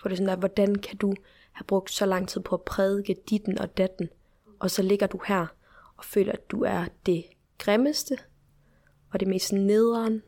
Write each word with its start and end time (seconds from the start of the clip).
For 0.00 0.08
det 0.08 0.14
er 0.14 0.16
sådan 0.16 0.28
der, 0.28 0.36
hvordan 0.36 0.74
kan 0.74 0.96
du 0.96 1.14
have 1.52 1.64
brugt 1.64 1.90
så 1.90 2.06
lang 2.06 2.28
tid 2.28 2.40
på 2.40 2.54
at 2.54 2.62
prædike 2.62 3.16
ditten 3.30 3.58
og 3.58 3.78
datten, 3.78 4.08
og 4.58 4.70
så 4.70 4.82
ligger 4.82 5.06
du 5.06 5.20
her 5.26 5.46
og 5.96 6.04
føler, 6.04 6.32
at 6.32 6.50
du 6.50 6.62
er 6.62 6.84
det 7.06 7.24
grimmeste, 7.58 8.16
og 9.12 9.20
det 9.20 9.28
mest 9.28 9.52
nederen, 9.52 10.22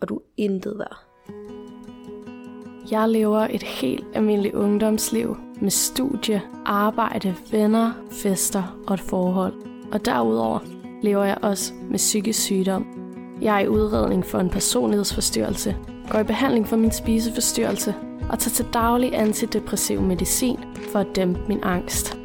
og 0.00 0.08
du 0.08 0.16
er 0.16 0.22
intet 0.36 0.78
værd. 0.78 0.96
Jeg 2.90 3.08
lever 3.08 3.38
et 3.38 3.62
helt 3.62 4.04
almindeligt 4.14 4.54
ungdomsliv 4.54 5.36
med 5.60 5.70
studie, 5.70 6.42
arbejde, 6.64 7.34
venner, 7.50 7.92
fester 8.10 8.82
og 8.86 8.94
et 8.94 9.00
forhold. 9.00 9.54
Og 9.92 10.04
derudover 10.04 10.60
lever 11.02 11.24
jeg 11.24 11.38
også 11.42 11.72
med 11.74 11.98
psykisk 11.98 12.40
sygdom. 12.40 12.86
Jeg 13.42 13.56
er 13.56 13.60
i 13.60 13.68
udredning 13.68 14.26
for 14.26 14.38
en 14.38 14.50
personlighedsforstyrrelse, 14.50 15.76
går 16.10 16.18
i 16.18 16.24
behandling 16.24 16.68
for 16.68 16.76
min 16.76 16.92
spiseforstyrrelse 16.92 17.94
og 18.28 18.38
tager 18.38 18.54
til 18.54 18.66
daglig 18.72 19.14
antidepressiv 19.14 20.00
medicin 20.00 20.58
for 20.92 20.98
at 20.98 21.16
dæmpe 21.16 21.40
min 21.48 21.60
angst. 21.62 22.18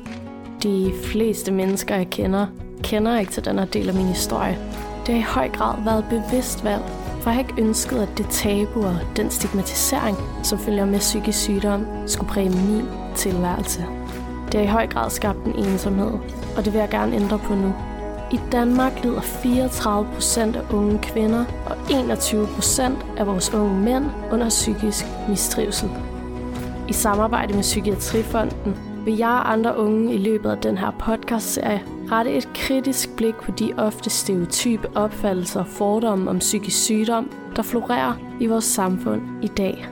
De 0.64 0.92
fleste 1.04 1.52
mennesker, 1.52 1.96
jeg 1.96 2.10
kender, 2.10 2.48
kender 2.84 3.20
ikke 3.20 3.32
til 3.32 3.46
den 3.46 3.60
her 3.60 3.66
del 3.66 3.90
af 3.90 3.96
min 3.96 4.06
historie. 4.06 4.58
Det 5.08 5.16
har 5.16 5.22
i 5.22 5.34
høj 5.34 5.50
grad 5.50 5.84
været 5.84 6.06
bevidst 6.10 6.64
valg, 6.64 6.84
for 7.22 7.30
jeg 7.30 7.34
har 7.34 7.40
ikke 7.40 7.62
ønsket, 7.62 7.98
at 7.98 8.18
det 8.18 8.26
tabu 8.30 8.86
og 8.86 8.96
den 9.16 9.30
stigmatisering, 9.30 10.18
som 10.44 10.60
følger 10.60 10.86
med 10.86 11.00
psykisk 11.00 11.40
sygdom, 11.40 11.86
skulle 12.06 12.30
præge 12.30 12.50
min 12.50 12.86
tilværelse. 13.16 13.86
Det 14.52 14.60
har 14.60 14.64
i 14.64 14.68
høj 14.68 14.88
grad 14.88 15.10
skabt 15.10 15.46
en 15.46 15.56
ensomhed, 15.56 16.12
og 16.58 16.66
det 16.66 16.74
vil 16.74 16.80
jeg 16.80 16.90
gerne 16.90 17.16
ændre 17.16 17.40
på 17.40 17.56
nu. 17.56 17.74
I 18.32 18.40
Danmark 18.52 19.04
lider 19.04 19.22
34 19.22 20.08
procent 20.14 20.56
af 20.56 20.74
unge 20.74 21.00
kvinder 21.02 21.46
og 21.66 21.78
21 21.90 22.48
procent 22.48 23.06
af 23.18 23.28
vores 23.28 23.54
unge 23.54 23.82
mænd 23.82 24.06
under 24.32 24.50
psykisk 24.50 25.06
mistrivsel. 25.30 25.90
I 26.90 26.94
samarbejde 26.94 27.54
med 27.54 27.62
Psykiatrifonden 27.62 28.78
vil 29.06 29.18
jeg 29.18 29.30
og 29.30 29.52
andre 29.52 29.78
unge 29.78 30.14
i 30.14 30.18
løbet 30.18 30.50
af 30.50 30.58
den 30.58 30.78
her 30.78 30.92
podcastserie 31.00 31.84
rette 32.12 32.32
et 32.32 32.50
kritisk 32.54 33.16
blik 33.16 33.36
på 33.36 33.52
de 33.52 33.74
ofte 33.78 34.10
stereotype 34.10 34.90
opfattelser 34.96 35.60
og 35.60 35.68
fordomme 35.68 36.30
om 36.30 36.40
psykisk 36.40 36.84
sygdom, 36.84 37.32
der 37.56 37.62
florerer 37.62 38.14
i 38.40 38.46
vores 38.46 38.66
samfund 38.66 39.22
i 39.42 39.48
dag. 39.48 39.88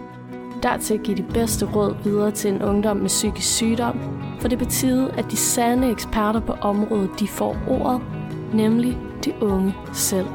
Dertil 0.63 0.99
give 0.99 1.17
de 1.17 1.25
bedste 1.33 1.65
råd 1.65 1.95
videre 2.03 2.31
til 2.31 2.53
en 2.53 2.61
ungdom 2.61 2.97
med 2.97 3.07
psykisk 3.07 3.55
sygdom, 3.55 3.99
for 4.39 4.47
det 4.47 4.57
betyder, 4.57 5.07
at 5.07 5.25
de 5.31 5.37
sande 5.37 5.91
eksperter 5.91 6.39
på 6.39 6.53
området 6.53 7.09
de 7.19 7.27
får 7.27 7.57
ordet, 7.67 8.01
nemlig 8.55 8.97
de 9.25 9.33
unge 9.41 9.73
selv. 9.93 10.27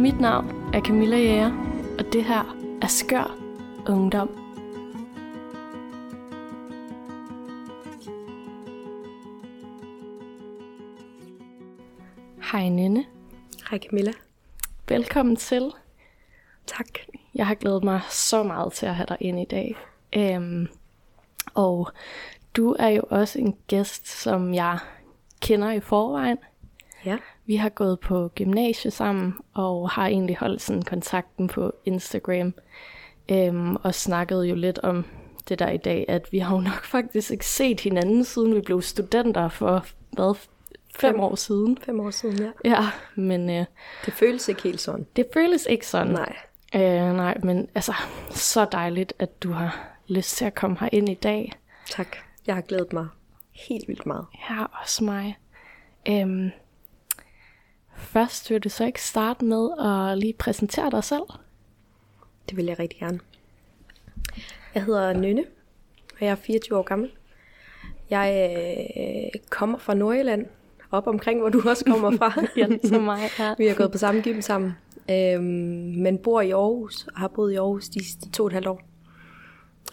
Mit 0.00 0.20
navn 0.20 0.74
er 0.74 0.80
Camilla 0.80 1.16
Jæger, 1.16 1.52
og 1.98 2.04
det 2.12 2.24
her 2.24 2.56
er 2.82 2.86
Skør 2.86 3.38
Ungdom. 3.88 4.28
Hej 12.52 12.68
Nenne. 12.68 13.04
Hej 13.70 13.78
Camilla. 13.78 14.12
Velkommen 14.88 15.36
til. 15.36 15.72
Tak. 16.66 16.86
Jeg 17.34 17.46
har 17.46 17.54
glædet 17.54 17.84
mig 17.84 18.00
så 18.10 18.42
meget 18.42 18.72
til 18.72 18.86
at 18.86 18.94
have 18.94 19.06
dig 19.08 19.16
ind 19.20 19.40
i 19.40 19.46
dag. 19.50 19.76
Øhm, 20.16 20.66
og 21.54 21.88
du 22.56 22.76
er 22.78 22.88
jo 22.88 23.02
også 23.10 23.38
en 23.38 23.56
gæst, 23.66 24.08
som 24.08 24.54
jeg 24.54 24.78
kender 25.40 25.70
i 25.70 25.80
forvejen. 25.80 26.38
Ja. 27.04 27.16
Vi 27.46 27.56
har 27.56 27.68
gået 27.68 28.00
på 28.00 28.28
gymnasie 28.34 28.90
sammen, 28.90 29.34
og 29.54 29.90
har 29.90 30.06
egentlig 30.06 30.36
holdt 30.36 30.62
sådan 30.62 30.82
kontakten 30.82 31.48
på 31.48 31.72
Instagram. 31.84 32.54
Øhm, 33.28 33.76
og 33.76 33.94
snakket 33.94 34.44
jo 34.44 34.54
lidt 34.54 34.78
om 34.78 35.04
det 35.48 35.58
der 35.58 35.70
i 35.70 35.76
dag, 35.76 36.04
at 36.08 36.32
vi 36.32 36.38
har 36.38 36.54
jo 36.54 36.60
nok 36.60 36.84
faktisk 36.84 37.30
ikke 37.30 37.46
set 37.46 37.80
hinanden, 37.80 38.24
siden 38.24 38.54
vi 38.54 38.60
blev 38.60 38.82
studenter 38.82 39.48
for, 39.48 39.86
hvad, 40.10 40.34
fem, 40.94 41.20
år 41.20 41.34
siden. 41.34 41.78
Fem 41.82 42.00
år 42.00 42.10
siden, 42.10 42.38
ja. 42.38 42.50
Ja, 42.64 42.86
men 43.14 43.50
øh, 43.50 43.64
Det 44.06 44.12
føles 44.12 44.48
ikke 44.48 44.62
helt 44.62 44.80
sådan. 44.80 45.06
det 45.16 45.26
føles 45.34 45.66
ikke 45.70 45.86
sådan. 45.86 46.12
Nej. 46.12 46.36
Øh, 46.74 47.16
nej, 47.16 47.38
men 47.42 47.68
altså, 47.74 47.94
så 48.30 48.64
dejligt, 48.72 49.12
at 49.18 49.42
du 49.42 49.52
har 49.52 49.88
lyst 50.08 50.36
til 50.36 50.44
at 50.44 50.54
komme 50.54 50.76
her 50.80 50.88
ind 50.92 51.08
i 51.08 51.14
dag. 51.14 51.52
Tak. 51.90 52.16
Jeg 52.46 52.54
har 52.54 52.62
glædet 52.62 52.92
mig 52.92 53.06
helt 53.68 53.88
vildt 53.88 54.06
meget. 54.06 54.26
Ja, 54.50 54.64
også 54.82 55.04
mig. 55.04 55.38
Øhm, 56.08 56.50
først 58.02 58.50
vil 58.50 58.60
du 58.60 58.68
så 58.68 58.84
ikke 58.84 59.02
starte 59.02 59.44
med 59.44 59.68
at 59.80 60.18
lige 60.18 60.32
præsentere 60.32 60.90
dig 60.90 61.04
selv? 61.04 61.22
Det 62.48 62.56
vil 62.56 62.64
jeg 62.64 62.78
rigtig 62.78 62.98
gerne. 62.98 63.20
Jeg 64.74 64.84
hedder 64.84 65.12
Nynne, 65.12 65.44
og 66.12 66.20
jeg 66.20 66.28
er 66.28 66.34
24 66.34 66.78
år 66.78 66.82
gammel. 66.82 67.10
Jeg 68.10 68.58
øh, 68.96 69.40
kommer 69.50 69.78
fra 69.78 69.94
Nordjylland, 69.94 70.46
op 70.92 71.06
omkring, 71.06 71.40
hvor 71.40 71.48
du 71.48 71.62
også 71.68 71.84
kommer 71.84 72.16
fra. 72.16 72.42
Ja, 72.56 72.66
som 72.84 73.02
mig. 73.02 73.20
Ja. 73.38 73.54
Vi 73.58 73.66
har 73.66 73.74
gået 73.74 73.92
på 73.92 73.98
samme 73.98 74.22
gym 74.22 74.40
sammen, 74.40 74.72
øhm, 75.10 75.42
men 76.02 76.18
bor 76.18 76.40
i 76.40 76.50
Aarhus, 76.50 77.06
og 77.14 77.20
har 77.20 77.28
boet 77.28 77.52
i 77.52 77.56
Aarhus 77.56 77.88
de 77.88 78.04
sidste 78.04 78.30
to 78.30 78.42
og 78.42 78.46
et 78.46 78.52
halvt 78.52 78.66
år. 78.68 78.82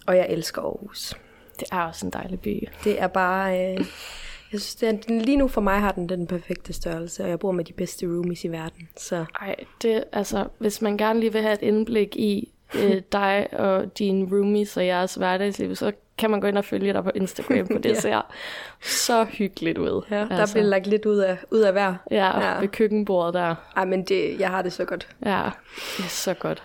Og 0.08 0.18
jeg 0.18 0.28
elsker 0.30 0.62
Aarhus. 0.62 1.14
Det 1.60 1.68
er 1.72 1.82
også 1.82 2.06
en 2.06 2.12
dejlig 2.14 2.40
by. 2.40 2.68
Det 2.84 3.02
er 3.02 3.08
bare... 3.08 3.74
Øh, 3.76 3.86
jeg 4.52 4.60
synes, 4.62 4.76
det 4.76 4.90
er, 4.90 4.94
den, 5.08 5.22
lige 5.22 5.38
nu 5.38 5.48
for 5.48 5.62
mig 5.62 5.80
har 5.80 5.92
den 5.92 6.10
den 6.10 6.28
perfekte 6.28 6.74
størrelse, 6.74 7.24
og 7.24 7.30
jeg 7.30 7.40
bor 7.40 7.52
med 7.52 7.66
de 7.66 7.74
bedste 7.74 8.06
roomies 8.06 8.44
i 8.46 8.48
verden. 8.48 8.90
Så 8.98 9.26
Ej, 9.42 9.56
det, 9.82 10.04
altså, 10.12 10.46
hvis 10.58 10.82
man 10.82 10.98
gerne 10.98 11.20
lige 11.20 11.34
vil 11.34 11.42
have 11.42 11.54
et 11.54 11.62
indblik 11.62 12.16
i 12.16 12.52
øh, 12.76 13.02
dig 13.12 13.48
og 13.54 13.98
dine 14.00 14.28
roomies 14.32 14.78
og 14.78 14.86
jeres 14.86 15.16
hverdagsliv, 15.16 15.76
så 15.76 15.92
kan 16.18 16.30
man 16.32 16.42
gå 16.42 16.48
ind 16.48 16.58
og 16.58 16.66
følge 16.66 16.94
dig 16.94 17.04
på 17.04 17.12
Instagram, 17.16 17.68
for 17.68 17.80
det 17.88 17.90
Ja. 17.90 17.94
ser 18.00 18.22
så 18.82 19.24
hyggeligt 19.24 19.78
ud. 19.78 20.02
ja, 20.12 20.16
der 20.30 20.48
bliver 20.54 20.66
lagt 20.66 20.88
lidt 20.88 21.06
ud 21.06 21.18
af, 21.18 21.38
ud 21.52 21.60
af 21.60 21.72
hver. 21.72 21.96
Ja, 22.12 22.40
Ja. 22.54 22.60
ved 22.60 22.68
køkkenbordet 22.68 23.34
der. 23.34 23.56
Ej, 23.78 23.86
men 23.86 24.04
det, 24.04 24.40
jeg 24.40 24.50
har 24.50 24.62
det 24.62 24.74
så 24.74 24.86
godt. 24.86 25.08
Ja, 25.26 25.50
det 25.98 26.06
er 26.06 26.10
så 26.10 26.34
godt. 26.34 26.64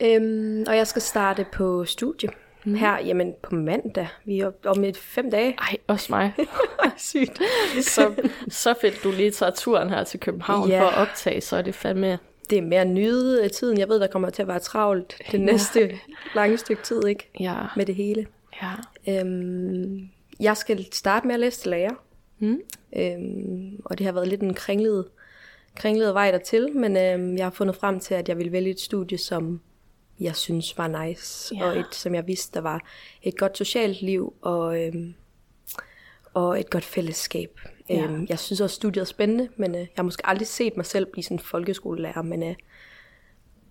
Øhm, 0.00 0.64
og 0.68 0.76
jeg 0.76 0.86
skal 0.86 1.02
starte 1.02 1.46
på 1.52 1.84
studie 1.84 2.28
mm. 2.64 2.74
her, 2.74 2.98
jamen 2.98 3.34
på 3.42 3.54
mandag. 3.54 4.08
Vi 4.24 4.40
er 4.40 4.50
om 4.66 4.84
et 4.84 4.96
fem 4.96 5.30
dage. 5.30 5.54
Ej, 5.58 5.76
også 5.86 6.06
mig. 6.10 6.32
Sygt. 6.96 7.40
så, 7.94 8.12
så 8.48 8.74
fedt, 8.80 9.04
du 9.04 9.10
lige 9.10 9.30
tager 9.30 9.52
turen 9.52 9.90
her 9.90 10.04
til 10.04 10.20
København 10.20 10.68
Ja. 10.68 10.82
for 10.82 10.86
at 10.86 10.98
optage, 11.08 11.40
så 11.40 11.56
er 11.56 11.62
det 11.62 11.74
fandme... 11.74 12.18
Det 12.50 12.58
er 12.58 12.62
mere 12.62 12.84
nyde 12.84 13.44
af 13.44 13.50
tiden. 13.50 13.78
Jeg 13.78 13.88
ved, 13.88 14.00
der 14.00 14.06
kommer 14.06 14.30
til 14.30 14.42
at 14.42 14.48
være 14.48 14.58
travlt 14.58 15.22
det 15.32 15.40
næste 15.40 15.98
lange 16.34 16.56
stykke 16.58 16.82
tid, 16.82 17.06
ikke? 17.06 17.30
Ja, 17.40 17.54
Med 17.76 17.86
det 17.86 17.94
hele. 17.94 18.26
ja. 18.62 18.70
Øhm, 19.20 20.08
jeg 20.40 20.56
skal 20.56 20.86
starte 20.92 21.26
med 21.26 21.34
at 21.34 21.40
læse 21.40 21.60
til 21.60 21.70
lærer. 21.70 21.94
Mm. 22.38 22.60
Øhm, 22.96 23.80
og 23.84 23.98
det 23.98 24.06
har 24.06 24.12
været 24.12 24.28
lidt 24.28 24.40
en 24.40 24.54
kringlet, 24.54 25.04
kringlet 25.76 26.14
vej 26.14 26.30
dertil, 26.30 26.76
men 26.76 26.96
øhm, 26.96 27.36
jeg 27.36 27.44
har 27.46 27.50
fundet 27.50 27.76
frem 27.76 28.00
til, 28.00 28.14
at 28.14 28.28
jeg 28.28 28.38
vil 28.38 28.52
vælge 28.52 28.70
et 28.70 28.80
studie, 28.80 29.18
som 29.18 29.60
jeg 30.20 30.36
synes 30.36 30.78
var 30.78 31.04
nice, 31.04 31.54
Ja. 31.54 31.64
og 31.66 31.78
et, 31.78 31.86
som 31.94 32.14
jeg 32.14 32.26
vidste, 32.26 32.54
der 32.54 32.60
var 32.60 32.80
et 33.22 33.38
godt 33.38 33.58
socialt 33.58 34.02
liv, 34.02 34.34
og, 34.42 34.82
øhm, 34.86 35.14
og 36.34 36.60
et 36.60 36.70
godt 36.70 36.84
fællesskab. 36.84 37.60
Ja. 37.88 38.02
Øhm, 38.04 38.26
jeg 38.28 38.38
synes 38.38 38.60
også, 38.60 38.74
studiet 38.76 39.00
er 39.00 39.06
spændende, 39.06 39.48
men 39.56 39.74
øh, 39.74 39.80
jeg 39.80 39.88
har 39.96 40.02
måske 40.02 40.26
aldrig 40.26 40.46
set 40.48 40.76
mig 40.76 40.86
selv 40.86 41.06
blive 41.06 41.24
sådan 41.24 41.34
en 41.34 41.38
folkeskolelærer, 41.38 42.22
men 42.22 42.42
øh, 42.42 42.54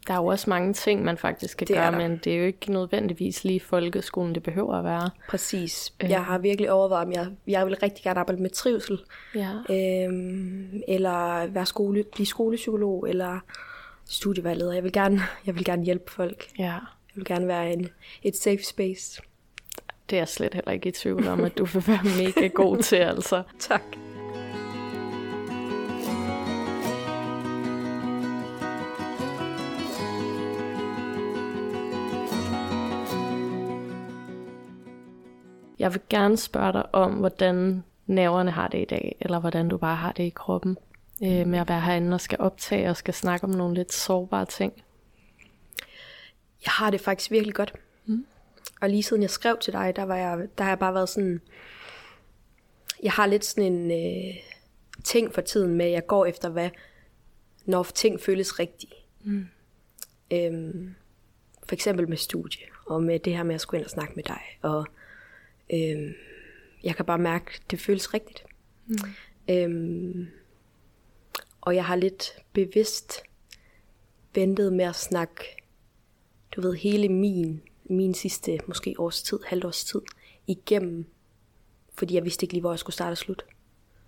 Der 0.07 0.13
er 0.13 0.17
jo 0.17 0.25
også 0.25 0.49
mange 0.49 0.73
ting, 0.73 1.03
man 1.03 1.17
faktisk 1.17 1.57
kan 1.57 1.67
Det 1.67 1.75
gøre, 1.75 1.91
men 1.91 2.17
det 2.23 2.33
er 2.33 2.37
jo 2.37 2.45
ikke 2.45 2.71
nødvendigvis 2.71 3.43
lige 3.43 3.59
folkeskolen, 3.59 4.35
det 4.35 4.43
behøver 4.43 4.75
at 4.75 4.83
være. 4.83 5.09
præcis. 5.29 5.93
Øh. 6.03 6.09
Jeg 6.09 6.25
har 6.25 6.37
virkelig 6.37 6.71
overvejet, 6.71 7.05
om 7.07 7.11
jeg, 7.13 7.27
jeg 7.47 7.65
vil 7.65 7.75
rigtig 7.83 8.03
gerne 8.03 8.19
arbejde 8.19 8.41
med 8.41 8.49
trivsel, 8.49 8.99
Ja. 9.35 9.49
øhm, 9.69 10.81
eller 10.87 11.47
være 11.47 11.65
skole, 11.65 12.03
blive 12.13 12.25
skolepsykolog, 12.27 13.09
eller 13.09 13.39
studievejleder. 14.09 14.73
Jeg 14.73 14.83
vil 14.83 14.91
gerne, 14.91 15.21
jeg 15.45 15.55
vil 15.55 15.65
gerne 15.65 15.83
hjælpe 15.83 16.11
folk. 16.11 16.47
ja. 16.59 16.79
Jeg 17.09 17.15
vil 17.15 17.25
gerne 17.25 17.47
være 17.47 17.73
en, 17.73 17.89
et 18.23 18.35
safe 18.35 18.63
space. 18.63 19.21
Det 20.09 20.15
er 20.15 20.19
jeg 20.19 20.27
slet 20.27 20.53
heller 20.53 20.71
ikke 20.71 20.89
i 20.89 20.91
tvivl 20.91 21.27
om, 21.27 21.43
at 21.43 21.57
du 21.57 21.65
vil 21.65 21.83
være 21.87 22.03
mega 22.25 22.47
god 22.47 22.77
til, 22.77 22.95
altså. 22.95 23.43
Tak. 23.59 23.81
Jeg 35.79 35.93
vil 35.93 36.01
gerne 36.09 36.37
spørge 36.37 36.73
dig 36.73 36.95
om, 36.95 37.11
hvordan 37.11 37.83
nerverne 38.07 38.51
har 38.51 38.67
det 38.67 38.81
i 38.81 38.85
dag, 38.85 39.15
eller 39.21 39.39
hvordan 39.39 39.69
du 39.69 39.77
bare 39.77 39.95
har 39.95 40.11
det 40.11 40.23
i 40.23 40.29
kroppen, 40.29 40.77
øh, 41.23 41.47
med 41.47 41.59
at 41.59 41.69
være 41.69 41.81
herinde 41.81 42.13
og 42.13 42.21
skal 42.21 42.39
optage 42.39 42.89
og 42.89 42.97
skal 42.97 43.13
snakke 43.13 43.43
om 43.43 43.49
nogle 43.49 43.75
lidt 43.75 43.93
sårbare 43.93 44.45
ting. 44.45 44.73
Jeg 46.65 46.71
har 46.71 46.91
det 46.91 47.01
faktisk 47.01 47.31
virkelig 47.31 47.55
godt. 47.55 47.73
Mm. 48.05 48.25
Og 48.81 48.89
lige 48.89 49.03
siden 49.03 49.21
jeg 49.21 49.29
skrev 49.29 49.57
til 49.61 49.73
dig, 49.73 49.95
der, 49.95 50.03
var 50.03 50.15
jeg, 50.15 50.47
der 50.57 50.63
har 50.63 50.71
jeg 50.71 50.79
bare 50.79 50.93
været 50.93 51.09
sådan... 51.09 51.41
Jeg 53.03 53.11
har 53.11 53.25
lidt 53.25 53.45
sådan 53.45 53.73
en 53.73 53.91
øh, 53.91 54.35
ting 55.03 55.33
for 55.33 55.41
tiden 55.41 55.75
med, 55.75 55.85
at 55.85 55.91
jeg 55.91 56.07
går 56.07 56.25
efter, 56.25 56.49
hvad, 56.49 56.69
når 57.65 57.83
ting 57.83 58.21
føles 58.21 58.59
rigtige. 58.59 58.93
Mm. 59.23 59.47
Øhm, 60.33 60.95
for 61.63 61.73
eksempel 61.73 62.09
med 62.09 62.17
studie, 62.17 62.61
og 62.85 63.03
med 63.03 63.19
det 63.19 63.35
her 63.35 63.43
med 63.43 63.55
at 63.55 63.61
skulle 63.61 63.79
ind 63.79 63.85
og 63.85 63.91
snakke 63.91 64.13
med 64.15 64.23
dig, 64.23 64.41
og 64.61 64.85
øh, 65.73 66.13
jeg 66.83 66.95
kan 66.95 67.05
bare 67.05 67.17
mærke, 67.17 67.51
det 67.71 67.79
føles 67.79 68.13
rigtigt. 68.13 68.43
Mm. 68.87 68.95
Øhm, 69.49 70.27
og 71.61 71.75
jeg 71.75 71.85
har 71.85 71.95
lidt 71.95 72.31
bevidst 72.53 73.21
ventet 74.35 74.73
med 74.73 74.85
at 74.85 74.95
snakke, 74.95 75.43
du 76.55 76.61
ved, 76.61 76.75
hele 76.75 77.09
min, 77.09 77.61
min 77.85 78.13
sidste, 78.13 78.59
måske 78.67 78.95
års 78.97 79.23
tid, 79.23 79.39
halvårs 79.47 79.83
tid, 79.83 80.01
igennem, 80.47 81.05
fordi 81.93 82.15
jeg 82.15 82.23
vidste 82.23 82.43
ikke 82.43 82.53
lige, 82.53 82.61
hvor 82.61 82.71
jeg 82.71 82.79
skulle 82.79 82.93
starte 82.93 83.13
og 83.13 83.17
slutte. 83.17 83.45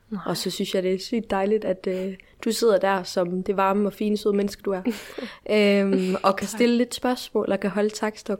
Nej. 0.10 0.22
Og 0.26 0.38
så 0.38 0.52
synes 0.52 0.76
jeg, 0.76 0.84
det 0.84 0.94
er 0.94 1.00
sygt 1.00 1.30
dejligt, 1.30 1.66
at 1.66 1.88
øh, 1.88 2.18
du 2.46 2.52
sidder 2.52 2.78
der 2.78 3.04
som 3.04 3.44
det 3.44 3.58
varme 3.58 3.88
og 3.88 3.94
fine, 3.94 4.18
søde 4.18 4.36
menneske, 4.36 4.62
du 4.62 4.72
er. 4.72 4.82
øhm, 5.56 6.16
og 6.24 6.36
kan 6.36 6.48
stille 6.48 6.78
lidt 6.78 6.96
spørgsmål 6.96 7.52
og 7.52 7.60
kan 7.60 7.70
holde 7.70 7.90
takstok. 7.90 8.40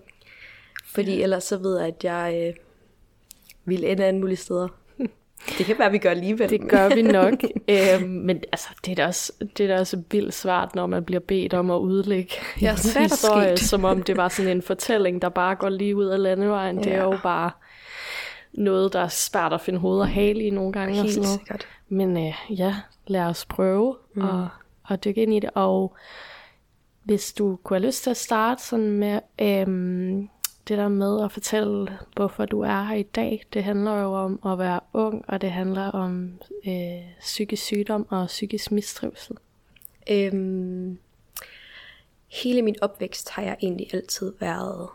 Fordi 0.86 1.16
ja. 1.16 1.24
ellers 1.24 1.44
så 1.44 1.58
ved 1.58 1.78
jeg, 1.80 1.88
at 1.88 2.04
jeg 2.04 2.48
øh, 2.48 2.64
vil 3.66 3.84
ende 3.84 4.04
alle 4.04 4.20
mulige 4.20 4.38
steder. 4.38 4.68
Det 5.58 5.66
kan 5.66 5.80
være, 5.80 5.92
vi 5.92 5.98
gør 5.98 6.10
alligevel. 6.10 6.50
Det 6.50 6.70
gør 6.70 6.96
vi 6.96 7.02
nok. 7.02 7.34
øhm, 7.70 8.10
men 8.10 8.44
altså, 8.52 8.70
det 8.86 8.92
er, 8.92 8.96
da 8.96 9.08
også, 9.08 9.34
det 9.58 9.64
er 9.64 9.68
da 9.68 9.80
også 9.80 10.02
vildt 10.12 10.34
svært, 10.34 10.76
når 10.76 10.88
man 10.88 11.04
bliver 11.06 11.20
bedt 11.20 11.54
om 11.54 11.72
at 11.72 11.78
udlægge 11.78 12.34
ja, 12.62 12.72
en 12.72 13.02
historie, 13.04 13.58
som 13.58 13.86
om 13.86 14.04
det 14.04 14.18
var 14.18 14.30
sådan 14.30 14.52
en 14.52 14.62
fortælling, 14.62 15.22
der 15.22 15.30
bare 15.30 15.56
går 15.56 15.70
lige 15.70 15.96
ud 15.96 16.06
af 16.06 16.22
landevejen. 16.22 16.78
Ja. 16.78 16.84
Det 16.84 16.94
er 16.94 17.04
jo 17.04 17.18
bare 17.24 17.52
noget, 18.54 18.94
der 18.94 19.00
er 19.00 19.08
svært 19.08 19.54
at 19.54 19.62
finde 19.62 19.80
hoved 19.80 20.00
og 20.00 20.08
hale 20.08 20.44
i 20.44 20.50
nogle 20.50 20.74
gange. 20.74 20.96
Helt 20.96 21.06
og 21.06 21.12
sådan 21.12 21.24
noget. 21.24 21.40
sikkert. 21.40 21.68
Men 21.90 22.18
øh, 22.18 22.34
ja, 22.60 22.76
lad 23.08 23.22
os 23.22 23.46
prøve 23.46 23.96
mm. 24.14 24.22
at, 24.22 24.48
at 24.90 25.04
dykke 25.06 25.22
ind 25.22 25.34
i 25.34 25.40
det. 25.40 25.50
Og 25.56 25.96
hvis 27.04 27.34
du 27.34 27.60
kunne 27.64 27.80
have 27.80 27.88
lyst 27.88 28.04
til 28.04 28.10
at 28.10 28.18
starte 28.18 28.64
sådan 28.64 28.92
med 28.92 29.20
øhm, 29.42 30.30
det 30.72 30.80
der 30.80 30.88
med 30.88 31.24
at 31.24 31.32
fortælle, 31.32 31.98
hvorfor 32.16 32.46
du 32.46 32.62
er 32.62 32.84
her 32.84 32.96
i 32.96 33.04
dag, 33.04 33.44
det 33.54 33.64
handler 33.64 34.02
jo 34.02 34.14
om 34.14 34.40
at 34.46 34.60
være 34.60 34.80
ung, 34.94 35.26
og 35.28 35.42
det 35.42 35.52
handler 35.52 35.82
om 35.82 36.40
øh, 36.68 37.02
psykisk 37.20 37.64
sygdom 37.64 38.08
og 38.10 38.28
psykisk 38.28 38.72
mistrivsel. 38.72 39.38
Øhm, 40.12 40.98
hele 42.28 42.62
min 42.62 42.76
opvækst 42.82 43.30
har 43.30 43.44
jeg 43.44 43.58
egentlig 43.62 43.94
altid 43.94 44.34
været 44.40 44.90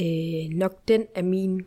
øh, 0.00 0.56
nok 0.58 0.88
den 0.88 1.06
af 1.14 1.24
min 1.24 1.66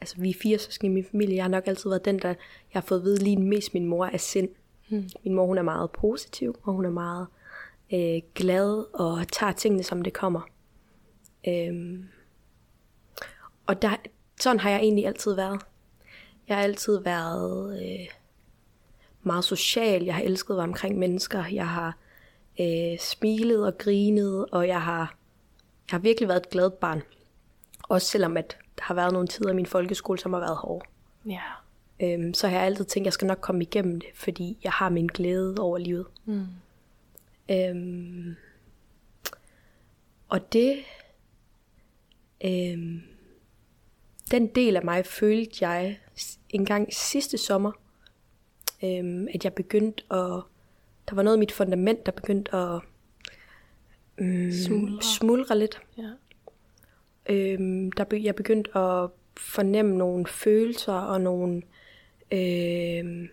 altså 0.00 0.16
vi 0.18 0.30
er 0.30 0.34
fire 0.42 0.58
søskende 0.58 0.90
i 0.90 0.94
min 0.94 1.04
familie, 1.10 1.36
jeg 1.36 1.44
har 1.44 1.50
nok 1.50 1.66
altid 1.66 1.90
været 1.90 2.04
den, 2.04 2.18
der 2.18 2.28
jeg 2.28 2.36
har 2.72 2.80
fået 2.80 2.98
at 2.98 3.04
vide 3.04 3.24
lige 3.24 3.36
mest 3.36 3.74
min 3.74 3.86
mor 3.86 4.06
er 4.06 4.16
sind. 4.16 4.48
Hmm. 4.88 5.08
Min 5.24 5.34
mor 5.34 5.46
hun 5.46 5.58
er 5.58 5.62
meget 5.62 5.90
positiv, 5.90 6.56
og 6.62 6.72
hun 6.72 6.84
er 6.84 6.90
meget 6.90 7.26
øh, 7.92 8.22
glad 8.34 8.84
og 8.94 9.28
tager 9.28 9.52
tingene 9.52 9.82
som 9.82 10.02
det 10.02 10.12
kommer. 10.12 10.51
Øhm, 11.48 12.08
og 13.66 13.82
der, 13.82 13.96
sådan 14.40 14.60
har 14.60 14.70
jeg 14.70 14.80
egentlig 14.80 15.06
altid 15.06 15.34
været. 15.34 15.62
Jeg 16.48 16.56
har 16.56 16.64
altid 16.64 16.98
været 16.98 17.82
øh, 17.82 18.08
meget 19.22 19.44
social. 19.44 20.04
Jeg 20.04 20.14
har 20.14 20.22
elsket 20.22 20.54
at 20.54 20.56
være 20.56 20.64
omkring 20.64 20.98
mennesker. 20.98 21.44
Jeg 21.46 21.68
har 21.68 21.96
øh, 22.60 22.98
smilet 22.98 23.66
og 23.66 23.78
grinet, 23.78 24.46
og 24.52 24.68
jeg 24.68 24.82
har, 24.82 25.16
jeg 25.88 25.90
har 25.90 25.98
virkelig 25.98 26.28
været 26.28 26.40
et 26.40 26.50
glad 26.50 26.70
barn. 26.70 27.02
Også 27.82 28.06
selvom 28.06 28.36
at 28.36 28.56
der 28.78 28.84
har 28.84 28.94
været 28.94 29.12
nogle 29.12 29.28
tider 29.28 29.50
i 29.50 29.54
min 29.54 29.66
folkeskole, 29.66 30.18
som 30.18 30.32
har 30.32 30.40
været 30.40 30.56
hårde. 30.56 30.84
Ja. 31.26 31.42
Øhm, 32.00 32.34
så 32.34 32.48
har 32.48 32.56
jeg 32.56 32.66
altid 32.66 32.84
tænkt, 32.84 33.04
at 33.04 33.06
jeg 33.06 33.12
skal 33.12 33.26
nok 33.26 33.38
komme 33.40 33.62
igennem 33.62 34.00
det, 34.00 34.08
fordi 34.14 34.58
jeg 34.64 34.72
har 34.72 34.88
min 34.88 35.06
glæde 35.06 35.54
over 35.58 35.78
livet. 35.78 36.06
Mm. 36.24 36.46
Øhm, 37.50 38.36
og 40.28 40.52
det 40.52 40.78
Øhm, 42.44 43.02
den 44.30 44.46
del 44.46 44.76
af 44.76 44.84
mig 44.84 45.06
følte 45.06 45.68
jeg 45.68 46.00
en 46.48 46.64
gang 46.64 46.94
sidste 46.94 47.38
sommer, 47.38 47.72
øhm, 48.84 49.28
at 49.34 49.44
jeg 49.44 49.54
begyndte 49.54 50.02
at... 50.10 50.42
Der 51.08 51.14
var 51.14 51.22
noget 51.22 51.36
af 51.36 51.38
mit 51.38 51.52
fundament, 51.52 52.06
der 52.06 52.12
begyndte 52.12 52.56
at 52.56 52.80
øhm, 54.18 54.52
smuldre. 54.52 55.02
smuldre 55.02 55.58
lidt. 55.58 55.80
Ja. 55.98 56.10
Øhm, 57.26 57.92
der 57.92 58.04
be, 58.04 58.20
jeg 58.22 58.34
begyndte 58.34 58.78
at 58.78 59.10
fornemme 59.36 59.96
nogle 59.96 60.26
følelser 60.26 60.92
og 60.92 61.20
nogle... 61.20 61.62
Øhm, 62.32 63.28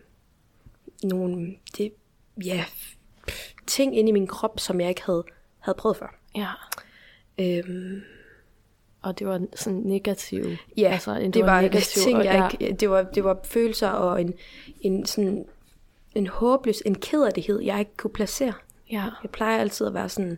nogle 1.03 1.55
det, 1.77 1.93
ja, 2.45 2.65
ting 3.67 3.97
inde 3.97 4.09
i 4.09 4.11
min 4.11 4.27
krop, 4.27 4.59
som 4.59 4.81
jeg 4.81 4.89
ikke 4.89 5.03
havde, 5.05 5.23
havde 5.59 5.77
prøvet 5.77 5.97
før. 5.97 6.19
Ja. 6.35 6.51
Øhm, 7.39 8.01
og 9.01 9.19
det 9.19 9.27
var 9.27 9.41
sådan 9.55 9.79
negativ. 9.79 10.45
Ja, 10.77 10.89
altså, 10.91 11.13
det, 11.15 11.33
det 11.33 11.45
var, 11.45 11.53
var 11.53 11.61
negativ, 11.61 12.01
ting, 12.01 12.23
jeg 12.23 12.51
ikke, 12.51 12.73
det, 12.73 12.89
var, 12.89 13.03
det 13.03 13.23
var 13.23 13.39
følelser 13.43 13.89
og 13.89 14.21
en, 14.21 14.33
en 14.81 15.05
sådan 15.05 15.45
en 16.15 16.27
håbløs, 16.27 16.81
en 16.85 16.95
kederlighed, 16.95 17.61
jeg 17.61 17.79
ikke 17.79 17.97
kunne 17.97 18.13
placere. 18.13 18.53
Ja. 18.91 19.03
Jeg 19.23 19.31
plejer 19.31 19.57
altid 19.57 19.87
at 19.87 19.93
være 19.93 20.09
sådan, 20.09 20.37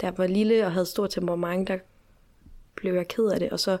da 0.00 0.06
jeg 0.06 0.18
var 0.18 0.26
lille 0.26 0.66
og 0.66 0.72
havde 0.72 0.86
stor 0.86 1.06
temperament, 1.06 1.68
der 1.68 1.78
blev 2.74 2.94
jeg 2.94 3.08
ked 3.08 3.26
af 3.26 3.40
det, 3.40 3.50
og 3.50 3.60
så 3.60 3.78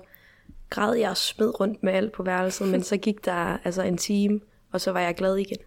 græd 0.70 0.94
jeg 0.94 1.10
og 1.10 1.16
smed 1.16 1.60
rundt 1.60 1.82
med 1.82 1.92
alt 1.92 2.12
på 2.12 2.22
værelset, 2.22 2.68
men 2.68 2.82
så 2.82 2.96
gik 2.96 3.24
der 3.24 3.58
altså 3.64 3.82
en 3.82 3.96
time, 3.96 4.40
og 4.72 4.80
så 4.80 4.92
var 4.92 5.00
jeg 5.00 5.14
glad 5.14 5.36
igen. 5.36 5.58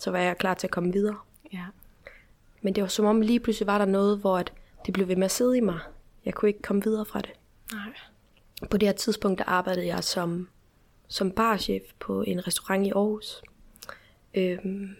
Så 0.00 0.10
var 0.10 0.18
jeg 0.18 0.38
klar 0.38 0.54
til 0.54 0.66
at 0.66 0.70
komme 0.70 0.92
videre. 0.92 1.16
Ja. 1.52 1.64
Men 2.62 2.74
det 2.74 2.82
var 2.82 2.88
som 2.88 3.04
om 3.04 3.20
lige 3.20 3.40
pludselig 3.40 3.66
var 3.66 3.78
der 3.78 3.84
noget, 3.84 4.18
hvor 4.18 4.38
at 4.38 4.52
det 4.86 4.94
blev 4.94 5.08
ved 5.08 5.16
med 5.16 5.24
at 5.24 5.30
sidde 5.30 5.56
i 5.56 5.60
mig. 5.60 5.78
Jeg 6.24 6.34
kunne 6.34 6.48
ikke 6.48 6.62
komme 6.62 6.82
videre 6.84 7.04
fra 7.04 7.20
det. 7.20 7.30
Nej. 7.72 7.92
På 8.70 8.76
det 8.76 8.88
her 8.88 8.92
tidspunkt, 8.92 9.38
der 9.38 9.44
arbejdede 9.44 9.86
jeg 9.86 10.04
som, 10.04 10.48
som 11.08 11.30
barchef 11.30 11.82
på 11.98 12.22
en 12.22 12.46
restaurant 12.46 12.86
i 12.86 12.90
Aarhus. 12.90 13.42
Øhm, 14.34 14.96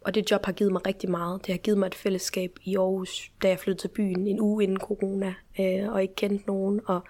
og 0.00 0.14
det 0.14 0.30
job 0.30 0.44
har 0.44 0.52
givet 0.52 0.72
mig 0.72 0.86
rigtig 0.86 1.10
meget. 1.10 1.46
Det 1.46 1.52
har 1.52 1.58
givet 1.58 1.78
mig 1.78 1.86
et 1.86 1.94
fællesskab 1.94 2.58
i 2.62 2.76
Aarhus, 2.76 3.30
da 3.42 3.48
jeg 3.48 3.58
flyttede 3.58 3.82
til 3.82 3.88
byen 3.88 4.26
en 4.26 4.40
uge 4.40 4.64
inden 4.64 4.78
corona, 4.78 5.34
øh, 5.60 5.92
og 5.92 6.02
ikke 6.02 6.14
kendte 6.14 6.46
nogen, 6.46 6.80
og 6.86 7.00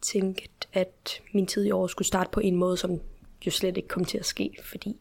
tænkte, 0.00 0.68
at 0.72 1.20
min 1.34 1.46
tid 1.46 1.64
i 1.64 1.70
Aarhus 1.70 1.90
skulle 1.90 2.08
starte 2.08 2.30
på 2.30 2.40
en 2.40 2.56
måde, 2.56 2.76
som 2.76 3.00
jo 3.46 3.50
slet 3.50 3.76
ikke 3.76 3.88
kom 3.88 4.04
til 4.04 4.18
at 4.18 4.26
ske, 4.26 4.56
fordi 4.64 4.96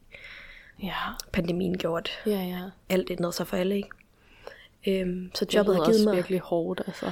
ja. 0.83 0.95
pandemien 1.33 1.77
gjorde, 1.77 2.11
at 2.25 2.31
ja, 2.31 2.43
ja. 2.43 2.61
alt 2.89 3.11
ændrede 3.11 3.33
sig 3.33 3.47
for 3.47 3.57
alle. 3.57 3.75
Ikke? 3.75 3.89
Øhm, 4.87 5.31
så 5.35 5.45
jobbet 5.53 5.75
har 5.75 5.85
givet 5.85 6.05
mig... 6.05 6.15
virkelig 6.15 6.39
hårdt, 6.39 6.81
altså 6.87 7.11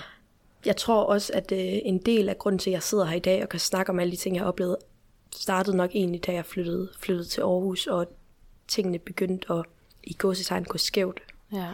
jeg 0.65 0.77
tror 0.77 1.03
også, 1.03 1.33
at 1.33 1.51
øh, 1.51 1.59
en 1.59 1.97
del 1.97 2.29
af 2.29 2.37
grunden 2.37 2.59
til, 2.59 2.69
at 2.69 2.73
jeg 2.73 2.83
sidder 2.83 3.05
her 3.05 3.15
i 3.15 3.19
dag 3.19 3.43
og 3.43 3.49
kan 3.49 3.59
snakke 3.59 3.89
om 3.89 3.99
alle 3.99 4.11
de 4.11 4.17
ting, 4.17 4.35
jeg 4.35 4.41
har 4.41 4.47
oplevet, 4.47 4.77
startede 5.35 5.77
nok 5.77 5.91
egentlig, 5.93 6.25
da 6.25 6.33
jeg 6.33 6.45
flyttede, 6.45 6.89
flyttede 6.99 7.27
til 7.27 7.41
Aarhus, 7.41 7.87
og 7.87 8.07
tingene 8.67 8.99
begyndte 8.99 9.53
at 9.53 9.65
i 10.03 10.13
gåsetegn 10.13 10.63
gå 10.63 10.77
skævt. 10.77 11.21
Ja. 11.53 11.67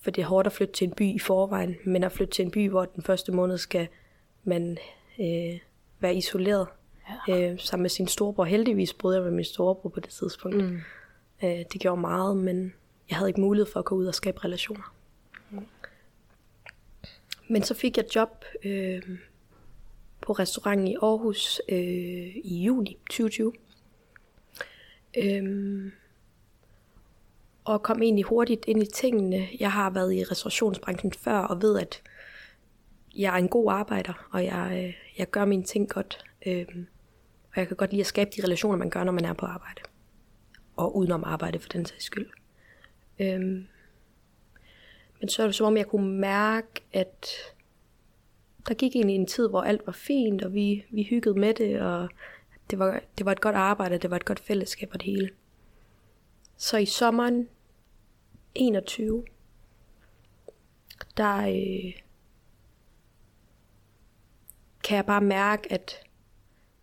For 0.00 0.10
det 0.10 0.22
er 0.22 0.26
hårdt 0.26 0.46
at 0.46 0.52
flytte 0.52 0.74
til 0.74 0.84
en 0.84 0.94
by 0.94 1.14
i 1.14 1.18
forvejen, 1.18 1.76
men 1.84 2.04
at 2.04 2.12
flytte 2.12 2.34
til 2.34 2.44
en 2.44 2.50
by, 2.50 2.70
hvor 2.70 2.84
den 2.84 3.02
første 3.02 3.32
måned 3.32 3.58
skal 3.58 3.88
man 4.44 4.78
øh, 5.20 5.58
være 6.00 6.14
isoleret 6.14 6.66
ja. 7.28 7.50
øh, 7.52 7.58
sammen 7.58 7.82
med 7.82 7.90
sin 7.90 8.08
storebror. 8.08 8.44
Heldigvis 8.44 8.94
boede 8.94 9.16
jeg 9.16 9.24
med 9.24 9.32
min 9.32 9.44
storebror 9.44 9.88
på 9.88 10.00
det 10.00 10.10
tidspunkt. 10.10 10.56
Mm. 10.56 10.80
Øh, 11.42 11.64
det 11.72 11.80
gjorde 11.80 12.00
meget, 12.00 12.36
men 12.36 12.74
jeg 13.10 13.16
havde 13.16 13.30
ikke 13.30 13.40
mulighed 13.40 13.72
for 13.72 13.78
at 13.78 13.84
gå 13.84 13.94
ud 13.94 14.06
og 14.06 14.14
skabe 14.14 14.44
relationer. 14.44 14.93
Men 17.48 17.62
så 17.62 17.74
fik 17.74 17.96
jeg 17.96 18.04
job 18.14 18.44
øh, 18.64 19.02
på 20.20 20.32
restauranten 20.32 20.88
i 20.88 20.96
Aarhus 21.02 21.60
øh, 21.68 22.36
i 22.36 22.62
juni 22.64 22.98
2020. 23.10 23.52
Øhm, 25.18 25.92
og 27.64 27.82
kom 27.82 28.02
egentlig 28.02 28.24
hurtigt 28.24 28.64
ind 28.66 28.82
i 28.82 28.86
tingene. 28.94 29.48
Jeg 29.60 29.72
har 29.72 29.90
været 29.90 30.14
i 30.14 30.24
restaurationsbranchen 30.24 31.12
før 31.12 31.38
og 31.38 31.62
ved, 31.62 31.78
at 31.78 32.02
jeg 33.16 33.34
er 33.34 33.38
en 33.38 33.48
god 33.48 33.72
arbejder, 33.72 34.28
og 34.32 34.44
jeg, 34.44 34.84
øh, 34.84 34.94
jeg 35.18 35.30
gør 35.30 35.44
mine 35.44 35.64
ting 35.64 35.88
godt. 35.88 36.24
Øhm, 36.46 36.86
og 37.52 37.60
jeg 37.60 37.68
kan 37.68 37.76
godt 37.76 37.90
lide 37.90 38.00
at 38.00 38.06
skabe 38.06 38.30
de 38.36 38.42
relationer, 38.42 38.78
man 38.78 38.90
gør, 38.90 39.04
når 39.04 39.12
man 39.12 39.24
er 39.24 39.32
på 39.32 39.46
arbejde. 39.46 39.80
Og 40.76 40.96
udenom 40.96 41.24
arbejde 41.24 41.58
for 41.58 41.68
den 41.68 41.86
sags 41.86 42.04
skyld. 42.04 42.30
Øhm, 43.18 43.66
men 45.20 45.28
så 45.28 45.42
er 45.42 45.46
det 45.46 45.54
som 45.54 45.66
om, 45.66 45.76
jeg 45.76 45.86
kunne 45.86 46.18
mærke, 46.18 46.82
at 46.92 47.26
der 48.68 48.74
gik 48.74 48.96
egentlig 48.96 49.16
en 49.16 49.26
tid, 49.26 49.48
hvor 49.48 49.62
alt 49.62 49.86
var 49.86 49.92
fint, 49.92 50.42
og 50.42 50.54
vi, 50.54 50.84
vi 50.90 51.02
hyggede 51.02 51.40
med 51.40 51.54
det, 51.54 51.80
og 51.80 52.08
det 52.70 52.78
var, 52.78 53.00
det 53.18 53.26
var 53.26 53.32
et 53.32 53.40
godt 53.40 53.56
arbejde, 53.56 53.98
det 53.98 54.10
var 54.10 54.16
et 54.16 54.24
godt 54.24 54.40
fællesskab 54.40 54.90
og 54.92 55.00
det 55.00 55.06
hele. 55.06 55.30
Så 56.56 56.76
i 56.76 56.86
sommeren 56.86 57.48
21, 58.54 59.24
der 61.16 61.36
øh, 61.36 61.92
kan 64.84 64.96
jeg 64.96 65.06
bare 65.06 65.20
mærke, 65.20 65.72
at 65.72 66.03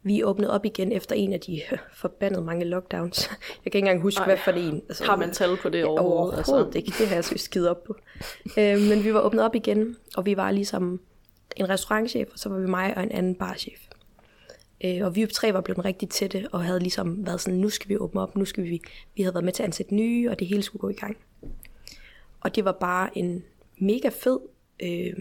vi 0.03 0.23
åbnede 0.23 0.51
op 0.51 0.65
igen 0.65 0.91
efter 0.91 1.15
en 1.15 1.33
af 1.33 1.39
de 1.39 1.61
forbandede 1.93 2.41
mange 2.41 2.65
lockdowns. 2.65 3.29
Jeg 3.29 3.37
kan 3.37 3.65
ikke 3.65 3.77
engang 3.77 4.01
huske, 4.01 4.19
Ej. 4.19 4.25
hvad 4.25 4.37
for 4.37 4.51
en. 4.51 4.81
Altså, 4.89 5.03
har 5.05 5.15
man 5.15 5.31
tal 5.31 5.57
på 5.57 5.69
det 5.69 5.85
overhovedet? 5.85 6.11
overhovedet? 6.11 6.47
Overhovedet 6.47 6.65
altså. 6.65 6.77
ikke. 6.77 6.93
Det 6.97 7.07
har 7.07 7.15
jeg 7.15 7.23
så 7.23 7.37
skidt 7.37 7.67
op 7.67 7.83
på. 7.83 7.95
øh, 8.57 8.79
men 8.89 9.03
vi 9.03 9.13
var 9.13 9.19
åbnet 9.21 9.45
op 9.45 9.55
igen, 9.55 9.97
og 10.17 10.25
vi 10.25 10.37
var 10.37 10.51
ligesom 10.51 11.01
en 11.57 11.69
restaurantchef, 11.69 12.27
og 12.33 12.39
så 12.39 12.49
var 12.49 12.59
vi 12.59 12.67
mig 12.67 12.97
og 12.97 13.03
en 13.03 13.11
anden 13.11 13.35
barchef. 13.35 13.79
Øh, 14.85 15.05
og 15.05 15.15
vi 15.15 15.25
tre 15.25 15.53
var 15.53 15.61
blevet 15.61 15.85
rigtig 15.85 16.09
tætte, 16.09 16.47
og 16.51 16.63
havde 16.63 16.79
ligesom 16.79 17.25
været 17.25 17.41
sådan, 17.41 17.59
nu 17.59 17.69
skal 17.69 17.89
vi 17.89 17.97
åbne 17.97 18.21
op, 18.21 18.35
nu 18.35 18.45
skal 18.45 18.63
vi... 18.63 18.81
Vi 19.15 19.23
havde 19.23 19.33
været 19.33 19.45
med 19.45 19.53
til 19.53 19.63
at 19.63 19.67
ansætte 19.67 19.95
nye, 19.95 20.29
og 20.29 20.39
det 20.39 20.47
hele 20.47 20.63
skulle 20.63 20.81
gå 20.81 20.89
i 20.89 20.93
gang. 20.93 21.17
Og 22.41 22.55
det 22.55 22.65
var 22.65 22.71
bare 22.71 23.17
en 23.17 23.43
mega 23.77 24.09
fed 24.09 24.39
øh, 24.83 25.13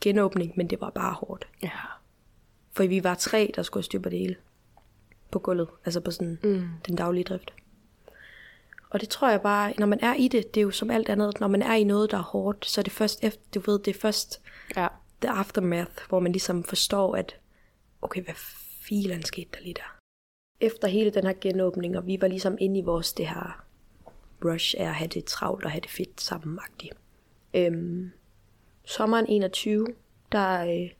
genåbning, 0.00 0.52
men 0.56 0.70
det 0.70 0.80
var 0.80 0.90
bare 0.90 1.12
hårdt. 1.12 1.48
Ja. 1.62 1.70
For 2.76 2.86
vi 2.86 3.04
var 3.04 3.14
tre, 3.14 3.52
der 3.56 3.62
skulle 3.62 3.84
styre 3.84 4.02
på 4.02 4.08
det 4.08 4.18
hele. 4.18 4.36
På 5.30 5.38
gulvet, 5.38 5.68
altså 5.84 6.00
på 6.00 6.10
sådan 6.10 6.38
mm. 6.42 6.68
den 6.86 6.96
daglige 6.96 7.24
drift. 7.24 7.52
Og 8.90 9.00
det 9.00 9.08
tror 9.08 9.30
jeg 9.30 9.40
bare, 9.40 9.72
når 9.78 9.86
man 9.86 10.00
er 10.02 10.14
i 10.14 10.28
det, 10.28 10.54
det 10.54 10.60
er 10.60 10.64
jo 10.64 10.70
som 10.70 10.90
alt 10.90 11.08
andet, 11.08 11.40
når 11.40 11.48
man 11.48 11.62
er 11.62 11.74
i 11.74 11.84
noget, 11.84 12.10
der 12.10 12.18
er 12.18 12.22
hårdt, 12.22 12.66
så 12.66 12.80
er 12.80 12.82
det 12.82 12.92
først 12.92 13.24
efter, 13.24 13.40
du 13.54 13.60
ved, 13.60 13.78
det 13.78 13.96
er 13.96 14.00
først 14.00 14.42
Ja. 14.76 14.88
the 15.20 15.30
aftermath, 15.30 16.08
hvor 16.08 16.20
man 16.20 16.32
ligesom 16.32 16.64
forstår, 16.64 17.16
at 17.16 17.36
okay, 18.02 18.24
hvad 18.24 18.34
filen 18.82 19.22
skete 19.22 19.48
der 19.52 19.60
lige 19.60 19.74
der? 19.74 19.98
Efter 20.60 20.88
hele 20.88 21.10
den 21.10 21.24
her 21.24 21.34
genåbning, 21.40 21.98
og 21.98 22.06
vi 22.06 22.20
var 22.20 22.28
ligesom 22.28 22.56
inde 22.60 22.78
i 22.78 22.82
vores 22.82 23.12
det 23.12 23.28
her 23.28 23.64
rush 24.44 24.74
af 24.78 24.84
at 24.84 24.94
have 24.94 25.08
det 25.08 25.24
travlt 25.24 25.64
og 25.64 25.70
have 25.70 25.80
det 25.80 25.90
fedt 25.90 26.20
sammenagtigt. 26.20 26.94
Øhm, 27.54 28.10
sommeren 28.84 29.26
21, 29.28 29.86
der 30.32 30.64
øh, 30.64 30.90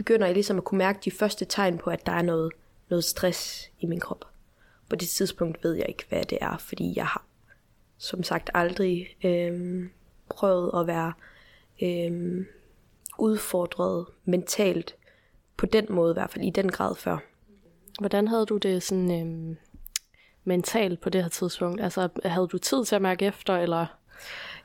begynder 0.00 0.26
jeg 0.26 0.34
ligesom 0.34 0.58
at 0.58 0.64
kunne 0.64 0.78
mærke 0.78 0.98
de 1.04 1.10
første 1.10 1.44
tegn 1.44 1.78
på, 1.78 1.90
at 1.90 2.06
der 2.06 2.12
er 2.12 2.22
noget, 2.22 2.52
noget 2.88 3.04
stress 3.04 3.70
i 3.80 3.86
min 3.86 4.00
krop. 4.00 4.24
På 4.88 4.96
det 4.96 5.08
tidspunkt 5.08 5.64
ved 5.64 5.74
jeg 5.74 5.86
ikke, 5.88 6.04
hvad 6.08 6.24
det 6.24 6.38
er, 6.40 6.56
fordi 6.56 6.92
jeg 6.96 7.06
har 7.06 7.24
som 7.98 8.22
sagt 8.22 8.50
aldrig 8.54 9.16
øh, 9.24 9.86
prøvet 10.28 10.70
at 10.80 10.86
være 10.86 11.12
øh, 11.82 12.44
udfordret 13.18 14.06
mentalt 14.24 14.94
på 15.56 15.66
den 15.66 15.86
måde, 15.90 16.12
i 16.12 16.14
hvert 16.14 16.30
fald 16.30 16.44
i 16.44 16.50
den 16.50 16.70
grad 16.70 16.94
før. 16.96 17.18
Hvordan 17.98 18.28
havde 18.28 18.46
du 18.46 18.56
det 18.56 18.82
sådan 18.82 19.10
øh, 19.10 19.56
mentalt 20.44 21.00
på 21.00 21.10
det 21.10 21.22
her 21.22 21.30
tidspunkt? 21.30 21.80
Altså, 21.80 22.08
havde 22.24 22.48
du 22.48 22.58
tid 22.58 22.84
til 22.84 22.96
at 22.96 23.02
mærke 23.02 23.26
efter, 23.26 23.56
eller? 23.56 23.86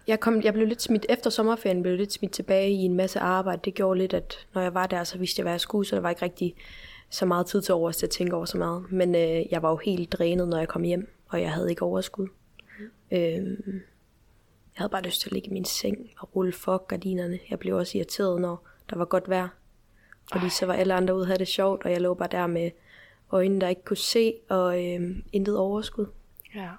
Jeg, 0.07 0.19
kom, 0.19 0.41
jeg 0.41 0.53
blev 0.53 0.67
lidt 0.67 0.81
smidt, 0.81 1.05
efter 1.09 1.29
sommerferien 1.29 1.81
blev 1.81 1.91
jeg 1.91 1.99
lidt 1.99 2.13
smidt 2.13 2.31
tilbage 2.31 2.71
i 2.71 2.81
en 2.81 2.93
masse 2.93 3.19
arbejde. 3.19 3.61
Det 3.65 3.73
gjorde 3.73 3.99
lidt, 3.99 4.13
at 4.13 4.47
når 4.53 4.61
jeg 4.61 4.73
var 4.73 4.87
der, 4.87 5.03
så 5.03 5.17
vidste 5.17 5.39
jeg, 5.39 5.43
hvad 5.43 5.53
jeg 5.53 5.61
skulle, 5.61 5.87
så 5.87 5.95
der 5.95 6.01
var 6.01 6.09
ikke 6.09 6.21
rigtig 6.21 6.55
så 7.09 7.25
meget 7.25 7.45
tid 7.45 7.61
til 7.61 7.73
overs 7.73 7.97
til 7.97 8.05
at 8.05 8.09
tænke 8.09 8.35
over 8.35 8.45
så 8.45 8.57
meget. 8.57 8.91
Men 8.91 9.15
øh, 9.15 9.51
jeg 9.51 9.61
var 9.61 9.69
jo 9.69 9.77
helt 9.77 10.11
drænet, 10.11 10.47
når 10.47 10.57
jeg 10.57 10.67
kom 10.67 10.83
hjem, 10.83 11.09
og 11.27 11.41
jeg 11.41 11.51
havde 11.51 11.69
ikke 11.69 11.81
overskud. 11.81 12.27
Mm. 12.79 12.85
Øh, 13.11 13.57
jeg 14.75 14.81
havde 14.81 14.89
bare 14.89 15.01
lyst 15.03 15.21
til 15.21 15.29
at 15.29 15.33
ligge 15.33 15.49
i 15.49 15.53
min 15.53 15.65
seng 15.65 16.09
og 16.19 16.35
rulle 16.35 16.53
for 16.53 16.77
gardinerne. 16.77 17.39
Jeg 17.49 17.59
blev 17.59 17.75
også 17.75 17.97
irriteret, 17.97 18.41
når 18.41 18.67
der 18.89 18.97
var 18.97 19.05
godt 19.05 19.29
vejr. 19.29 19.47
Fordi 20.31 20.49
så 20.49 20.65
var 20.65 20.73
alle 20.73 20.93
andre 20.93 21.15
ude 21.15 21.25
havde 21.25 21.39
det 21.39 21.47
sjovt, 21.47 21.85
og 21.85 21.91
jeg 21.91 22.01
lå 22.01 22.13
bare 22.13 22.29
der 22.31 22.47
med 22.47 22.71
øjnene, 23.31 23.61
der 23.61 23.67
ikke 23.67 23.83
kunne 23.83 23.97
se, 23.97 24.33
og 24.49 24.85
øh, 24.85 25.15
intet 25.33 25.57
overskud. 25.57 26.05
Ja. 26.55 26.69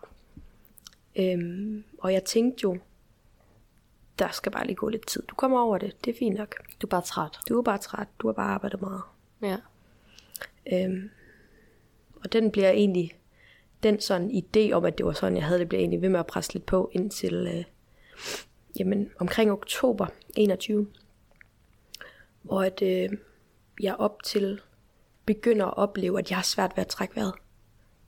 Øhm, 1.16 1.84
og 1.98 2.12
jeg 2.12 2.24
tænkte 2.24 2.62
jo, 2.62 2.78
der 4.18 4.28
skal 4.30 4.52
bare 4.52 4.66
lige 4.66 4.76
gå 4.76 4.88
lidt 4.88 5.06
tid. 5.06 5.22
Du 5.28 5.34
kommer 5.34 5.60
over 5.60 5.78
det, 5.78 6.04
det 6.04 6.14
er 6.14 6.18
fint 6.18 6.36
nok. 6.36 6.54
Du 6.82 6.86
er 6.86 6.88
bare 6.88 7.02
træt. 7.02 7.38
Du 7.48 7.58
er 7.58 7.62
bare 7.62 7.78
træt, 7.78 8.08
du 8.18 8.28
har 8.28 8.32
bare 8.32 8.50
arbejdet 8.50 8.80
meget. 8.80 9.02
Ja. 9.42 9.56
Øhm, 10.72 11.10
og 12.24 12.32
den 12.32 12.50
bliver 12.50 12.70
egentlig, 12.70 13.18
den 13.82 14.00
sådan 14.00 14.30
idé 14.30 14.72
om, 14.72 14.84
at 14.84 14.98
det 14.98 15.06
var 15.06 15.12
sådan, 15.12 15.36
jeg 15.36 15.44
havde 15.44 15.58
det, 15.60 15.68
blev 15.68 15.78
egentlig 15.78 16.02
ved 16.02 16.08
med 16.08 16.20
at 16.20 16.26
presse 16.26 16.52
lidt 16.52 16.66
på 16.66 16.90
indtil, 16.92 17.34
øh, 17.34 17.64
jamen, 18.78 19.10
omkring 19.18 19.52
oktober 19.52 20.06
21. 20.36 20.86
Hvor 22.42 22.62
at 22.62 22.82
øh, 22.82 23.08
jeg 23.80 23.96
op 23.96 24.22
til 24.22 24.60
begynder 25.26 25.66
at 25.66 25.76
opleve, 25.76 26.18
at 26.18 26.30
jeg 26.30 26.38
har 26.38 26.42
svært 26.42 26.72
ved 26.76 26.80
at 26.80 26.88
trække 26.88 27.16
vejret. 27.16 27.34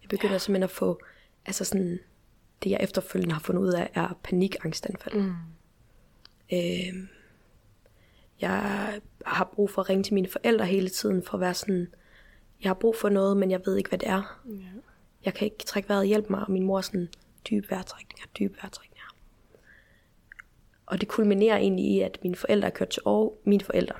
Jeg 0.02 0.08
begynder 0.08 0.34
ja. 0.34 0.38
simpelthen 0.38 0.62
at 0.62 0.70
få, 0.70 1.00
altså 1.46 1.64
sådan, 1.64 1.98
det 2.62 2.70
jeg 2.70 2.78
efterfølgende 2.82 3.34
har 3.34 3.40
fundet 3.40 3.62
ud 3.62 3.72
af, 3.72 3.90
er 3.94 4.18
panikangstanfald. 4.22 5.14
Mm. 5.14 5.34
Øh, 6.52 7.08
jeg 8.40 9.00
har 9.26 9.50
brug 9.54 9.70
for 9.70 9.82
at 9.82 9.88
ringe 9.88 10.02
til 10.04 10.14
mine 10.14 10.28
forældre 10.28 10.66
hele 10.66 10.88
tiden, 10.88 11.22
for 11.22 11.34
at 11.34 11.40
være 11.40 11.54
sådan, 11.54 11.94
jeg 12.62 12.68
har 12.68 12.74
brug 12.74 12.96
for 12.96 13.08
noget, 13.08 13.36
men 13.36 13.50
jeg 13.50 13.60
ved 13.66 13.76
ikke, 13.76 13.88
hvad 13.88 13.98
det 13.98 14.08
er. 14.08 14.40
Ja. 14.46 14.80
Jeg 15.24 15.34
kan 15.34 15.44
ikke 15.44 15.64
trække 15.64 15.88
vejret, 15.88 16.06
hjælp 16.06 16.30
mig, 16.30 16.40
og 16.40 16.50
min 16.50 16.62
mor 16.62 16.78
er 16.78 16.82
sådan, 16.82 17.08
dyb 17.50 17.70
vejrtrækninger, 17.70 18.26
dyb 18.38 18.56
vejrtrækninger. 18.62 19.14
Og 20.86 21.00
det 21.00 21.08
kulminerer 21.08 21.56
egentlig 21.56 21.84
i, 21.84 22.00
at 22.00 22.18
mine 22.22 22.36
forældre 22.36 22.68
er 22.68 22.72
kørt 22.72 22.88
til 22.88 23.02
Aarhus. 23.06 23.32
Mine 23.44 23.64
forældre, 23.64 23.94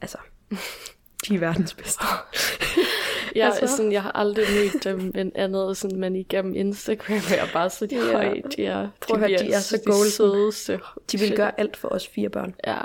altså, 0.00 0.18
de 1.28 1.34
er 1.34 1.38
verdens 1.38 1.74
bedste. 1.74 2.04
Ja, 3.36 3.46
Altså. 3.46 3.76
sådan, 3.76 3.92
jeg 3.92 4.02
har 4.02 4.12
aldrig 4.12 4.44
mødt 4.54 4.84
dem 4.84 5.10
men 5.14 5.32
andet, 5.34 5.76
sådan, 5.76 5.98
men 6.00 6.16
igennem 6.16 6.54
Instagram 6.54 7.16
er 7.16 7.36
jeg 7.36 7.48
bare 7.52 7.70
så 7.70 7.86
de 7.86 7.94
Ja. 7.96 8.12
høje. 8.12 8.42
De 8.56 8.66
er, 8.66 8.88
Prøv 9.00 9.22
at 9.22 9.28
høre, 9.30 9.38
de 9.38 9.52
er 9.52 9.60
så 9.60 9.80
golden. 9.86 10.04
de 10.04 10.10
sødeste. 10.10 10.80
De 11.12 11.18
vil 11.18 11.36
gøre 11.36 11.60
alt 11.60 11.76
for 11.76 11.88
os 11.88 12.08
fire 12.08 12.28
børn. 12.28 12.54
Ja, 12.66 12.78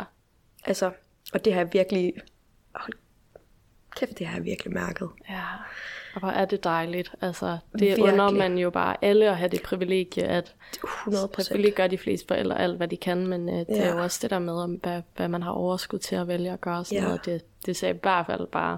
Altså, 0.66 0.92
og 1.34 1.46
det 1.46 1.54
har 1.54 1.62
jeg 1.62 1.74
virkelig... 1.74 2.14
Hold 2.76 2.94
kæft, 3.96 4.20
det 4.20 4.28
har 4.28 4.38
jeg 4.38 4.46
virkelig 4.46 4.74
mærket. 4.74 5.10
ja. 5.30 5.42
Og 6.14 6.20
hvor 6.20 6.30
er 6.30 6.46
det 6.46 6.64
dejligt. 6.64 7.12
Altså, 7.22 7.46
det 7.72 7.82
Virkelig. 7.82 8.04
under 8.14 8.32
man 8.32 8.58
jo 8.58 8.70
bare 8.70 8.96
alle 9.02 9.30
at 9.30 9.38
have 9.38 9.50
det 9.50 9.62
privilegie, 9.64 10.24
at 10.24 10.56
100 10.84 11.28
procent. 11.28 11.46
selvfølgelig 11.46 11.74
gør 11.74 11.88
de 11.88 11.98
fleste 11.98 12.28
forældre 12.28 12.60
alt, 12.60 12.78
hvad 12.78 12.88
de 12.88 12.98
kan, 12.98 13.28
men 13.28 13.50
øh, 13.50 13.56
det 13.56 13.66
Ja. 13.70 13.84
er 13.84 13.94
jo 13.96 14.02
også 14.04 14.20
det 14.22 14.30
der 14.30 14.40
med, 14.40 14.54
om, 14.54 14.72
hvad, 14.74 15.02
hvad 15.16 15.28
man 15.28 15.42
har 15.44 15.52
overskud 15.52 16.00
til 16.00 16.16
at 16.16 16.28
vælge 16.28 16.52
at 16.52 16.62
gøre. 16.62 16.86
Sådan 16.86 16.98
ja. 17.00 17.04
noget. 17.08 17.26
Det, 17.26 17.42
det 17.66 17.76
ser 17.78 17.90
i 17.90 17.98
hvert 18.02 18.26
fald 18.26 18.48
bare 18.48 18.78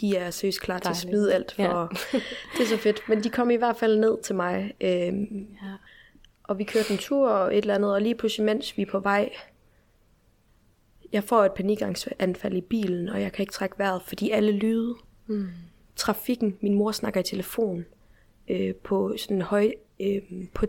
De 0.00 0.16
er 0.16 0.30
seriøst 0.30 0.60
klar 0.60 0.78
til 0.78 0.88
at 0.88 0.94
Dejligt. 0.94 1.10
smide 1.10 1.34
alt 1.34 1.52
for... 1.54 1.62
Ja. 1.62 1.86
det 2.58 2.62
er 2.62 2.66
så 2.66 2.76
fedt. 2.76 3.00
Men 3.08 3.22
de 3.24 3.30
kom 3.30 3.50
i 3.50 3.56
hvert 3.56 3.76
fald 3.76 3.98
ned 3.98 4.22
til 4.22 4.34
mig. 4.34 4.74
Øhm, 4.80 5.46
Ja. 5.62 5.72
og 6.44 6.58
vi 6.58 6.64
kørte 6.64 6.92
en 6.92 6.98
tur 6.98 7.28
og 7.28 7.52
et 7.56 7.58
eller 7.62 7.74
andet, 7.74 7.92
og 7.94 8.02
lige 8.02 8.14
pludselig, 8.14 8.44
mens 8.44 8.76
vi 8.76 8.82
er 8.82 8.86
på 8.90 8.98
vej, 9.00 9.30
jeg 11.12 11.24
får 11.24 11.44
et 11.44 11.52
panikanfald 11.52 12.56
i 12.56 12.60
bilen, 12.60 13.08
og 13.08 13.20
jeg 13.22 13.32
kan 13.32 13.42
ikke 13.42 13.52
trække 13.52 13.78
vejret, 13.78 14.02
fordi 14.02 14.30
alle 14.30 14.52
lyde, 14.52 14.94
mm. 15.26 15.48
trafikken, 15.96 16.56
min 16.60 16.74
mor 16.74 16.92
snakker 16.92 17.20
i 17.20 17.24
telefon, 17.24 17.84
øh, 18.50 18.74
på 18.74 19.14
sådan 19.16 19.42
høj, 19.42 19.72
øh, 20.00 20.22
på, 20.54 20.66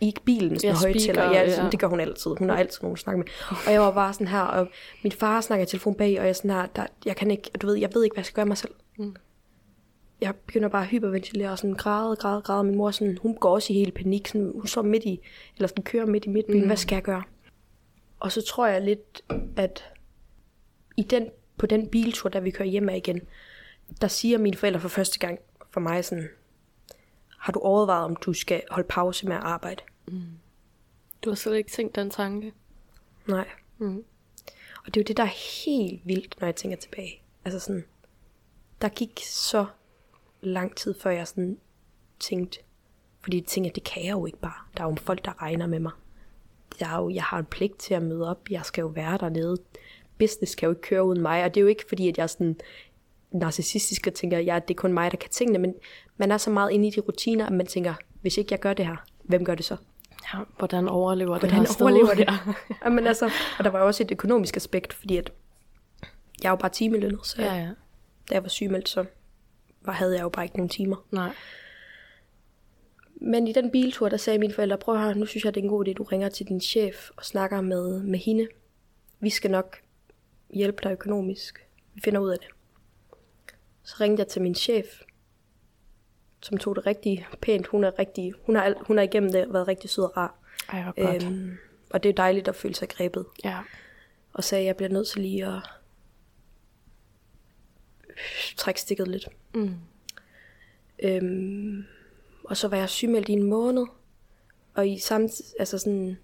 i 0.00 0.14
bilen, 0.24 0.58
sådan 0.58 0.92
Ja, 0.92 1.02
speaker, 1.02 1.30
Ja, 1.30 1.54
sådan, 1.54 1.70
det 1.72 1.80
gør 1.80 1.86
hun 1.86 2.00
altid. 2.00 2.30
Hun 2.38 2.48
har 2.48 2.56
altid 2.56 2.82
nogen 2.82 2.92
at 2.92 2.98
snakke 2.98 3.18
med. 3.18 3.26
Og 3.66 3.72
jeg 3.72 3.80
var 3.80 3.92
bare 3.92 4.12
sådan 4.12 4.28
her, 4.28 4.40
og 4.40 4.68
min 5.02 5.12
far 5.12 5.40
snakker 5.40 5.64
i 5.64 5.66
telefon 5.66 5.94
bag, 5.94 6.20
og 6.20 6.26
jeg 6.26 6.36
sådan 6.36 6.50
her, 6.50 6.66
der, 6.66 6.86
jeg 7.04 7.16
kan 7.16 7.30
ikke, 7.30 7.50
du 7.62 7.66
ved, 7.66 7.74
jeg 7.74 7.90
ved 7.94 8.04
ikke, 8.04 8.14
hvad 8.14 8.20
jeg 8.20 8.26
skal 8.26 8.36
gøre 8.36 8.46
mig 8.46 8.58
selv. 8.58 8.72
Mm. 8.98 9.16
Jeg 10.20 10.34
begynder 10.46 10.68
bare 10.68 10.82
at 10.82 10.88
hyperventilere 10.88 11.50
og 11.50 11.58
sådan 11.58 11.74
græde, 11.74 12.16
græde, 12.16 12.42
græde. 12.42 12.64
Min 12.64 12.76
mor 12.76 12.90
sådan, 12.90 13.18
hun 13.22 13.34
går 13.34 13.54
også 13.54 13.72
i 13.72 13.76
helt 13.76 13.94
panik. 13.94 14.28
Sådan, 14.28 14.52
hun 14.54 14.66
står 14.66 14.82
midt 14.82 15.04
i, 15.04 15.20
eller 15.56 15.68
sådan 15.68 15.84
kører 15.84 16.06
midt 16.06 16.24
i 16.24 16.28
midtbilen. 16.28 16.62
Mm. 16.62 16.66
Hvad 16.66 16.76
skal 16.76 16.96
jeg 16.96 17.02
gøre? 17.02 17.22
Og 18.20 18.32
så 18.32 18.42
tror 18.42 18.66
jeg 18.66 18.82
lidt, 18.82 19.22
at 19.56 19.84
i 20.96 21.02
den, 21.02 21.28
på 21.58 21.66
den 21.66 21.88
biltur, 21.88 22.28
da 22.28 22.38
vi 22.38 22.50
kører 22.50 22.68
hjem 22.68 22.88
af 22.88 22.96
igen, 22.96 23.20
der 24.00 24.08
siger 24.08 24.38
mine 24.38 24.56
forældre 24.56 24.80
for 24.80 24.88
første 24.88 25.18
gang 25.18 25.38
for 25.70 25.80
mig 25.80 26.04
sådan, 26.04 26.28
har 27.46 27.52
du 27.52 27.58
overvejet, 27.58 28.04
om 28.04 28.16
du 28.16 28.32
skal 28.32 28.62
holde 28.70 28.88
pause 28.88 29.26
med 29.26 29.36
at 29.36 29.42
arbejde? 29.42 29.82
Du 31.24 31.30
har 31.30 31.34
slet 31.34 31.56
ikke 31.56 31.70
tænkt 31.70 31.94
den 31.94 32.10
tanke. 32.10 32.52
Nej. 33.26 33.48
Mm. 33.78 34.04
Og 34.84 34.86
det 34.86 34.96
er 34.96 35.00
jo 35.00 35.04
det, 35.04 35.16
der 35.16 35.22
er 35.22 35.64
helt 35.64 36.00
vildt, 36.06 36.40
når 36.40 36.46
jeg 36.46 36.56
tænker 36.56 36.76
tilbage. 36.76 37.22
Altså 37.44 37.60
sådan, 37.60 37.84
der 38.82 38.88
gik 38.88 39.20
så 39.24 39.66
lang 40.40 40.76
tid, 40.76 40.94
før 41.00 41.10
jeg 41.10 41.28
sådan 41.28 41.58
tænkte, 42.20 42.58
fordi 43.20 43.36
jeg 43.36 43.46
tænkte, 43.46 43.68
at 43.68 43.74
det 43.74 43.84
kan 43.84 44.04
jeg 44.04 44.12
jo 44.12 44.26
ikke 44.26 44.38
bare. 44.38 44.60
Der 44.76 44.84
er 44.84 44.88
jo 44.88 44.96
folk, 44.96 45.24
der 45.24 45.42
regner 45.42 45.66
med 45.66 45.80
mig. 45.80 45.92
Der 46.78 46.86
er 46.86 46.96
jo, 46.96 47.10
jeg 47.10 47.22
har 47.22 47.38
en 47.38 47.44
pligt 47.44 47.78
til 47.78 47.94
at 47.94 48.02
møde 48.02 48.30
op. 48.30 48.50
Jeg 48.50 48.64
skal 48.64 48.82
jo 48.82 48.88
være 48.88 49.18
dernede. 49.18 49.56
Business 50.18 50.54
kan 50.54 50.66
jo 50.66 50.70
ikke 50.70 50.82
køre 50.82 51.04
uden 51.04 51.22
mig. 51.22 51.44
Og 51.44 51.54
det 51.54 51.60
er 51.60 51.62
jo 51.62 51.68
ikke 51.68 51.84
fordi, 51.88 52.08
at 52.08 52.18
jeg 52.18 52.30
sådan 52.30 52.60
narcissistisk 53.32 54.06
og 54.06 54.14
tænker, 54.14 54.38
ja, 54.38 54.58
det 54.68 54.74
er 54.74 54.78
kun 54.78 54.92
mig, 54.92 55.10
der 55.10 55.16
kan 55.16 55.30
tingene. 55.30 55.58
Men 55.58 55.74
man 56.16 56.32
er 56.32 56.36
så 56.38 56.50
meget 56.50 56.70
inde 56.70 56.88
i 56.88 56.90
de 56.90 57.00
rutiner, 57.00 57.46
at 57.46 57.52
man 57.52 57.66
tænker, 57.66 57.94
hvis 58.20 58.36
ikke 58.36 58.52
jeg 58.52 58.60
gør 58.60 58.74
det 58.74 58.86
her, 58.86 58.96
hvem 59.24 59.44
gør 59.44 59.54
det 59.54 59.64
så? 59.64 59.76
Ja, 60.34 60.38
hvordan 60.58 60.88
overlever 60.88 61.32
det 61.32 61.40
Hvordan 61.40 61.58
her 61.58 61.72
sted? 61.72 61.82
overlever 61.82 62.14
det? 62.14 62.28
Ja. 62.28 62.38
Jamen 62.84 63.06
altså, 63.06 63.30
og 63.58 63.64
der 63.64 63.70
var 63.70 63.80
også 63.80 64.02
et 64.02 64.12
økonomisk 64.12 64.56
aspekt, 64.56 64.92
fordi 64.92 65.16
at 65.16 65.32
jeg 66.42 66.48
er 66.48 66.52
jo 66.52 66.56
bare 66.56 66.70
timelønnet, 66.70 67.26
så 67.26 67.42
ja, 67.42 67.54
ja. 67.54 67.68
da 68.28 68.34
jeg 68.34 68.42
var 68.42 68.48
sygemeldt, 68.48 68.88
så 68.88 69.04
var, 69.82 69.92
havde 69.92 70.14
jeg 70.14 70.22
jo 70.22 70.28
bare 70.28 70.44
ikke 70.44 70.56
nogen 70.56 70.68
timer. 70.68 71.06
Nej. 71.10 71.34
Men 73.20 73.48
i 73.48 73.52
den 73.52 73.70
biltur, 73.70 74.08
der 74.08 74.16
sagde 74.16 74.38
mine 74.38 74.54
forældre, 74.54 74.78
prøv 74.78 74.98
høre, 74.98 75.14
nu 75.14 75.26
synes 75.26 75.44
jeg, 75.44 75.54
det 75.54 75.60
er 75.60 75.64
en 75.64 75.70
god 75.70 75.88
idé, 75.88 75.92
du 75.92 76.02
ringer 76.02 76.28
til 76.28 76.46
din 76.48 76.60
chef 76.60 77.10
og 77.16 77.24
snakker 77.24 77.60
med, 77.60 78.02
med 78.02 78.18
hende. 78.18 78.48
Vi 79.20 79.30
skal 79.30 79.50
nok 79.50 79.76
hjælpe 80.50 80.78
dig 80.82 80.92
økonomisk. 80.92 81.66
Vi 81.94 82.00
finder 82.04 82.20
ud 82.20 82.30
af 82.30 82.38
det. 82.38 82.48
Så 83.86 83.96
ringte 84.00 84.20
jeg 84.20 84.28
til 84.28 84.42
min 84.42 84.54
chef, 84.54 84.86
som 86.40 86.58
tog 86.58 86.76
det 86.76 86.86
rigtig 86.86 87.26
pænt. 87.42 87.66
Hun 87.66 87.84
er, 87.84 87.98
rigtig, 87.98 88.32
hun 88.46 88.56
har, 88.56 88.74
hun 88.80 88.96
har 88.96 89.04
igennem 89.04 89.32
det 89.32 89.52
været 89.52 89.68
rigtig 89.68 89.90
sød 89.90 90.04
og 90.04 90.16
rar. 90.16 90.34
Ej, 90.68 90.82
hvor 90.82 91.04
godt. 91.06 91.22
Øhm. 91.24 91.34
Øhm, 91.34 91.56
og 91.90 92.02
det 92.02 92.08
er 92.08 92.12
dejligt 92.12 92.48
at 92.48 92.56
føle 92.56 92.74
sig 92.74 92.88
grebet. 92.88 93.26
Ja. 93.44 93.60
Og 94.32 94.44
sagde, 94.44 94.62
at 94.62 94.66
jeg 94.66 94.76
bliver 94.76 94.88
nødt 94.88 95.08
til 95.08 95.22
lige 95.22 95.46
at 95.46 95.62
trække 98.56 98.80
stikket 98.80 99.08
lidt. 99.08 99.28
Mm. 99.54 99.74
Øhm, 100.98 101.84
og 102.44 102.56
så 102.56 102.68
var 102.68 102.76
jeg 102.76 102.88
sygemeldt 102.88 103.28
i 103.28 103.32
en 103.32 103.42
måned. 103.42 103.86
Og 104.74 104.88
i 104.88 104.98
samt, 104.98 105.32
altså 105.58 105.78
sådan, 105.78 106.18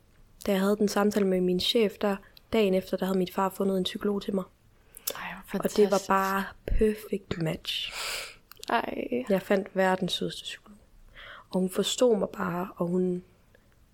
da 0.46 0.52
jeg 0.52 0.60
havde 0.60 0.76
den 0.76 0.88
samtale 0.88 1.26
med 1.26 1.40
min 1.40 1.60
chef, 1.60 1.92
der 2.00 2.16
dagen 2.52 2.74
efter, 2.74 2.96
der 2.96 3.06
havde 3.06 3.18
min 3.18 3.28
far 3.32 3.48
fundet 3.48 3.78
en 3.78 3.84
psykolog 3.84 4.22
til 4.22 4.34
mig. 4.34 4.44
Hvor 5.52 5.60
Og 5.64 5.76
det 5.76 5.90
var 5.90 6.02
bare 6.08 6.44
perfect 6.66 7.38
match. 7.42 7.92
Ej. 8.70 9.24
Jeg 9.28 9.42
fandt 9.42 9.68
verdens 9.74 10.12
sødeste 10.12 10.42
psykolog. 10.42 10.78
Og 11.50 11.60
hun 11.60 11.70
forstod 11.70 12.18
mig 12.18 12.28
bare, 12.36 12.68
og 12.76 12.86
hun... 12.86 13.22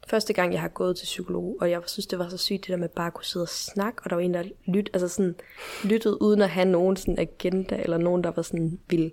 Første 0.08 0.32
gang, 0.32 0.52
jeg 0.52 0.60
har 0.60 0.68
gået 0.68 0.96
til 0.96 1.04
psykolog, 1.04 1.56
og 1.60 1.70
jeg 1.70 1.80
synes, 1.86 2.06
det 2.06 2.18
var 2.18 2.28
så 2.28 2.36
sygt, 2.36 2.60
det 2.60 2.68
der 2.68 2.76
med 2.76 2.88
bare 2.88 3.06
at 3.06 3.14
kunne 3.14 3.24
sidde 3.24 3.44
og 3.44 3.48
snakke, 3.48 4.02
og 4.04 4.10
der 4.10 4.16
var 4.16 4.22
en, 4.22 4.34
der 4.34 4.44
lyt, 4.66 4.90
altså 4.92 5.08
sådan, 5.08 5.34
lyttede 5.84 6.22
uden 6.22 6.42
at 6.42 6.50
have 6.50 6.64
nogen 6.68 6.96
sådan 6.96 7.18
agenda, 7.18 7.76
eller 7.82 7.98
nogen, 7.98 8.24
der 8.24 8.30
var 8.30 8.42
sådan, 8.42 8.78
ville 8.88 9.10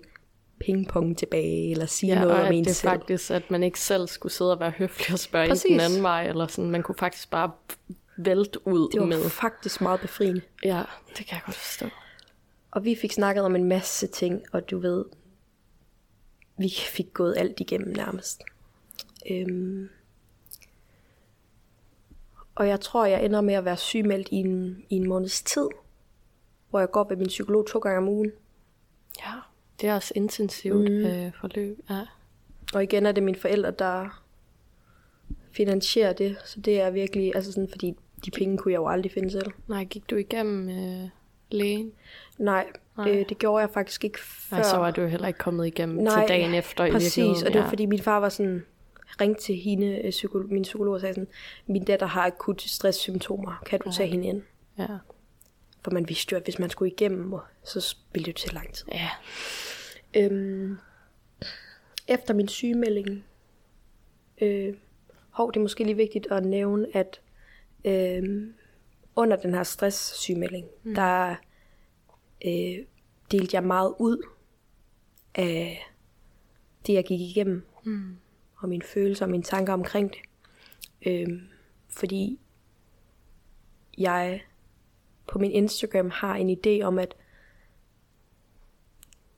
pingpong 0.60 1.18
tilbage, 1.18 1.70
eller 1.70 1.86
sige 1.86 2.12
Ja, 2.14 2.20
noget 2.20 2.34
og 2.36 2.42
om 2.46 2.52
en 2.52 2.64
det 2.64 2.76
selv. 2.76 2.90
faktisk, 2.90 3.30
at 3.30 3.50
man 3.50 3.62
ikke 3.62 3.80
selv 3.80 4.06
skulle 4.06 4.32
sidde 4.32 4.52
og 4.52 4.60
være 4.60 4.70
høflig 4.70 5.12
og 5.12 5.18
spørge 5.18 5.48
Præcis. 5.48 5.70
den 5.70 5.80
anden 5.80 6.02
vej, 6.02 6.26
eller 6.28 6.46
sådan, 6.46 6.70
man 6.70 6.82
kunne 6.82 6.94
faktisk 6.98 7.30
bare 7.30 7.50
vælte 8.16 8.66
ud 8.66 8.88
Det 8.92 9.00
var 9.00 9.06
med. 9.06 9.30
faktisk 9.30 9.80
meget 9.80 10.00
befriende. 10.00 10.40
Ja, 10.64 10.82
det 11.08 11.26
kan 11.26 11.34
jeg 11.34 11.40
godt 11.46 11.56
forstå. 11.56 11.86
Og 12.76 12.84
vi 12.84 12.94
fik 12.94 13.12
snakket 13.12 13.44
om 13.44 13.56
en 13.56 13.64
masse 13.64 14.06
ting, 14.06 14.44
og 14.52 14.70
du 14.70 14.78
ved, 14.78 15.04
vi 16.58 16.68
fik 16.68 17.14
gået 17.14 17.34
alt 17.36 17.60
igennem 17.60 17.96
nærmest. 17.96 18.42
Øhm. 19.30 19.88
Og 22.54 22.68
jeg 22.68 22.80
tror, 22.80 23.06
jeg 23.06 23.24
ender 23.24 23.40
med 23.40 23.54
at 23.54 23.64
være 23.64 23.76
sygemeldt 23.76 24.28
i 24.30 24.34
en, 24.34 24.84
i 24.88 24.94
en 24.94 25.08
måneds 25.08 25.42
tid, 25.42 25.68
hvor 26.70 26.78
jeg 26.78 26.90
går 26.90 27.04
ved 27.08 27.16
min 27.16 27.26
psykolog 27.26 27.66
to 27.66 27.78
gange 27.78 27.98
om 27.98 28.08
ugen. 28.08 28.32
Ja, 29.26 29.32
det 29.80 29.88
er 29.88 29.94
også 29.94 30.12
intensivt 30.16 30.90
mm. 30.90 31.06
øh, 31.06 31.32
forløb. 31.40 31.78
Ja. 31.90 32.06
Og 32.74 32.82
igen 32.82 33.06
er 33.06 33.12
det 33.12 33.22
mine 33.22 33.38
forældre, 33.38 33.70
der 33.70 34.22
finansierer 35.50 36.12
det, 36.12 36.36
så 36.44 36.60
det 36.60 36.80
er 36.80 36.90
virkelig, 36.90 37.36
altså 37.36 37.52
sådan, 37.52 37.68
fordi 37.68 37.96
de 38.24 38.30
penge 38.30 38.58
kunne 38.58 38.72
jeg 38.72 38.78
jo 38.78 38.88
aldrig 38.88 39.12
finde 39.12 39.30
selv. 39.30 39.52
Nej, 39.68 39.84
gik 39.84 40.10
du 40.10 40.16
igennem 40.16 40.68
øh, 40.68 41.08
lægen? 41.50 41.92
Nej, 42.38 42.66
Nej. 42.96 43.10
Øh, 43.10 43.28
det 43.28 43.38
gjorde 43.38 43.60
jeg 43.60 43.70
faktisk 43.70 44.04
ikke 44.04 44.20
før. 44.20 44.56
Nej, 44.56 44.62
så 44.64 44.76
var 44.76 44.90
du 44.90 45.06
heller 45.06 45.26
ikke 45.26 45.38
kommet 45.38 45.66
igennem 45.66 45.96
Nej, 46.04 46.20
til 46.20 46.28
dagen 46.28 46.54
efter 46.54 46.84
i 46.84 46.90
Præcis, 46.90 47.16
virkeligheden. 47.16 47.46
og 47.46 47.52
det 47.52 47.58
var 47.58 47.64
ja. 47.66 47.70
fordi 47.70 47.86
min 47.86 48.00
far 48.02 48.20
var 48.20 48.28
sådan, 48.28 48.64
ringte 49.20 49.42
til 49.42 49.56
hende, 49.56 49.86
øh, 50.04 50.08
psyko- 50.08 50.46
min 50.52 50.62
psykolog 50.62 50.94
og 50.94 51.00
sagde 51.00 51.14
sådan, 51.14 51.28
min 51.66 51.84
datter 51.84 52.06
har 52.06 52.26
akut 52.26 52.62
stresssymptomer, 52.62 53.62
kan 53.66 53.80
du 53.80 53.92
tage 53.92 54.08
hende 54.08 54.26
ind? 54.28 54.42
Ja. 54.78 54.86
For 55.82 55.90
man 55.90 56.08
vidste 56.08 56.32
jo, 56.32 56.36
at 56.36 56.44
hvis 56.44 56.58
man 56.58 56.70
skulle 56.70 56.90
igennem, 56.92 57.34
så 57.64 57.96
ville 58.12 58.24
det 58.26 58.32
jo 58.32 58.46
tage 58.46 58.54
lang 58.54 58.72
tid. 58.74 58.86
ja. 58.92 59.08
Øhm, 60.16 60.78
efter 62.08 62.34
min 62.34 62.48
sygemelding, 62.48 63.24
øh, 64.40 64.74
hov, 65.30 65.52
det 65.52 65.56
er 65.60 65.62
måske 65.62 65.84
lige 65.84 65.96
vigtigt 65.96 66.26
at 66.30 66.44
nævne, 66.44 66.86
at 66.94 67.20
øh, 67.84 68.42
under 69.16 69.36
den 69.36 69.54
her 69.54 69.62
stress-sygemelding, 69.62 70.66
mm. 70.82 70.94
der 70.94 71.34
øh, 72.44 72.84
delte 73.30 73.54
jeg 73.54 73.64
meget 73.64 73.94
ud 73.98 74.22
af 75.34 75.86
det, 76.86 76.92
jeg 76.94 77.04
gik 77.04 77.20
igennem, 77.20 77.66
Mm. 77.84 78.16
og 78.56 78.68
mine 78.68 78.82
følelser 78.82 79.24
og 79.24 79.30
mine 79.30 79.42
tanker 79.42 79.72
omkring 79.72 80.10
det. 80.10 80.18
Øh, 81.06 81.42
fordi 81.88 82.40
jeg 83.98 84.42
på 85.26 85.38
min 85.38 85.50
Instagram 85.50 86.10
har 86.10 86.34
en 86.34 86.50
idé 86.58 86.82
om, 86.84 86.98
at 86.98 87.14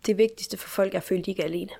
det 0.07 0.19
vigtigste 0.19 0.57
for 0.57 0.69
folk 0.69 0.95
er 0.95 0.99
at 0.99 1.05
føle, 1.05 1.19
at 1.19 1.27
de 1.27 1.31
ikke 1.31 1.43
er 1.43 1.47
alene. 1.47 1.71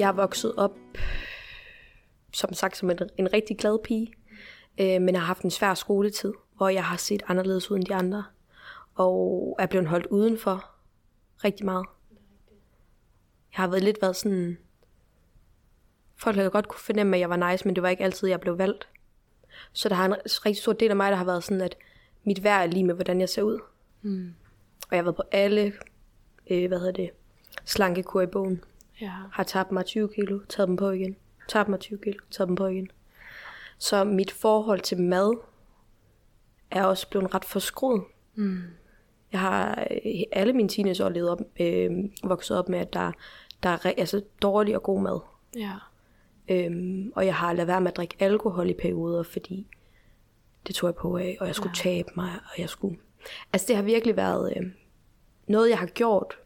Jeg 0.00 0.08
er 0.08 0.12
vokset 0.12 0.54
op, 0.56 0.78
som 2.32 2.52
sagt, 2.52 2.76
som 2.76 2.90
en, 2.90 2.98
en 3.16 3.32
rigtig 3.32 3.58
glad 3.58 3.78
pige, 3.84 4.12
øh, 4.80 5.02
men 5.02 5.14
har 5.14 5.22
haft 5.22 5.42
en 5.42 5.50
svær 5.50 5.74
skoletid, 5.74 6.32
hvor 6.56 6.68
jeg 6.68 6.84
har 6.84 6.96
set 6.96 7.22
anderledes 7.28 7.70
ud 7.70 7.76
end 7.76 7.84
de 7.84 7.94
andre, 7.94 8.24
og 8.94 9.56
er 9.58 9.66
blevet 9.66 9.88
holdt 9.88 10.06
udenfor 10.06 10.70
rigtig 11.44 11.66
meget. 11.66 11.86
Jeg 13.52 13.62
har 13.62 13.68
været 13.68 13.84
lidt 13.84 14.02
været 14.02 14.16
sådan... 14.16 14.58
Folk 16.16 16.36
har 16.36 16.48
godt 16.48 16.68
kunne 16.68 16.80
fornemme, 16.80 17.16
at 17.16 17.20
jeg 17.20 17.30
var 17.30 17.50
nice, 17.50 17.64
men 17.64 17.74
det 17.74 17.82
var 17.82 17.88
ikke 17.88 18.04
altid, 18.04 18.28
jeg 18.28 18.40
blev 18.40 18.58
valgt. 18.58 18.88
Så 19.72 19.88
der 19.88 19.94
har 19.94 20.06
en 20.06 20.14
rigtig 20.26 20.62
stor 20.62 20.72
del 20.72 20.90
af 20.90 20.96
mig, 20.96 21.10
der 21.10 21.16
har 21.16 21.24
været 21.24 21.44
sådan, 21.44 21.60
at 21.60 21.76
mit 22.24 22.44
værd 22.44 22.62
er 22.62 22.66
lige 22.66 22.84
med, 22.84 22.94
hvordan 22.94 23.20
jeg 23.20 23.28
ser 23.28 23.42
ud. 23.42 23.58
Mm. 24.02 24.34
Og 24.82 24.88
jeg 24.90 24.98
har 24.98 25.04
været 25.04 25.16
på 25.16 25.24
alle, 25.32 25.72
øh, 26.50 26.68
hvad 26.68 26.78
hedder 26.78 26.92
det, 26.92 27.10
slankekur 27.64 28.20
i 28.20 28.26
bogen. 28.26 28.64
Ja. 29.00 29.12
Har 29.32 29.42
tabt 29.42 29.72
mig 29.72 29.84
20 29.84 30.08
kilo, 30.08 30.40
taget 30.48 30.68
dem 30.68 30.76
på 30.76 30.90
igen. 30.90 31.16
Tabt 31.48 31.68
mig 31.68 31.80
20 31.80 31.98
kilo, 31.98 32.18
taget 32.30 32.48
dem 32.48 32.56
på 32.56 32.66
igen. 32.66 32.90
Så 33.78 34.04
mit 34.04 34.30
forhold 34.30 34.80
til 34.80 35.00
mad 35.00 35.32
er 36.70 36.84
også 36.84 37.08
blevet 37.10 37.34
ret 37.34 37.44
forskruet. 37.44 38.02
Mm. 38.34 38.62
Jeg 39.32 39.40
har 39.40 39.86
øh, 39.90 40.22
alle 40.32 40.52
mine 40.52 40.68
teenageår 40.68 41.08
levet 41.08 41.30
op, 41.30 41.40
øh, 41.60 41.90
vokset 42.24 42.58
op 42.58 42.68
med, 42.68 42.78
at 42.78 42.92
der, 42.92 43.12
der 43.62 43.68
er 43.68 43.92
altså, 43.96 44.22
dårlig 44.42 44.76
og 44.76 44.82
god 44.82 45.02
mad. 45.02 45.20
Ja. 45.56 45.72
Øhm, 46.48 47.12
og 47.16 47.26
jeg 47.26 47.34
har 47.34 47.52
lavet 47.52 47.68
være 47.68 47.80
med 47.80 47.90
at 47.90 47.96
drikke 47.96 48.16
alkohol 48.18 48.70
i 48.70 48.74
perioder, 48.74 49.22
fordi 49.22 49.66
det 50.66 50.74
tog 50.74 50.88
jeg 50.88 50.94
på 50.94 51.16
af, 51.16 51.36
og 51.40 51.46
jeg 51.46 51.54
skulle 51.54 51.74
ja. 51.76 51.82
tabe 51.82 52.08
mig, 52.16 52.30
og 52.44 52.60
jeg 52.60 52.68
skulle... 52.68 52.98
Altså 53.52 53.66
det 53.68 53.76
har 53.76 53.82
virkelig 53.82 54.16
været 54.16 54.52
øh, 54.56 54.66
noget, 55.46 55.70
jeg 55.70 55.78
har 55.78 55.86
gjort 55.86 56.38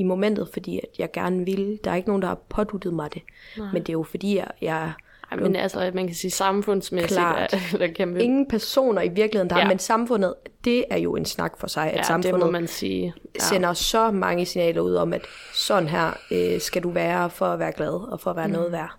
i 0.00 0.04
momentet, 0.04 0.48
fordi 0.52 0.78
at 0.78 0.98
jeg 0.98 1.12
gerne 1.12 1.44
ville. 1.44 1.78
Der 1.84 1.90
er 1.90 1.94
ikke 1.94 2.08
nogen, 2.08 2.22
der 2.22 2.28
har 2.28 2.38
påduttet 2.48 2.94
mig 2.94 3.14
det. 3.14 3.22
Nej. 3.58 3.72
Men 3.72 3.82
det 3.82 3.88
er 3.88 3.92
jo 3.92 4.02
fordi, 4.02 4.36
jeg, 4.36 4.46
jeg 4.60 4.92
Ej, 5.30 5.36
men 5.36 5.56
altså, 5.56 5.90
man 5.94 6.06
kan 6.06 6.16
sige 6.16 6.30
samfundsmæssigt, 6.30 7.12
Klart. 7.12 7.54
er 7.74 7.78
der 7.78 7.86
kæmpe... 7.86 8.22
ingen 8.22 8.48
personer 8.48 9.02
i 9.02 9.08
virkeligheden, 9.08 9.50
der 9.50 9.56
ja. 9.56 9.62
Har, 9.62 9.68
men 9.68 9.78
samfundet, 9.78 10.34
det 10.64 10.84
er 10.90 10.96
jo 10.98 11.16
en 11.16 11.24
snak 11.24 11.58
for 11.58 11.66
sig, 11.66 11.86
at 11.86 11.92
ja, 11.92 11.98
det 11.98 12.06
samfundet 12.06 12.40
må 12.40 12.50
man 12.50 12.66
sige. 12.66 13.14
ja. 13.34 13.40
sender 13.40 13.72
så 13.72 14.10
mange 14.10 14.46
signaler 14.46 14.80
ud 14.80 14.94
om, 14.94 15.12
at 15.12 15.22
sådan 15.54 15.88
her 15.88 16.12
øh, 16.30 16.60
skal 16.60 16.82
du 16.82 16.90
være 16.90 17.30
for 17.30 17.46
at 17.46 17.58
være 17.58 17.72
glad 17.72 18.12
og 18.12 18.20
for 18.20 18.30
at 18.30 18.36
være 18.36 18.46
mm. 18.46 18.52
noget 18.52 18.72
værd. 18.72 18.90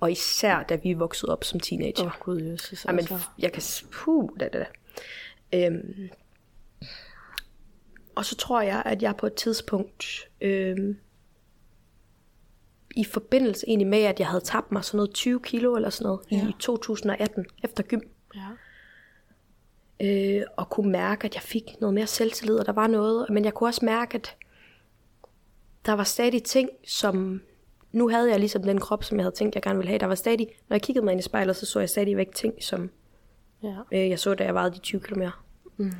Og 0.00 0.12
især 0.12 0.62
da 0.62 0.78
vi 0.82 0.92
voksede 0.92 1.32
op 1.32 1.44
som 1.44 1.60
teenager. 1.60 2.02
Åh, 2.04 2.06
oh, 2.06 2.12
gud, 2.20 2.40
Jesus. 2.40 2.84
Jamen, 2.84 2.98
Altså. 2.98 3.14
f- 3.14 3.30
jeg 3.38 3.52
kan... 3.52 3.62
Puh, 3.92 4.28
da, 4.40 4.48
da, 4.48 4.58
da. 4.58 4.66
Øhm, 5.66 6.08
og 8.16 8.24
så 8.24 8.36
tror 8.36 8.60
jeg, 8.60 8.82
at 8.86 9.02
jeg 9.02 9.16
på 9.16 9.26
et 9.26 9.34
tidspunkt... 9.34 10.04
Øhm, 10.40 10.96
I 12.96 13.04
forbindelse 13.04 13.68
egentlig 13.68 13.86
med, 13.88 13.98
at 14.02 14.18
jeg 14.20 14.28
havde 14.28 14.44
tabt 14.44 14.72
mig 14.72 14.84
sådan 14.84 14.96
noget 14.98 15.14
20 15.14 15.40
kilo 15.40 15.74
eller 15.76 15.90
sådan 15.90 16.06
noget. 16.06 16.20
Ja. 16.30 16.48
i 16.48 16.52
2018 16.58 17.46
efter 17.64 17.82
gym. 17.82 18.00
Ja. 18.34 18.48
Øh, 20.00 20.42
og 20.56 20.70
kunne 20.70 20.92
mærke, 20.92 21.24
at 21.24 21.34
jeg 21.34 21.42
fik 21.42 21.64
noget 21.80 21.94
mere 21.94 22.06
selvtillid, 22.06 22.56
og 22.58 22.66
der 22.66 22.72
var 22.72 22.86
noget. 22.86 23.26
Men 23.30 23.44
jeg 23.44 23.54
kunne 23.54 23.68
også 23.68 23.84
mærke, 23.84 24.14
at 24.14 24.36
der 25.86 25.92
var 25.92 26.04
stadig 26.04 26.42
ting, 26.42 26.68
som... 26.86 27.42
Nu 27.92 28.08
havde 28.08 28.30
jeg 28.30 28.38
ligesom 28.38 28.62
den 28.62 28.80
krop, 28.80 29.04
som 29.04 29.18
jeg 29.18 29.24
havde 29.24 29.34
tænkt, 29.34 29.54
jeg 29.54 29.62
gerne 29.62 29.76
ville 29.78 29.88
have. 29.88 29.98
Der 29.98 30.06
var 30.06 30.14
stadig... 30.14 30.48
Når 30.68 30.74
jeg 30.74 30.82
kiggede 30.82 31.04
mig 31.04 31.12
ind 31.12 31.20
i 31.20 31.22
spejlet, 31.22 31.56
så 31.56 31.66
så 31.66 31.80
jeg 31.80 31.88
stadigvæk 31.90 32.34
ting, 32.34 32.62
som 32.62 32.90
Ja. 33.62 33.76
øh, 33.92 34.08
jeg 34.10 34.18
så, 34.18 34.34
da 34.34 34.44
jeg 34.44 34.54
vejede 34.54 34.74
de 34.74 34.78
20 34.78 35.00
km. 35.00 35.22
Mm. 35.76 35.92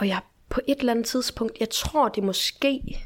Og 0.00 0.08
jeg 0.08 0.20
på 0.48 0.60
et 0.66 0.78
eller 0.78 0.92
andet 0.92 1.06
tidspunkt, 1.06 1.60
jeg 1.60 1.70
tror 1.70 2.08
det 2.08 2.24
måske 2.24 2.98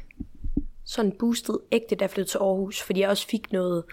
sådan 0.83 1.11
boostet 1.11 1.59
ægte, 1.71 1.95
da 1.95 2.03
jeg 2.03 2.09
flyttede 2.09 2.31
til 2.31 2.37
Aarhus, 2.37 2.81
fordi 2.81 2.99
jeg 2.99 3.09
også 3.09 3.27
fik 3.27 3.51
noget 3.51 3.83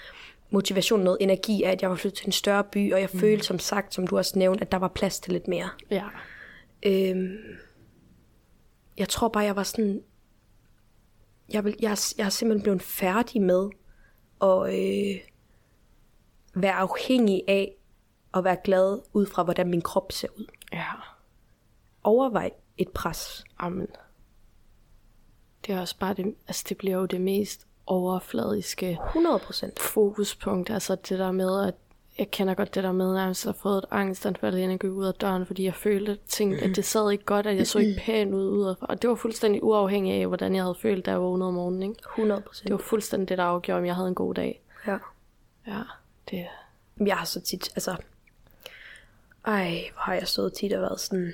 motivation, 0.51 1.01
noget 1.01 1.19
energi 1.21 1.63
af, 1.63 1.71
at 1.71 1.83
jeg 1.83 1.91
var 1.91 1.97
flyttet 1.97 2.19
til 2.19 2.27
en 2.27 2.33
større 2.33 2.65
by, 2.65 2.93
og 2.93 3.01
jeg 3.01 3.09
mm. 3.13 3.21
følte 3.21 3.45
som 3.45 3.59
sagt, 3.59 3.95
som 3.95 4.07
du 4.07 4.17
også 4.17 4.39
nævnte, 4.39 4.61
at 4.65 4.73
der 4.73 4.79
var 4.79 4.89
plads 4.89 5.21
til 5.21 5.33
lidt 5.33 5.49
mere. 5.49 5.69
Ja. 5.91 6.05
Øhm, 6.83 7.37
jeg 8.99 9.09
tror 9.09 9.29
bare, 9.29 9.45
jeg 9.45 9.57
var 9.57 9.63
sådan... 9.63 10.03
Jeg, 11.53 11.65
vil, 11.65 11.77
jeg, 11.81 11.97
jeg 12.19 12.25
er 12.25 12.29
simpelthen 12.29 12.63
blevet 12.63 12.83
færdig 12.83 13.43
med 13.43 13.71
at 14.43 14.63
øh, 14.69 15.21
være 16.55 16.73
afhængig 16.73 17.43
af 17.49 17.75
at 18.35 18.45
være 18.45 18.57
glad 18.65 18.99
ud 19.13 19.27
fra, 19.27 19.43
hvordan 19.43 19.69
min 19.69 19.83
krop 19.83 20.13
ser 20.13 20.29
ud. 20.39 20.47
Ja. 20.73 20.85
Overvej 22.05 22.51
et 22.83 22.89
pres. 22.89 23.45
Amen. 23.59 23.89
Det 25.67 25.75
er 25.75 25.81
også 25.81 25.99
bare 25.99 26.15
det, 26.15 26.35
altså 26.49 26.65
det 26.69 26.77
bliver 26.77 26.97
jo 26.97 27.07
det 27.07 27.21
mest 27.21 27.67
overfladiske 27.87 28.99
100%. 29.03 29.71
fokuspunkt. 29.81 30.71
Altså 30.71 30.95
det 30.95 31.19
der 31.19 31.33
med, 31.33 31.67
at 31.67 31.75
jeg 32.19 32.31
kender 32.31 32.55
godt 32.55 32.75
det 32.75 32.85
der 32.85 32.93
med, 32.93 33.17
at 33.17 33.45
jeg 33.45 33.53
har 33.53 33.53
fået 33.53 33.79
et 33.79 33.85
angstanfald, 33.91 34.55
inden 34.55 34.71
jeg 34.71 34.79
gik 34.79 34.91
ud 34.91 35.07
af 35.07 35.15
døren, 35.15 35.47
fordi 35.47 35.65
jeg 35.65 35.75
følte, 35.75 36.19
tænkte, 36.27 36.65
at 36.65 36.77
det 36.77 36.85
sad 36.85 37.11
ikke 37.11 37.25
godt, 37.25 37.47
at 37.47 37.57
jeg 37.57 37.67
så 37.67 37.79
ikke 37.79 38.01
pæn 38.07 38.35
ud 38.35 38.49
udefra. 38.49 38.87
Og 38.89 39.03
det 39.03 39.11
var 39.11 39.17
fuldstændig 39.17 39.65
uafhængigt 39.65 40.21
af, 40.21 40.27
hvordan 40.27 40.55
jeg 40.55 40.63
havde 40.63 40.75
følt, 40.75 41.07
da 41.07 41.11
jeg 41.11 41.21
vågnede 41.21 41.49
om 41.49 41.55
morgenen. 41.55 41.83
Ikke? 41.83 42.35
100%. 42.37 42.63
Det 42.63 42.73
var 42.73 42.79
fuldstændig 42.79 43.29
det, 43.29 43.39
der 43.39 43.45
afgjorde, 43.45 43.79
om 43.79 43.87
jeg 43.87 43.95
havde 43.95 44.09
en 44.09 44.15
god 44.15 44.35
dag. 44.35 44.63
Ja. 44.87 44.99
Ja, 45.67 45.83
det... 46.31 46.47
Jeg 47.07 47.17
har 47.17 47.25
så 47.25 47.41
tit, 47.41 47.71
altså... 47.75 47.97
Ej, 49.45 49.91
hvor 49.93 50.01
har 50.01 50.15
jeg 50.15 50.29
stået 50.29 50.53
tit 50.53 50.73
og 50.73 50.83
været 50.83 51.01
sådan... 51.01 51.33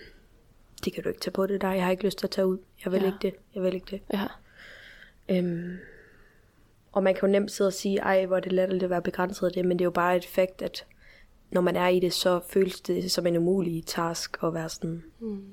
Det 0.84 0.92
kan 0.92 1.02
du 1.02 1.08
ikke 1.08 1.20
tage 1.20 1.32
på 1.32 1.46
det 1.46 1.60
der, 1.60 1.72
jeg 1.72 1.84
har 1.84 1.90
ikke 1.90 2.04
lyst 2.04 2.18
til 2.18 2.26
at 2.26 2.30
tage 2.30 2.46
ud. 2.46 2.58
Jeg 2.84 2.92
vil 2.92 3.00
Ja. 3.00 3.06
ikke 3.06 3.18
det, 3.22 3.34
jeg 3.54 3.62
vil 3.62 3.74
ikke 3.74 3.86
det. 3.90 4.00
Ja, 4.12 4.26
Øhm, 5.30 5.76
og 6.92 7.02
man 7.02 7.14
kan 7.14 7.28
jo 7.28 7.32
nemt 7.32 7.50
sidde 7.50 7.68
og 7.68 7.72
sige, 7.72 7.98
ej, 7.98 8.26
hvor 8.26 8.36
er 8.36 8.40
det 8.40 8.52
latterligt 8.52 8.84
at 8.84 8.90
være 8.90 9.02
begrænset 9.02 9.46
af 9.46 9.52
det, 9.52 9.64
men 9.64 9.78
det 9.78 9.82
er 9.82 9.86
jo 9.86 9.90
bare 9.90 10.16
et 10.16 10.26
fakt, 10.26 10.62
at 10.62 10.84
når 11.50 11.60
man 11.60 11.76
er 11.76 11.88
i 11.88 12.00
det, 12.00 12.12
så 12.12 12.40
føles 12.48 12.80
det 12.80 13.10
som 13.10 13.26
en 13.26 13.36
umulig 13.36 13.84
task 13.86 14.36
at 14.44 14.54
være 14.54 14.68
sådan, 14.68 15.02
mm. 15.20 15.44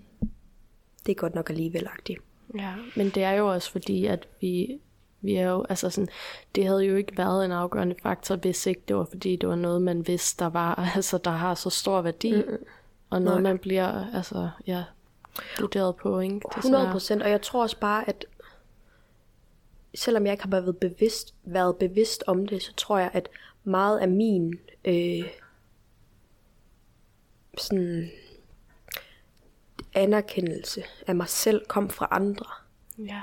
det 1.05 1.11
er 1.11 1.15
godt 1.15 1.35
nok 1.35 1.49
alligevel 1.49 1.87
agtigt. 1.87 2.19
ja. 2.55 2.73
Men 2.95 3.09
det 3.09 3.23
er 3.23 3.31
jo 3.31 3.47
også 3.53 3.71
fordi, 3.71 4.05
at 4.05 4.27
vi, 4.41 4.79
vi 5.21 5.35
er 5.35 5.49
jo, 5.49 5.65
altså 5.69 5.89
sådan, 5.89 6.07
det 6.55 6.65
havde 6.65 6.81
jo 6.85 6.95
ikke 6.95 7.17
været 7.17 7.45
en 7.45 7.51
afgørende 7.51 7.95
faktor, 8.03 8.35
hvis 8.35 8.65
ikke 8.65 8.81
det 8.87 8.95
var 8.95 9.05
fordi, 9.05 9.35
det 9.35 9.49
var 9.49 9.55
noget, 9.55 9.81
man 9.81 10.07
vidste, 10.07 10.43
der 10.43 10.49
var, 10.49 10.75
altså 10.95 11.17
der 11.17 11.31
har 11.31 11.55
så 11.55 11.69
stor 11.69 12.01
værdi. 12.01 12.35
Mm. 12.35 12.57
Og 13.09 13.21
noget, 13.21 13.41
Nej. 13.43 13.51
man 13.51 13.59
bliver, 13.59 14.15
altså, 14.15 14.49
ja, 14.67 14.83
vurderet 15.59 15.95
på, 15.95 16.19
ikke? 16.19 16.41
100 16.57 16.89
procent, 16.91 17.23
og 17.23 17.29
jeg 17.29 17.41
tror 17.41 17.61
også 17.61 17.79
bare, 17.79 18.09
at 18.09 18.25
selvom 19.95 20.25
jeg 20.25 20.33
ikke 20.33 20.43
har 20.43 20.51
været 20.51 20.77
bevidst, 20.77 21.35
været 21.43 21.77
bevidst 21.77 22.23
om 22.27 22.47
det, 22.47 22.63
så 22.63 22.73
tror 22.73 22.97
jeg, 22.97 23.09
at 23.13 23.29
meget 23.63 23.99
af 23.99 24.07
min 24.07 24.59
øh, 24.85 25.23
sådan 27.57 28.09
anerkendelse 29.93 30.83
af 31.07 31.15
mig 31.15 31.29
selv 31.29 31.65
kom 31.65 31.89
fra 31.89 32.07
andre. 32.11 32.45
Ja. 32.97 33.21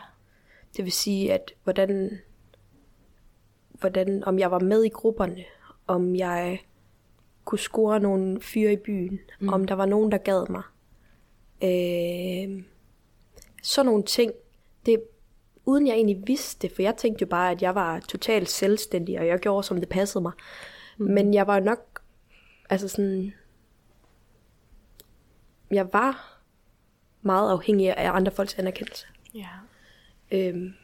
Det 0.76 0.84
vil 0.84 0.92
sige, 0.92 1.32
at 1.32 1.52
hvordan, 1.64 2.20
hvordan, 3.72 4.24
om 4.24 4.38
jeg 4.38 4.50
var 4.50 4.58
med 4.58 4.84
i 4.84 4.88
grupperne, 4.88 5.44
om 5.86 6.16
jeg 6.16 6.60
kunne 7.44 7.58
score 7.58 8.00
nogle 8.00 8.40
fyre 8.40 8.72
i 8.72 8.76
byen, 8.76 9.20
mm. 9.40 9.48
om 9.48 9.64
der 9.64 9.74
var 9.74 9.86
nogen, 9.86 10.12
der 10.12 10.18
gad 10.18 10.50
mig. 10.50 10.62
Øh, 11.62 12.62
sådan 13.62 13.86
nogle 13.86 14.02
ting, 14.02 14.32
det, 14.86 15.02
uden 15.66 15.86
jeg 15.86 15.94
egentlig 15.94 16.22
vidste 16.26 16.68
det, 16.68 16.74
for 16.74 16.82
jeg 16.82 16.96
tænkte 16.96 17.22
jo 17.22 17.26
bare, 17.26 17.50
at 17.50 17.62
jeg 17.62 17.74
var 17.74 18.00
totalt 18.00 18.48
selvstændig, 18.48 19.18
og 19.18 19.26
jeg 19.26 19.38
gjorde, 19.38 19.66
som 19.66 19.80
det 19.80 19.88
passede 19.88 20.22
mig. 20.22 20.32
Mm. 20.98 21.04
Men 21.04 21.34
jeg 21.34 21.46
var 21.46 21.60
nok, 21.60 22.02
altså 22.70 22.88
sådan, 22.88 23.32
jeg 25.70 25.92
var 25.92 26.38
meget 27.22 27.50
afhængig 27.50 27.96
af 27.96 28.12
andre 28.12 28.32
folks 28.32 28.54
anerkendelse. 28.58 29.06
Ja. 29.34 29.48
Øhm, 30.30 30.74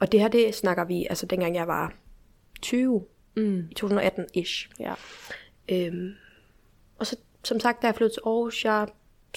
og 0.00 0.12
det 0.12 0.20
her, 0.20 0.28
det 0.28 0.54
snakker 0.54 0.84
vi, 0.84 1.06
altså 1.10 1.26
dengang 1.26 1.54
jeg 1.54 1.68
var 1.68 1.94
20, 2.62 3.04
Mm. 3.36 3.68
i 3.70 3.74
2018-ish. 3.80 4.70
Ja. 4.80 4.94
Øhm, 5.68 6.14
og 6.98 7.06
så, 7.06 7.16
som 7.44 7.60
sagt, 7.60 7.82
da 7.82 7.86
jeg 7.86 7.94
flyttede 7.94 8.14
til 8.14 8.22
Aarhus, 8.26 8.64
jeg, 8.64 8.88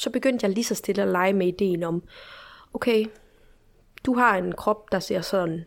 så 0.02 0.10
begyndte 0.10 0.46
jeg 0.46 0.54
lige 0.54 0.64
så 0.64 0.76
stille 0.76 1.02
at 1.02 1.08
lege 1.08 1.34
med 1.34 1.48
ideen 1.48 1.84
om, 1.84 2.04
okay, 2.74 3.06
du 4.06 4.14
har 4.14 4.38
en 4.38 4.52
krop, 4.52 4.92
der 4.92 5.00
ser 5.00 5.22
sådan, 5.22 5.66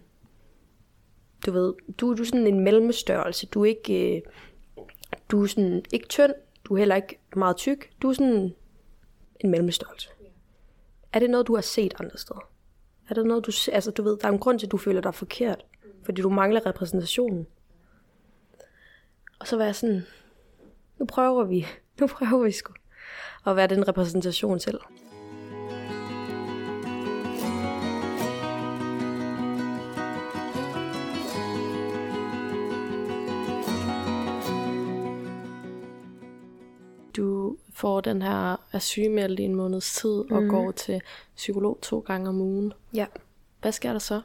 du 1.46 1.52
ved, 1.52 1.74
du, 2.00 2.14
du 2.14 2.22
er 2.22 2.26
sådan 2.26 2.46
en 2.46 2.60
mellemstørrelse, 2.60 3.46
du 3.46 3.62
er 3.62 3.68
ikke, 3.68 4.16
øh, 4.16 4.22
du 5.30 5.42
er 5.42 5.46
sådan, 5.46 5.84
ikke 5.92 6.06
tynd, 6.06 6.34
du 6.64 6.74
er 6.74 6.78
heller 6.78 6.96
ikke 6.96 7.18
meget 7.36 7.56
tyk, 7.56 7.90
du 8.02 8.08
er 8.08 8.12
sådan 8.12 8.54
en 9.40 9.50
mellemstørrelse. 9.50 10.08
Er 11.12 11.18
det 11.18 11.30
noget, 11.30 11.46
du 11.46 11.54
har 11.54 11.62
set 11.62 11.94
andre 12.00 12.18
steder? 12.18 12.50
Er 13.08 13.14
det 13.14 13.26
noget, 13.26 13.46
du 13.46 13.52
altså 13.72 13.90
du 13.90 14.02
ved, 14.02 14.18
der 14.18 14.28
er 14.28 14.32
en 14.32 14.38
grund 14.38 14.58
til, 14.58 14.66
at 14.66 14.72
du 14.72 14.76
føler 14.76 15.00
dig 15.00 15.14
forkert, 15.14 15.64
fordi 16.04 16.22
du 16.22 16.28
mangler 16.28 16.66
repræsentationen. 16.66 17.46
Og 19.40 19.46
så 19.46 19.56
var 19.56 19.64
jeg 19.64 19.74
sådan, 19.74 20.02
nu 20.98 21.06
prøver 21.06 21.44
vi, 21.44 21.66
nu 22.00 22.06
prøver 22.06 22.44
vi 22.44 22.52
sgu 22.52 22.72
at 23.46 23.56
være 23.56 23.66
den 23.66 23.88
repræsentation 23.88 24.60
selv. 24.60 24.80
Du 37.16 37.56
får 37.74 38.00
den 38.00 38.22
her 38.22 38.56
er 38.72 38.78
sygemeldt 38.78 39.40
i 39.40 39.42
en 39.42 39.54
måneds 39.54 39.94
tid 39.94 40.10
og 40.30 40.42
Mhm. 40.42 40.50
går 40.50 40.70
til 40.70 41.00
psykolog 41.36 41.78
to 41.82 41.98
gange 41.98 42.28
om 42.28 42.40
ugen. 42.40 42.72
Ja. 42.94 43.06
Hvad 43.62 43.72
sker 43.72 43.92
der 43.92 43.98
så? 43.98 44.20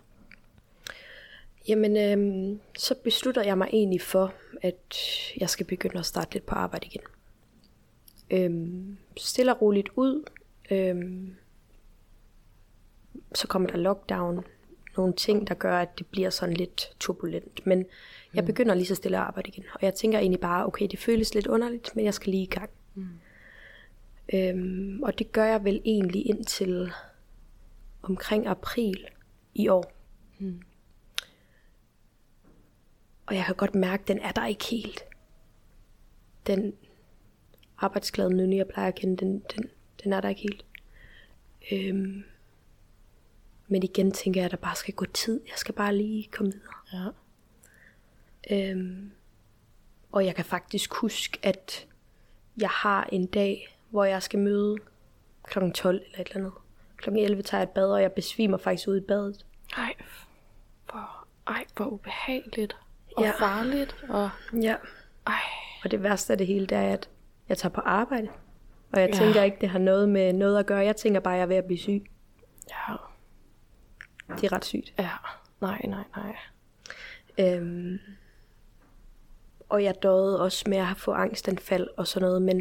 Jamen, 1.68 1.98
øhm, 1.98 2.60
så 2.78 2.96
beslutter 3.04 3.44
jeg 3.44 3.58
mig 3.58 3.70
egentlig 3.74 4.02
for, 4.02 4.34
at 4.62 4.96
jeg 5.38 5.50
skal 5.50 5.66
begynde 5.66 6.00
at 6.00 6.06
starte 6.06 6.34
lidt 6.34 6.46
på 6.46 6.56
arbejde 6.56 6.86
igen. 6.88 7.02
Øhm, 8.32 8.89
stille 9.20 9.56
og 9.56 9.62
roligt 9.62 9.90
ud. 9.96 10.24
Øhm, 10.72 11.36
så 13.36 13.48
kommer 13.48 13.70
der 13.70 13.78
lockdown. 13.78 14.46
Nogle 14.98 15.14
ting, 15.14 15.48
der 15.48 15.54
gør, 15.54 15.78
at 15.78 16.00
det 16.00 16.08
bliver 16.08 16.30
sådan 16.30 16.56
lidt 16.56 16.96
turbulent. 17.00 17.66
Men 17.66 17.86
jeg 18.34 18.46
begynder 18.46 18.76
lige 18.76 18.86
så 18.86 18.96
stille 18.96 19.18
at 19.18 19.24
arbejde 19.24 19.50
igen. 19.50 19.64
Og 19.74 19.80
jeg 19.82 19.94
tænker 19.94 20.20
egentlig 20.20 20.40
bare, 20.40 20.66
okay, 20.66 20.88
det 20.92 21.00
føles 21.00 21.34
lidt 21.34 21.48
underligt, 21.48 21.96
men 21.96 22.06
jeg 22.06 22.14
skal 22.14 22.32
lige 22.32 22.44
i 22.44 22.46
gang. 22.46 22.70
Mm. 22.96 23.08
Øhm, 24.34 25.04
og 25.04 25.20
det 25.20 25.32
gør 25.32 25.46
jeg 25.46 25.64
vel 25.64 25.82
egentlig 25.86 26.30
indtil 26.30 26.92
omkring 28.02 28.48
april 28.48 29.08
i 29.54 29.68
år. 29.68 29.92
Og 33.26 33.36
jeg 33.36 33.46
kan 33.46 33.56
godt 33.56 33.76
mærke, 33.76 34.02
at 34.02 34.08
den 34.08 34.20
er 34.20 34.32
der 34.32 34.46
ikke 34.46 34.66
helt. 34.66 35.04
Den 36.48 36.74
arbejdsglade 37.82 38.34
nynne, 38.34 38.56
jeg 38.56 38.68
plejer 38.68 38.88
at 38.88 38.96
kende, 38.96 39.18
den, 39.18 39.40
den, 39.56 39.70
den 40.04 40.14
er 40.14 40.22
der 40.22 40.30
ikke 40.30 40.42
helt. 40.42 40.66
Øhm, 41.72 42.24
men 43.68 43.84
igen 43.84 44.12
tænker 44.12 44.42
jeg, 44.42 44.46
at 44.46 44.52
der 44.52 44.58
bare 44.58 44.76
skal 44.76 44.94
gå 44.94 45.06
tid. 45.06 45.42
Jeg 45.48 45.58
skal 45.58 45.74
bare 45.76 45.96
lige 45.96 46.28
komme 46.32 46.52
videre. 46.52 47.14
Ja. 48.52 48.72
Øhm, 48.72 49.12
og 50.12 50.26
jeg 50.26 50.36
kan 50.36 50.46
faktisk 50.46 50.94
huske, 50.94 51.40
at 51.44 51.88
jeg 52.58 52.70
har 52.70 53.10
en 53.12 53.26
dag, 53.26 53.78
hvor 53.90 54.04
jeg 54.04 54.24
skal 54.24 54.40
møde 54.40 54.76
kl. 55.44 55.60
12 55.74 55.96
eller 56.06 56.20
et 56.20 56.28
eller 56.28 56.38
andet. 56.38 56.52
Kl. 56.98 57.10
11 57.10 57.42
tager 57.44 57.60
jeg 57.62 57.64
et 57.70 57.74
bad, 57.74 57.92
og 57.92 58.02
jeg 58.02 58.12
besvimer 58.12 58.58
faktisk 58.58 58.88
ude 58.88 58.98
i 58.98 59.02
badet. 59.08 59.46
Ej, 59.78 59.94
hvor, 60.92 61.28
ej, 61.48 61.66
hvor 61.76 61.86
ubehageligt 61.86 62.78
og 63.18 63.24
Ja. 63.24 63.32
farligt. 63.40 63.96
Og, 64.10 64.30
Ja. 64.62 64.76
ej, 65.28 65.40
Og 65.84 65.92
det 65.92 66.04
værste 66.04 66.34
af 66.34 66.38
det 66.38 66.48
hele, 66.48 66.66
det 66.66 66.78
er, 66.78 66.94
at 66.94 67.10
jeg 67.50 67.58
tager 67.58 67.74
på 67.74 67.82
arbejde. 67.82 68.28
Og 68.94 69.00
jeg 69.02 69.10
Ja. 69.10 69.16
tænker 69.20 69.44
ikke, 69.44 69.58
det 69.62 69.70
har 69.70 69.80
noget 69.80 70.10
med 70.10 70.34
noget 70.34 70.60
at 70.60 70.66
gøre. 70.66 70.78
Jeg 70.86 70.96
tænker 70.96 71.20
bare, 71.20 71.34
at 71.34 71.38
jeg 71.38 71.44
er 71.44 71.48
ved 71.48 71.56
at 71.56 71.66
blive 71.66 71.78
syg. 71.80 72.06
ja, 72.70 72.94
Det 74.36 74.44
er 74.44 74.54
ret 74.54 74.66
sygt. 74.66 74.94
ja, 75.00 75.10
nej, 75.62 75.82
nej, 75.88 76.04
nej. 76.16 76.36
Øhm, 77.40 78.00
og 79.70 79.84
jeg 79.84 80.04
døde 80.04 80.42
også 80.42 80.64
med 80.70 80.78
at 80.78 80.98
få 80.98 81.12
angstanfald 81.12 81.88
og 81.98 82.08
sådan 82.08 82.28
noget, 82.28 82.42
men 82.42 82.58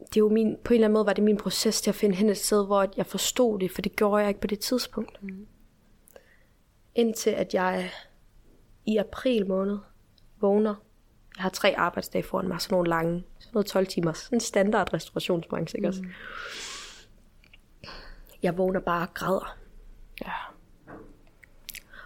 det 0.00 0.16
er 0.16 0.20
jo 0.20 0.28
min, 0.28 0.56
på 0.64 0.72
en 0.72 0.74
eller 0.74 0.86
anden 0.86 0.92
måde 0.94 1.06
var 1.06 1.12
det 1.12 1.24
min 1.24 1.36
proces 1.36 1.80
til 1.82 1.90
at 1.90 1.94
finde 1.94 2.16
hen 2.16 2.28
et 2.28 2.36
sted, 2.36 2.66
hvor 2.66 2.88
jeg 2.96 3.06
forstod 3.06 3.58
det, 3.58 3.70
for 3.70 3.82
det 3.82 3.96
gjorde 3.96 4.16
jeg 4.20 4.28
ikke 4.28 4.40
på 4.40 4.46
det 4.46 4.58
tidspunkt. 4.60 5.22
Mm. 5.22 5.46
Indtil 6.94 7.30
at 7.30 7.54
jeg 7.54 7.90
i 8.86 8.96
april 8.96 9.46
måned 9.48 9.78
vågner. 10.40 10.74
Jeg 11.40 11.44
har 11.44 11.50
tre 11.50 11.74
arbejdsdage 11.76 12.22
foran 12.22 12.48
mig, 12.48 12.60
sådan 12.60 12.74
nogle 12.74 12.88
lange, 12.88 13.24
sådan 13.38 13.50
noget 13.54 13.66
12 13.66 13.86
timer, 13.86 14.12
sådan 14.12 14.36
en 14.36 14.40
standard 14.40 14.92
restaurationsbranche, 14.94 15.78
ikke 15.78 15.88
også? 15.88 16.04
Jeg 18.42 18.58
vågner 18.58 18.80
bare 18.80 19.08
og 19.08 19.14
græder. 19.14 19.58
Ja, 20.24 20.32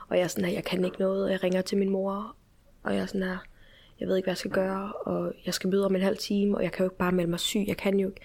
Og 0.08 0.16
jeg 0.16 0.24
er 0.24 0.28
sådan 0.28 0.44
her, 0.44 0.52
jeg 0.52 0.64
kan 0.64 0.84
ikke 0.84 0.98
noget. 0.98 1.30
Jeg 1.30 1.42
ringer 1.42 1.62
til 1.62 1.78
min 1.78 1.90
mor, 1.90 2.36
og 2.82 2.94
jeg 2.94 3.02
er 3.02 3.06
sådan 3.06 3.22
her, 3.22 3.38
jeg 4.00 4.08
ved 4.08 4.16
ikke, 4.16 4.26
hvad 4.26 4.32
jeg 4.32 4.38
skal 4.38 4.50
gøre, 4.50 4.92
og 4.92 5.32
jeg 5.46 5.54
skal 5.54 5.70
møde 5.70 5.86
om 5.86 5.94
en 5.96 6.02
halv 6.02 6.16
time, 6.16 6.56
og 6.56 6.62
jeg 6.62 6.72
kan 6.72 6.84
jo 6.84 6.90
ikke 6.90 6.98
bare 6.98 7.12
melde 7.12 7.30
mig 7.30 7.40
syg. 7.40 7.64
Jeg 7.66 7.76
kan 7.76 8.00
jo 8.00 8.08
ikke. 8.08 8.20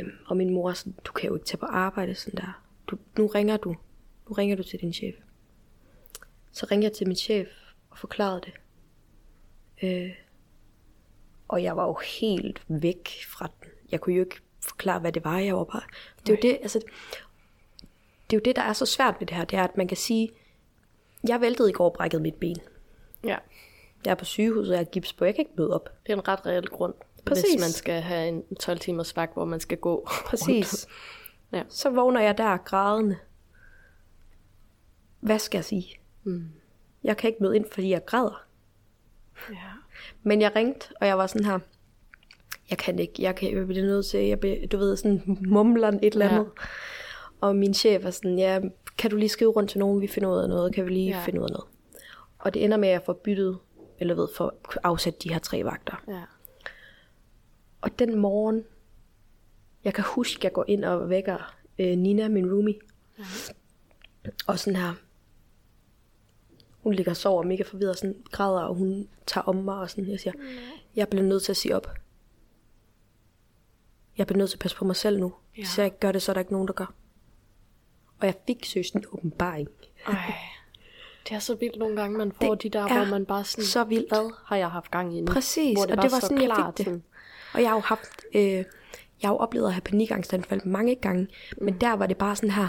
Øhm, 0.00 0.10
og 0.26 0.36
min 0.36 0.54
mor 0.54 0.70
er 0.70 0.74
sådan, 0.74 0.94
du 1.04 1.12
kan 1.12 1.28
jo 1.28 1.34
ikke 1.34 1.46
tage 1.46 1.58
på 1.58 1.66
arbejde 1.66 2.14
sådan 2.14 2.36
der. 2.36 2.62
Du, 2.86 2.98
nu 3.18 3.26
ringer 3.26 3.56
du. 3.56 3.76
Nu 4.28 4.32
ringer 4.32 4.56
du 4.56 4.62
til 4.62 4.80
din 4.80 4.92
chef. 4.92 5.14
Så 6.52 6.66
ringer 6.70 6.88
jeg 6.88 6.92
til 6.92 7.06
min 7.06 7.16
chef 7.16 7.48
og 7.90 7.98
forklarede 7.98 8.40
det. 8.40 8.52
Øh, 9.82 10.10
og 11.48 11.62
jeg 11.62 11.76
var 11.76 11.86
jo 11.86 11.98
helt 12.20 12.62
væk 12.68 13.10
fra 13.28 13.46
den. 13.46 13.70
Jeg 13.90 14.00
kunne 14.00 14.14
jo 14.14 14.22
ikke 14.22 14.40
forklare, 14.66 15.00
hvad 15.00 15.12
det 15.12 15.24
var, 15.24 15.38
jeg 15.38 15.56
var 15.56 15.64
bare... 15.64 15.82
Det 16.26 16.32
er 16.32 16.36
jo 16.36 16.38
det, 16.42 16.58
altså... 16.62 16.78
det 18.30 18.36
er 18.36 18.40
jo 18.40 18.40
det, 18.44 18.56
der 18.56 18.62
er 18.62 18.72
så 18.72 18.86
svært 18.86 19.16
ved 19.20 19.26
det 19.26 19.36
her, 19.36 19.44
det 19.44 19.58
er, 19.58 19.64
at 19.64 19.76
man 19.76 19.88
kan 19.88 19.96
sige, 19.96 20.30
jeg 21.28 21.40
væltede 21.40 21.70
i 21.70 21.72
går 21.72 21.84
og 21.84 21.92
brækkede 21.92 22.22
mit 22.22 22.34
ben. 22.34 22.56
Ja. 23.24 23.36
Jeg 24.04 24.10
er 24.10 24.14
på 24.14 24.24
sygehuset, 24.24 24.72
jeg 24.72 24.80
er 24.80 24.84
gips 24.84 25.12
på, 25.12 25.24
jeg 25.24 25.34
kan 25.34 25.42
ikke 25.42 25.54
møde 25.56 25.74
op. 25.74 25.88
Det 26.06 26.12
er 26.12 26.16
en 26.16 26.28
ret 26.28 26.46
reel 26.46 26.68
grund, 26.68 26.94
Præcis. 27.24 27.44
hvis 27.52 27.60
man 27.60 27.70
skal 27.70 28.00
have 28.00 28.28
en 28.28 28.56
12 28.60 28.78
timers 28.78 29.16
vagt, 29.16 29.32
hvor 29.32 29.44
man 29.44 29.60
skal 29.60 29.78
gå. 29.78 30.08
Præcis. 30.30 30.88
Ja. 31.52 31.62
Så 31.68 31.90
vågner 31.90 32.20
jeg 32.20 32.38
der 32.38 32.56
grædende. 32.56 33.16
Hvad 35.20 35.38
skal 35.38 35.58
jeg 35.58 35.64
sige? 35.64 36.00
Mm. 36.24 36.48
Jeg 37.04 37.16
kan 37.16 37.28
ikke 37.28 37.42
møde 37.42 37.56
ind, 37.56 37.64
fordi 37.72 37.90
jeg 37.90 38.04
græder. 38.04 38.45
Ja. 39.50 39.56
Men 40.22 40.40
jeg 40.40 40.52
ringte, 40.56 40.88
og 41.00 41.06
jeg 41.06 41.18
var 41.18 41.26
sådan 41.26 41.44
her, 41.46 41.58
jeg 42.70 42.78
kan 42.78 42.98
ikke, 42.98 43.22
jeg, 43.22 43.36
kan, 43.36 43.56
jeg 43.56 43.66
bliver 43.66 43.84
nødt 43.84 44.06
til, 44.06 44.20
jeg 44.20 44.40
bliver, 44.40 44.66
du 44.66 44.76
ved, 44.76 44.96
sådan 44.96 45.38
mumler 45.46 45.88
et 45.88 45.98
eller 46.12 46.26
Ja. 46.26 46.32
andet. 46.32 46.50
Og 47.40 47.56
min 47.56 47.74
chef 47.74 48.04
er 48.04 48.10
sådan, 48.10 48.38
ja, 48.38 48.60
kan 48.98 49.10
du 49.10 49.16
lige 49.16 49.28
skrive 49.28 49.50
rundt 49.50 49.70
til 49.70 49.78
nogen, 49.78 50.00
vi 50.00 50.06
finder 50.06 50.30
ud 50.30 50.38
af 50.38 50.48
noget, 50.48 50.74
kan 50.74 50.84
vi 50.84 50.90
lige 50.90 51.08
Ja. 51.10 51.16
ja. 51.16 51.24
finde 51.24 51.40
ud 51.40 51.44
af 51.44 51.50
noget. 51.50 51.66
Og 52.38 52.54
det 52.54 52.64
ender 52.64 52.76
med, 52.76 52.88
at 52.88 52.92
jeg 52.92 53.02
får 53.06 53.12
byttet, 53.12 53.58
eller 53.98 54.14
ved, 54.14 54.28
for 54.36 54.54
afsat 54.84 55.22
de 55.22 55.32
her 55.32 55.38
tre 55.38 55.64
vagter. 55.64 56.02
Ja. 56.08 56.22
Og 57.80 57.98
den 57.98 58.18
morgen, 58.18 58.64
jeg 59.84 59.94
kan 59.94 60.04
huske, 60.06 60.40
at 60.40 60.44
jeg 60.44 60.52
går 60.52 60.64
ind 60.68 60.84
og 60.84 61.10
vækker 61.10 61.54
øh, 61.78 61.96
Nina, 61.98 62.28
min 62.28 62.52
roomie. 62.52 62.74
Og 64.46 64.58
sådan 64.58 64.76
her, 64.76 64.94
hun 66.86 66.94
ligger 66.94 67.12
og 67.12 67.16
sover 67.16 67.42
mega 67.42 67.62
forvirret, 67.62 67.98
sådan 67.98 68.16
græder, 68.32 68.60
og 68.60 68.74
hun 68.74 69.08
tager 69.26 69.44
om 69.44 69.56
mig, 69.56 69.78
og 69.78 69.90
sådan, 69.90 70.10
jeg 70.10 70.20
siger, 70.20 70.32
jeg 70.96 71.08
bliver 71.08 71.24
nødt 71.24 71.42
til 71.42 71.52
at 71.52 71.56
sige 71.56 71.76
op. 71.76 71.90
Jeg 74.18 74.26
bliver 74.26 74.38
nødt 74.38 74.50
til 74.50 74.56
at 74.56 74.60
passe 74.60 74.76
på 74.76 74.84
mig 74.84 74.96
selv 74.96 75.20
nu. 75.20 75.34
Ja. 75.56 75.60
Hvis 75.62 75.78
jeg 75.78 75.84
ikke 75.86 75.98
gør 75.98 76.12
det, 76.12 76.22
så 76.22 76.32
er 76.32 76.34
der 76.34 76.40
ikke 76.40 76.52
nogen, 76.52 76.68
der 76.68 76.74
gør. 76.74 76.94
Og 78.20 78.26
jeg 78.26 78.34
fik 78.46 78.64
søgt 78.64 78.92
en 78.94 79.04
åbenbaring. 79.12 79.68
Ej. 80.06 80.34
Det 81.28 81.34
er 81.34 81.38
så 81.38 81.54
vildt 81.54 81.76
nogle 81.78 81.96
gange, 81.96 82.18
man 82.18 82.32
får 82.32 82.54
Det 82.54 82.62
de 82.62 82.78
der, 82.78 82.84
er 82.84 82.96
hvor 82.96 83.04
man 83.04 83.26
bare 83.26 83.44
sådan, 83.44 83.64
så 83.64 83.84
vildt. 83.84 84.08
hvad 84.08 84.32
har 84.44 84.56
jeg 84.56 84.70
haft 84.70 84.90
gang 84.90 85.16
i 85.16 85.20
nu? 85.20 85.26
Præcis, 85.32 85.74
hvor 85.78 85.82
og 85.82 85.88
det 85.88 85.98
var 85.98 86.08
så 86.08 86.20
sådan, 86.20 86.38
jeg 86.38 86.46
klart, 86.46 86.66
fik 86.66 86.76
det. 86.78 86.84
sådan, 86.84 87.02
Og 87.54 87.60
jeg 87.62 87.68
har 87.70 87.76
jo 87.76 87.80
haft, 87.80 88.24
øh, 88.34 88.42
jeg 88.42 88.64
har 89.22 89.28
jo 89.32 89.36
oplevet 89.36 89.66
at 89.66 89.72
have 89.72 89.80
panikangstanfald 89.82 90.64
mange 90.64 90.94
gange, 90.94 91.28
men 91.60 91.80
der 91.80 91.92
var 91.92 92.06
det 92.06 92.16
bare 92.16 92.36
sådan 92.36 92.50
her, 92.50 92.68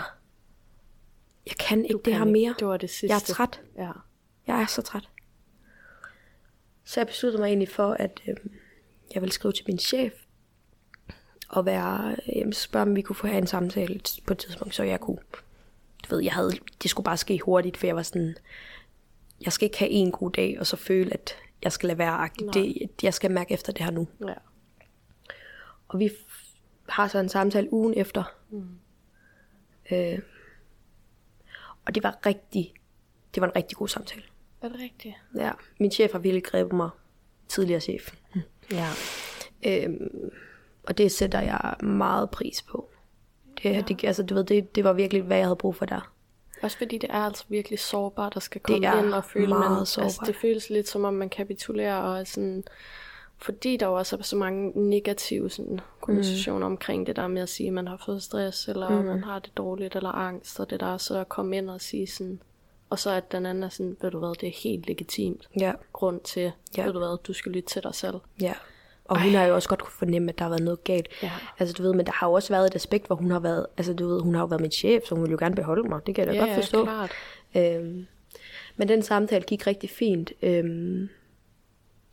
jeg 1.47 1.55
kan 1.55 1.81
ikke 1.85 1.93
du 1.93 2.01
det 2.05 2.13
her 2.13 2.19
kan 2.19 2.27
ikke. 2.35 2.39
mere. 2.45 2.55
Det 2.59 2.67
var 2.67 2.77
det 2.77 2.89
sidste. 2.89 3.07
Jeg 3.07 3.15
er 3.15 3.33
træt. 3.33 3.61
Ja. 3.77 3.91
Jeg 4.47 4.61
er 4.61 4.65
så 4.65 4.81
træt. 4.81 5.09
Så 6.83 6.99
jeg 6.99 7.07
besluttede 7.07 7.41
mig 7.41 7.47
egentlig 7.47 7.69
for, 7.69 7.93
at 7.93 8.21
øh, 8.27 8.35
jeg 9.13 9.21
ville 9.21 9.33
skrive 9.33 9.51
til 9.51 9.65
min 9.67 9.79
chef, 9.79 10.13
og 11.49 11.65
være, 11.65 12.15
øh, 12.35 12.53
spørge, 12.53 12.83
om 12.83 12.95
vi 12.95 13.01
kunne 13.01 13.15
få 13.15 13.27
have 13.27 13.37
en 13.37 13.47
samtale 13.47 13.99
på 14.27 14.33
et 14.33 14.37
tidspunkt, 14.37 14.75
så 14.75 14.83
jeg 14.83 14.99
kunne, 14.99 15.17
du 16.03 16.15
ved, 16.15 16.23
jeg 16.23 16.33
havde, 16.33 16.51
det 16.83 16.89
skulle 16.91 17.05
bare 17.05 17.17
ske 17.17 17.39
hurtigt, 17.39 17.77
for 17.77 17.87
jeg 17.87 17.95
var 17.95 18.03
sådan, 18.03 18.35
jeg 19.45 19.53
skal 19.53 19.65
ikke 19.65 19.79
have 19.79 19.91
en 19.91 20.11
god 20.11 20.31
dag, 20.31 20.59
og 20.59 20.67
så 20.67 20.75
føle, 20.75 21.13
at 21.13 21.35
jeg 21.63 21.71
skal 21.71 21.87
lade 21.87 21.97
være 21.97 22.29
det, 22.53 22.89
jeg 23.03 23.13
skal 23.13 23.31
mærke 23.31 23.53
efter 23.53 23.73
det 23.73 23.85
her 23.85 23.91
nu. 23.91 24.07
ja. 24.27 24.33
Og 25.87 25.99
vi 25.99 26.11
har 26.89 27.07
så 27.07 27.19
en 27.19 27.29
samtale 27.29 27.73
ugen 27.73 27.93
efter. 27.93 28.23
Mm. 28.49 28.79
Øh, 29.91 30.19
og 31.85 31.95
det 31.95 32.03
var 32.03 32.25
rigtig, 32.25 32.73
det 33.35 33.41
var 33.41 33.47
en 33.47 33.55
rigtig 33.55 33.77
god 33.77 33.87
samtale. 33.87 34.23
Er 34.61 34.67
det 34.69 34.79
rigtigt? 34.79 35.15
Ja, 35.35 35.51
min 35.79 35.91
chef 35.91 36.11
har 36.11 36.19
virkelig 36.19 36.43
grebet 36.43 36.73
mig. 36.73 36.89
Tidligere 37.47 37.81
chef. 37.81 38.13
Ja. 38.71 38.87
Øhm, 39.65 40.31
og 40.83 40.97
det 40.97 41.11
sætter 41.11 41.41
jeg 41.41 41.75
meget 41.83 42.29
pris 42.29 42.61
på. 42.61 42.89
Det, 43.63 43.65
ja. 43.65 43.81
det, 43.81 44.03
altså, 44.03 44.23
du 44.23 44.35
ved, 44.35 44.43
det, 44.43 44.75
det 44.75 44.83
var 44.83 44.93
virkelig, 44.93 45.23
hvad 45.23 45.37
jeg 45.37 45.45
havde 45.45 45.55
brug 45.55 45.75
for 45.75 45.85
der. 45.85 46.13
Også 46.61 46.77
fordi 46.77 46.97
det 46.97 47.09
er 47.09 47.19
altså 47.19 47.43
virkelig 47.49 47.79
sårbart 47.79 48.35
at 48.35 48.43
skal 48.43 48.61
komme 48.61 48.77
ind 48.77 49.13
og 49.13 49.25
føle, 49.25 49.47
man, 49.47 49.77
altså, 49.79 49.93
sårbart. 49.93 50.27
det 50.27 50.35
føles 50.35 50.69
lidt 50.69 50.87
som 50.87 51.05
om 51.05 51.13
man 51.13 51.29
kapitulerer 51.29 51.97
og 51.97 52.27
sådan, 52.27 52.63
fordi 53.37 53.77
der 53.77 53.85
jo 53.85 53.93
også 53.93 54.15
er 54.15 54.21
så 54.21 54.35
mange 54.35 54.89
negative 54.89 55.49
sådan, 55.49 55.79
konnotationer 56.01 56.67
mm. 56.67 56.73
omkring 56.73 57.07
det 57.07 57.15
der 57.15 57.27
med 57.27 57.41
at 57.41 57.49
sige, 57.49 57.67
at 57.67 57.73
man 57.73 57.87
har 57.87 58.01
fået 58.05 58.23
stress, 58.23 58.67
eller 58.67 58.89
mm. 58.89 59.05
man 59.05 59.23
har 59.23 59.39
det 59.39 59.57
dårligt, 59.57 59.95
eller 59.95 60.09
angst, 60.09 60.59
og 60.59 60.69
det 60.69 60.79
der 60.79 60.97
så 60.97 61.19
at 61.19 61.29
komme 61.29 61.57
ind 61.57 61.69
og 61.69 61.81
sige 61.81 62.07
sådan, 62.07 62.41
og 62.89 62.99
så 62.99 63.11
at 63.11 63.31
den 63.31 63.45
anden 63.45 63.63
er 63.63 63.69
sådan, 63.69 63.97
ved 64.01 64.11
du 64.11 64.19
hvad, 64.19 64.35
det 64.41 64.47
er 64.47 64.53
helt 64.63 64.87
legitimt 64.87 65.49
Ja, 65.59 65.73
grund 65.93 66.19
til, 66.21 66.51
Ja. 66.77 66.85
ved 66.85 66.93
du 66.93 66.99
hvad, 66.99 67.17
du 67.23 67.33
skal 67.33 67.51
lytte 67.51 67.69
til 67.69 67.83
dig 67.83 67.95
selv. 67.95 68.15
ja. 68.41 68.53
Og 69.09 69.21
hun 69.23 69.31
har 69.31 69.45
jo 69.45 69.55
også 69.55 69.69
godt 69.69 69.81
kunne 69.81 69.91
fornemme, 69.99 70.29
at 70.29 70.37
der 70.37 70.43
har 70.43 70.49
været 70.49 70.63
noget 70.63 70.83
galt. 70.83 71.07
Ja. 71.23 71.31
Altså 71.59 71.73
du 71.73 71.83
ved, 71.83 71.93
men 71.93 72.05
der 72.05 72.11
har 72.11 72.27
jo 72.27 72.33
også 72.33 72.53
været 72.53 72.65
et 72.67 72.75
aspekt, 72.75 73.07
hvor 73.07 73.15
hun 73.15 73.31
har 73.31 73.39
været, 73.39 73.65
altså 73.77 73.93
du 73.93 74.07
ved, 74.07 74.21
hun 74.21 74.33
har 74.35 74.41
jo 74.41 74.45
været 74.47 74.61
min 74.61 74.71
chef, 74.71 75.03
så 75.05 75.15
hun 75.15 75.23
vil 75.23 75.31
jo 75.31 75.37
gerne 75.39 75.55
beholde 75.55 75.89
mig. 75.89 76.01
Det 76.07 76.15
kan 76.15 76.25
jeg 76.25 76.33
da 76.33 76.39
Ja, 76.39 76.45
godt 76.45 76.55
forstå. 76.55 76.83
klart. 76.83 77.11
Øhm, 77.57 78.05
men 78.75 78.87
den 78.87 79.01
samtale 79.01 79.43
gik 79.45 79.67
rigtig 79.67 79.89
fint. 79.89 80.33
Øhm, 80.41 81.09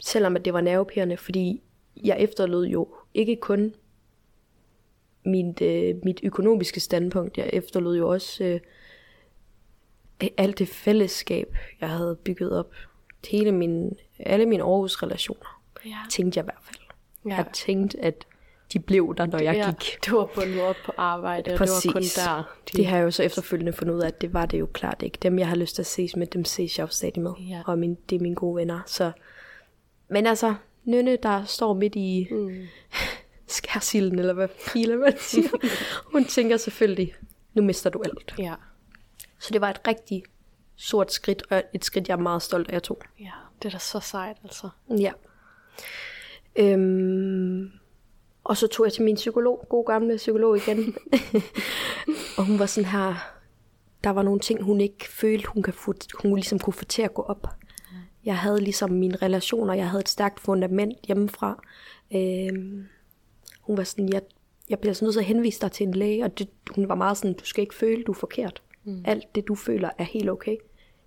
selvom 0.01 0.37
at 0.37 0.45
det 0.45 0.53
var 0.53 0.61
nervepirrende, 0.61 1.17
fordi 1.17 1.63
jeg 2.05 2.17
efterlod 2.21 2.67
jo 2.67 2.89
ikke 3.15 3.37
kun 3.37 3.75
mit, 5.25 5.61
øh, 5.63 5.95
mit 6.05 6.21
økonomiske 6.23 6.81
standpunkt, 6.81 7.39
jeg 7.39 7.51
efterlod 7.53 7.97
jo 7.97 8.09
også 8.09 8.45
øh, 8.45 8.61
alt 10.37 10.59
det 10.59 10.69
fællesskab, 10.69 11.57
jeg 11.81 11.89
havde 11.89 12.17
bygget 12.25 12.59
op. 12.59 12.71
Hele 13.29 13.53
min, 13.53 13.93
alle 14.19 14.47
mine 14.47 14.63
Aarhus-relationer, 14.63 15.61
Ja. 15.87 15.97
tænkte 16.11 16.39
jeg 16.39 16.45
i 16.45 16.47
hvert 16.47 16.63
fald. 16.63 16.77
Ja. 17.33 17.35
Jeg 17.37 17.47
tænkte, 17.53 18.01
at 18.05 18.27
de 18.73 18.79
blev 18.79 19.15
der, 19.17 19.27
når 19.27 19.39
jeg 19.39 19.55
ja, 19.57 19.71
gik. 19.71 19.99
du 20.07 20.17
var 20.17 20.27
bundet 20.35 20.63
op 20.63 20.77
på 20.87 20.93
arbejde, 20.97 21.53
og 21.55 21.59
det 21.59 21.61
var 21.61 21.93
kun 21.93 22.03
der. 22.03 22.57
De, 22.73 22.77
Det 22.77 22.87
har 22.87 22.97
jeg 22.97 23.05
jo 23.05 23.11
så 23.11 23.23
efterfølgende 23.23 23.73
fundet 23.73 23.95
ud 23.95 24.01
af, 24.01 24.07
at 24.07 24.21
det 24.21 24.33
var 24.33 24.47
det 24.47 24.61
jo 24.61 24.67
klart 24.73 25.03
ikke. 25.03 25.19
Dem, 25.23 25.39
jeg 25.39 25.49
har 25.49 25.57
lyst 25.57 25.75
til 25.75 25.83
at 25.83 25.87
ses 25.87 26.17
med, 26.17 26.27
dem 26.27 26.45
ses 26.45 26.79
jeg 26.79 26.85
jo 26.85 26.89
stadig 26.91 27.23
med. 27.23 27.33
Ja. 27.49 27.63
Og 27.67 27.79
min, 27.79 27.99
det 28.11 28.17
er 28.17 28.21
mine 28.21 28.35
gode 28.35 28.57
venner. 28.57 28.81
Så. 28.87 29.13
Men 30.09 30.27
altså, 30.27 30.55
Nynne, 30.85 31.17
der 31.23 31.45
står 31.45 31.75
midt 31.75 31.95
i 31.97 32.29
Mm. 32.31 32.55
skærsilden, 33.47 34.19
eller 34.19 34.33
hvad 34.33 34.49
filer 34.59 34.97
man 34.97 35.15
siger. 35.19 35.49
Hun 36.13 36.25
tænker 36.25 36.57
selvfølgelig, 36.57 37.15
nu 37.55 37.63
mister 37.63 37.91
du 37.91 38.03
alt. 38.05 38.35
Ja. 38.39 38.55
Så 39.44 39.50
det 39.52 39.61
var 39.61 39.70
et 39.70 39.80
rigtig 39.88 40.24
sort 40.76 41.12
skridt, 41.12 41.42
og 41.50 41.62
et 41.74 41.85
skridt, 41.85 42.09
jeg 42.09 42.14
er 42.14 42.22
meget 42.22 42.42
stolt 42.42 42.68
af, 42.68 42.72
jeg 42.72 42.83
tog. 42.83 43.02
ja, 43.20 43.30
det 43.62 43.68
er 43.68 43.70
da 43.72 43.78
så 43.78 44.00
sejt, 44.00 44.37
altså. 44.44 44.68
Ja. 44.98 45.12
Øhm, 46.57 47.70
og 48.44 48.57
så 48.57 48.66
tog 48.66 48.87
jeg 48.87 48.92
til 48.92 49.02
min 49.02 49.14
psykolog, 49.14 49.66
god 49.68 49.87
gamle 49.87 50.16
psykolog 50.16 50.57
igen. 50.57 50.96
og 52.38 52.46
hun 52.46 52.59
var 52.59 52.66
sådan 52.66 52.90
her, 52.90 53.14
der 54.04 54.11
var 54.11 54.22
nogle 54.22 54.40
ting, 54.40 54.62
hun 54.62 54.80
ikke 54.80 55.09
følte, 55.09 55.48
hun, 55.48 55.62
kan 55.62 55.74
få, 55.74 55.94
hun 56.22 56.35
ligesom 56.35 56.59
kunne 56.59 56.74
få 56.74 56.85
til 56.85 57.02
at 57.02 57.14
gå 57.14 57.22
op. 57.22 57.48
Jeg 58.24 58.38
havde 58.38 58.61
ligesom 58.61 58.90
mine 58.90 59.16
relationer, 59.16 59.74
jeg 59.74 59.88
havde 59.88 60.00
et 60.00 60.09
stærkt 60.09 60.40
fundament 60.40 60.98
hjemmefra. 61.07 61.62
Øhm, 62.14 62.87
hun 63.61 63.76
var 63.76 63.85
sådan, 63.85 64.12
jeg, 64.12 64.22
jeg 64.68 64.78
bliver 64.78 64.90
altså 64.90 65.04
nødt 65.04 65.12
til 65.12 65.20
at 65.20 65.26
henvise 65.26 65.61
dig 65.61 65.72
til 65.72 65.87
en 65.87 65.94
læge, 65.94 66.24
og 66.24 66.38
det, 66.38 66.48
hun 66.74 66.88
var 66.88 66.94
meget 66.94 67.16
sådan, 67.16 67.35
du 67.35 67.44
skal 67.44 67.62
ikke 67.62 67.74
føle, 67.74 68.04
du 68.04 68.12
er 68.12 68.16
forkert. 68.16 68.62
Mm. 68.85 69.03
Alt 69.05 69.35
det, 69.35 69.49
du 69.49 69.55
føler, 69.55 69.90
er 69.99 70.05
helt 70.05 70.31
okay. 70.31 70.57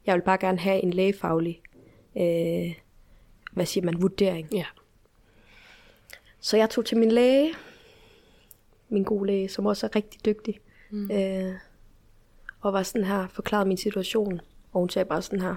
Jeg 0.05 0.15
vil 0.15 0.21
bare 0.21 0.37
gerne 0.37 0.59
have 0.59 0.83
en 0.83 0.93
lægefaglig, 0.93 1.61
øh, 2.17 2.75
hvad 3.51 3.65
siger 3.65 3.85
man, 3.85 4.01
vurdering. 4.01 4.53
Ja. 4.53 4.65
Så 6.39 6.57
jeg 6.57 6.69
tog 6.69 6.85
til 6.85 6.97
min 6.97 7.11
læge, 7.11 7.53
min 8.89 9.03
gode 9.03 9.27
læge, 9.27 9.49
som 9.49 9.65
også 9.65 9.85
er 9.85 9.95
rigtig 9.95 10.25
dygtig, 10.25 10.59
mm. 10.89 11.11
øh, 11.11 11.55
og 12.61 12.73
var 12.73 12.83
sådan 12.83 13.03
her, 13.07 13.27
forklarede 13.27 13.67
min 13.67 13.77
situation, 13.77 14.41
og 14.71 14.79
hun 14.79 14.89
sagde 14.89 15.05
bare 15.05 15.21
sådan 15.21 15.41
her, 15.41 15.55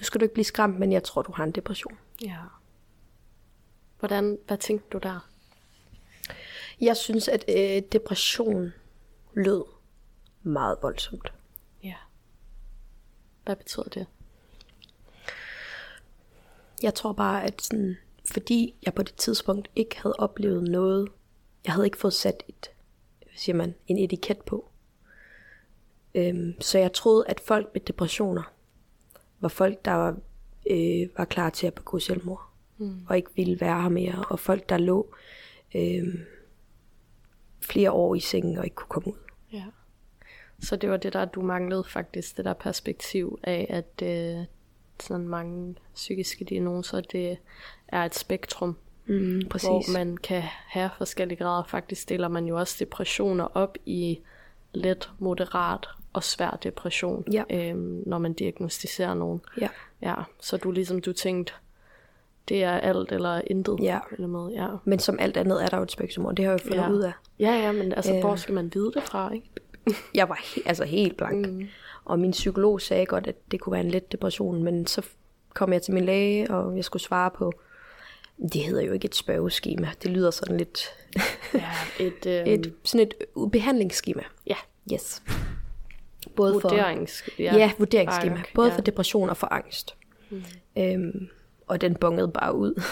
nu 0.00 0.04
skal 0.04 0.20
du 0.20 0.24
ikke 0.24 0.34
blive 0.34 0.44
skræmt, 0.44 0.78
men 0.78 0.92
jeg 0.92 1.02
tror, 1.02 1.22
du 1.22 1.32
har 1.32 1.44
en 1.44 1.52
depression. 1.52 1.98
Ja. 2.24 2.38
Hvordan, 3.98 4.38
hvad 4.46 4.58
tænkte 4.58 4.86
du 4.92 4.98
der? 4.98 5.28
Jeg 6.80 6.96
synes, 6.96 7.28
at 7.28 7.44
øh, 7.48 7.82
depression 7.92 8.72
lød 9.34 9.62
meget 10.42 10.78
voldsomt. 10.82 11.32
Ja. 11.84 11.94
Hvad 13.44 13.56
betyder 13.56 13.88
det? 13.88 14.06
Jeg 16.82 16.94
tror 16.94 17.12
bare, 17.12 17.44
at 17.44 17.62
sådan, 17.62 17.96
fordi 18.32 18.74
jeg 18.82 18.94
på 18.94 19.02
det 19.02 19.14
tidspunkt 19.14 19.70
ikke 19.76 20.02
havde 20.02 20.16
oplevet 20.18 20.62
noget, 20.62 21.08
jeg 21.64 21.72
havde 21.72 21.86
ikke 21.86 21.98
fået 21.98 22.14
sat 22.14 22.42
et, 22.48 22.70
hvad 23.18 23.32
siger 23.36 23.56
man, 23.56 23.74
en 23.86 23.98
etiket 23.98 24.38
på. 24.38 24.68
Øhm, 26.14 26.60
så 26.60 26.78
jeg 26.78 26.92
troede, 26.92 27.24
at 27.28 27.40
folk 27.40 27.68
med 27.74 27.80
depressioner 27.80 28.52
var 29.40 29.48
folk, 29.48 29.84
der 29.84 29.92
var, 29.92 30.16
øh, 30.70 31.08
var 31.16 31.24
klar 31.24 31.50
til 31.50 31.66
at 31.66 31.74
begå 31.74 31.98
selvmord, 31.98 32.48
mm. 32.78 33.06
og 33.08 33.16
ikke 33.16 33.30
ville 33.34 33.60
være 33.60 33.82
her 33.82 33.88
mere, 33.88 34.24
og 34.30 34.38
folk, 34.38 34.68
der 34.68 34.78
lå 34.78 35.14
øh, 35.74 36.14
flere 37.60 37.90
år 37.90 38.14
i 38.14 38.20
sengen 38.20 38.58
og 38.58 38.64
ikke 38.64 38.76
kunne 38.76 38.88
komme 38.88 39.08
ud. 39.08 39.31
Så 40.62 40.76
det 40.76 40.90
var 40.90 40.96
det 40.96 41.12
der, 41.12 41.24
du 41.24 41.42
manglede 41.42 41.84
faktisk, 41.84 42.36
det 42.36 42.44
der 42.44 42.52
perspektiv 42.52 43.38
af, 43.42 43.66
at 43.70 44.06
øh, 44.08 44.44
sådan 45.00 45.28
mange 45.28 45.74
psykiske 45.94 46.44
diagnoser, 46.44 47.00
det 47.00 47.36
er 47.88 48.04
et 48.04 48.14
spektrum, 48.14 48.76
Mm, 49.06 49.42
præcis. 49.50 49.66
hvor 49.68 49.92
man 49.98 50.16
kan 50.16 50.42
have 50.68 50.90
forskellige 50.98 51.38
grader. 51.38 51.64
Faktisk 51.68 52.08
deler 52.08 52.28
man 52.28 52.46
jo 52.46 52.58
også 52.58 52.76
depressioner 52.80 53.44
op 53.44 53.76
i 53.86 54.20
let, 54.72 55.10
moderat 55.18 55.88
og 56.12 56.22
svær 56.24 56.58
depression, 56.62 57.24
Ja. 57.32 57.42
øhm, 57.50 58.02
når 58.06 58.18
man 58.18 58.32
diagnostiserer 58.32 59.14
nogen. 59.14 59.40
Ja. 59.60 59.68
Ja, 60.02 60.14
så 60.40 60.56
du 60.56 60.70
ligesom, 60.70 61.00
du 61.00 61.12
tænkte, 61.12 61.52
det 62.48 62.64
er 62.64 62.72
alt 62.72 63.12
eller 63.12 63.40
intet. 63.46 63.78
Ja. 63.82 63.98
Eller 64.12 64.26
med, 64.28 64.48
ja. 64.52 64.68
Men 64.84 64.98
som 64.98 65.16
alt 65.20 65.36
andet 65.36 65.62
er 65.64 65.66
der 65.66 65.76
jo 65.76 65.82
et 65.82 65.92
spektrum, 65.92 66.24
og 66.24 66.36
det 66.36 66.44
har 66.44 66.52
jeg 66.52 66.60
jo 66.60 66.68
fundet 66.68 66.82
Ja. 66.84 66.90
ud 66.90 67.00
af. 67.00 67.12
Ja, 67.38 67.52
ja, 67.54 67.72
men 67.72 67.92
altså, 67.92 68.14
Øh. 68.14 68.20
hvor 68.20 68.36
skal 68.36 68.54
man 68.54 68.70
vide 68.74 68.92
det 68.94 69.02
fra, 69.02 69.32
ikke? 69.34 69.50
Jeg 70.14 70.28
var 70.28 70.34
he- 70.34 70.62
altså 70.66 70.84
helt 70.84 71.16
blank. 71.16 71.46
Mm. 71.48 71.66
Og 72.04 72.18
min 72.18 72.30
psykolog 72.30 72.80
sagde 72.80 73.06
godt, 73.06 73.26
at 73.26 73.36
det 73.50 73.60
kunne 73.60 73.72
være 73.72 73.80
en 73.84 73.90
let 73.90 74.12
depression, 74.12 74.62
men 74.62 74.86
så 74.86 75.02
kom 75.54 75.72
jeg 75.72 75.82
til 75.82 75.94
min 75.94 76.04
læge, 76.04 76.50
og 76.50 76.76
jeg 76.76 76.84
skulle 76.84 77.02
svare 77.02 77.30
på, 77.30 77.52
det 78.52 78.62
hedder 78.62 78.82
jo 78.82 78.92
ikke 78.92 79.04
et 79.06 79.14
spørgeskema. 79.14 79.90
Det 80.02 80.10
lyder 80.10 80.30
sådan 80.30 80.56
lidt... 80.56 80.84
Ja, 81.54 81.70
et, 82.00 82.26
øhm, 82.46 82.48
et, 82.50 82.72
sådan 82.84 83.06
et 83.06 83.14
behandlingsskema. 83.52 84.22
ja, 84.46 84.56
Yes. 84.92 85.22
Både 86.36 86.60
for, 86.60 86.68
vurderings... 86.68 87.22
ja, 87.38 87.56
ja 87.56 87.72
vurderingsskema. 87.78 88.32
Okay, 88.34 88.52
Både 88.54 88.68
ja. 88.70 88.76
for 88.76 88.80
depression 88.82 89.30
og 89.30 89.36
for 89.36 89.46
angst. 89.52 89.96
Mm. 90.30 90.42
Øhm, 90.78 91.28
og 91.66 91.80
den 91.80 91.94
bongede 91.94 92.28
bare 92.28 92.54
ud 92.54 92.82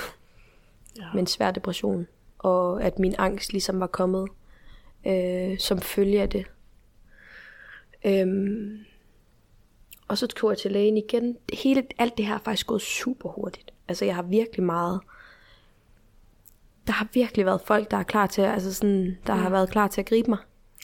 Ja. 0.99 1.05
med 1.15 1.21
en 1.21 1.27
svær 1.27 1.51
depression. 1.51 2.07
Og 2.39 2.83
at 2.83 2.99
min 2.99 3.15
angst 3.19 3.53
ligesom 3.53 3.81
var 3.81 3.87
kommet 3.87 4.29
øh, 5.07 5.59
som 5.59 5.81
følge 5.81 6.23
af 6.23 6.29
det. 6.29 6.47
Øhm, 8.05 8.85
og 10.09 10.19
så 10.19 10.27
tog 10.27 10.51
jeg 10.51 10.59
til 10.59 10.73
lægen 10.73 10.97
igen. 10.97 11.37
Hele, 11.53 11.87
alt 11.99 12.17
det 12.17 12.27
her 12.27 12.35
er 12.35 12.39
faktisk 12.39 12.67
gået 12.67 12.83
super 12.83 13.29
hurtigt. 13.29 13.73
Altså 13.89 14.05
jeg 14.05 14.15
har 14.15 14.23
virkelig 14.23 14.63
meget... 14.63 15.01
Der 16.87 16.93
har 16.93 17.09
virkelig 17.13 17.47
været 17.47 17.61
folk, 17.61 17.91
der 17.91 17.97
er 17.97 18.03
klar 18.03 18.27
til, 18.27 18.43
altså 18.43 18.75
sådan, 18.75 19.19
der 19.27 19.35
har 19.35 19.51
været 19.51 19.71
klar 19.71 19.89
til 19.89 20.01
at 20.01 20.07
gribe 20.07 20.31
mig. 20.31 20.39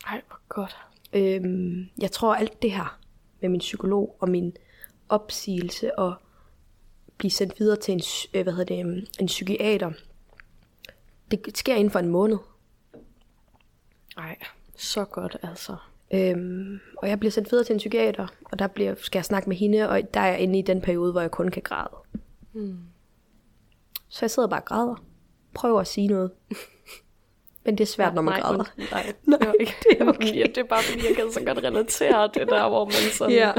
Ej, 0.07 0.22
hvor 0.29 0.40
godt. 0.48 0.76
Øhm, 1.12 1.88
jeg 1.98 2.11
tror 2.12 2.35
alt 2.35 2.62
det 2.62 2.72
her 2.72 2.98
med 3.40 3.48
min 3.48 3.61
psykolog 3.61 4.16
og 4.20 4.29
min 4.29 4.57
opsigelse 5.09 5.98
og 5.98 6.14
blive 7.18 7.31
sendt 7.31 7.61
videre 7.61 7.76
til 7.76 7.92
en, 7.92 8.00
øh, 8.35 8.42
hvad 8.42 8.52
hedder 8.52 8.74
det, 8.74 8.87
øhm, 8.87 9.07
en 9.20 9.26
psykiater, 9.26 9.92
det 11.31 11.59
sker 11.59 11.74
inden 11.74 11.90
for 11.90 11.98
en 11.98 12.09
måned. 12.09 12.38
Ej, 14.16 14.37
så 14.76 15.05
godt 15.05 15.37
altså. 15.42 15.76
Øhm, 16.14 16.81
og 16.99 17.09
jeg 17.09 17.19
bliver 17.21 17.31
sendt 17.33 17.51
videre 17.53 17.64
til 17.64 17.73
en 17.73 17.79
psykiater, 17.79 18.27
og 18.45 18.59
der 18.59 18.66
bliver, 18.66 18.95
skal 18.99 19.19
jeg 19.19 19.25
snakke 19.25 19.49
med 19.49 19.57
hende, 19.57 19.88
og 19.88 20.14
der 20.14 20.21
er 20.21 20.27
jeg 20.27 20.38
inde 20.40 20.59
i 20.59 20.62
den 20.62 20.81
periode, 20.81 21.12
hvor 21.12 21.21
jeg 21.21 21.31
kun 21.31 21.49
kan 21.49 21.62
græde. 21.62 21.90
Hmm. 22.53 22.79
Så 24.09 24.19
jeg 24.25 24.31
sidder 24.31 24.49
bare 24.49 24.61
og 24.61 24.64
græder. 24.64 25.05
Prøver 25.55 25.81
at 25.81 25.87
sige 25.87 26.09
noget. 26.09 26.31
Men 27.64 27.79
det 27.79 27.85
er 27.85 27.87
svært, 27.88 28.14
når 28.14 28.23
man 28.23 28.33
nej, 28.33 28.40
græder. 28.40 28.64
Men, 28.77 28.87
nej, 28.90 29.12
Nej, 29.27 29.38
det, 29.38 29.47
var 29.49 29.55
ikke, 29.61 29.75
det 29.90 30.01
er 30.01 30.09
okay. 30.09 30.35
Ja, 30.40 30.42
det 30.42 30.59
er 30.59 30.64
bare 30.64 30.83
fordi, 30.83 31.07
jeg 31.09 31.16
kan 31.16 31.33
så 31.33 31.40
godt 31.45 31.59
relatere 31.64 32.31
det 32.35 32.49
der, 32.49 32.69
hvor 32.69 32.85
man 32.85 32.92
sådan, 33.12 33.33
Ja. 33.35 33.53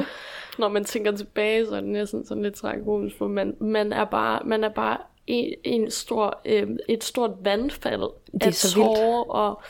når 0.59 0.67
man 0.67 0.85
tænker 0.85 1.11
tilbage, 1.11 1.65
så 1.65 1.75
er 1.75 1.79
det 1.81 1.89
næsten 1.89 2.25
sådan 2.25 2.43
lidt 2.43 2.55
tragisk, 2.55 3.17
for 3.17 3.27
man, 3.27 3.55
man 3.61 3.93
er 3.93 4.05
bare, 4.05 4.39
man 4.45 4.63
er 4.63 4.69
bare 4.69 4.97
en, 5.27 5.53
en 5.63 5.91
stor, 5.91 6.41
øh, 6.45 6.67
et 6.89 7.03
stort 7.03 7.31
vandfald 7.41 8.01
Det 8.33 8.43
er 8.43 8.47
af 8.47 8.53
så 8.53 8.75
vildt. 8.79 8.99
og 9.29 9.61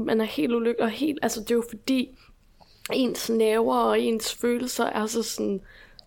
man 0.00 0.20
er 0.20 0.24
helt 0.24 0.52
ulykkelig, 0.54 0.84
og 0.84 0.90
helt, 0.90 1.18
altså 1.22 1.40
det 1.40 1.50
er 1.50 1.54
jo 1.54 1.64
fordi, 1.70 2.18
ens 2.92 3.30
nerver 3.30 3.76
og 3.76 4.00
ens 4.00 4.34
følelser 4.34 4.84
er 4.84 5.06
så 5.06 5.22
sådan 5.22 5.60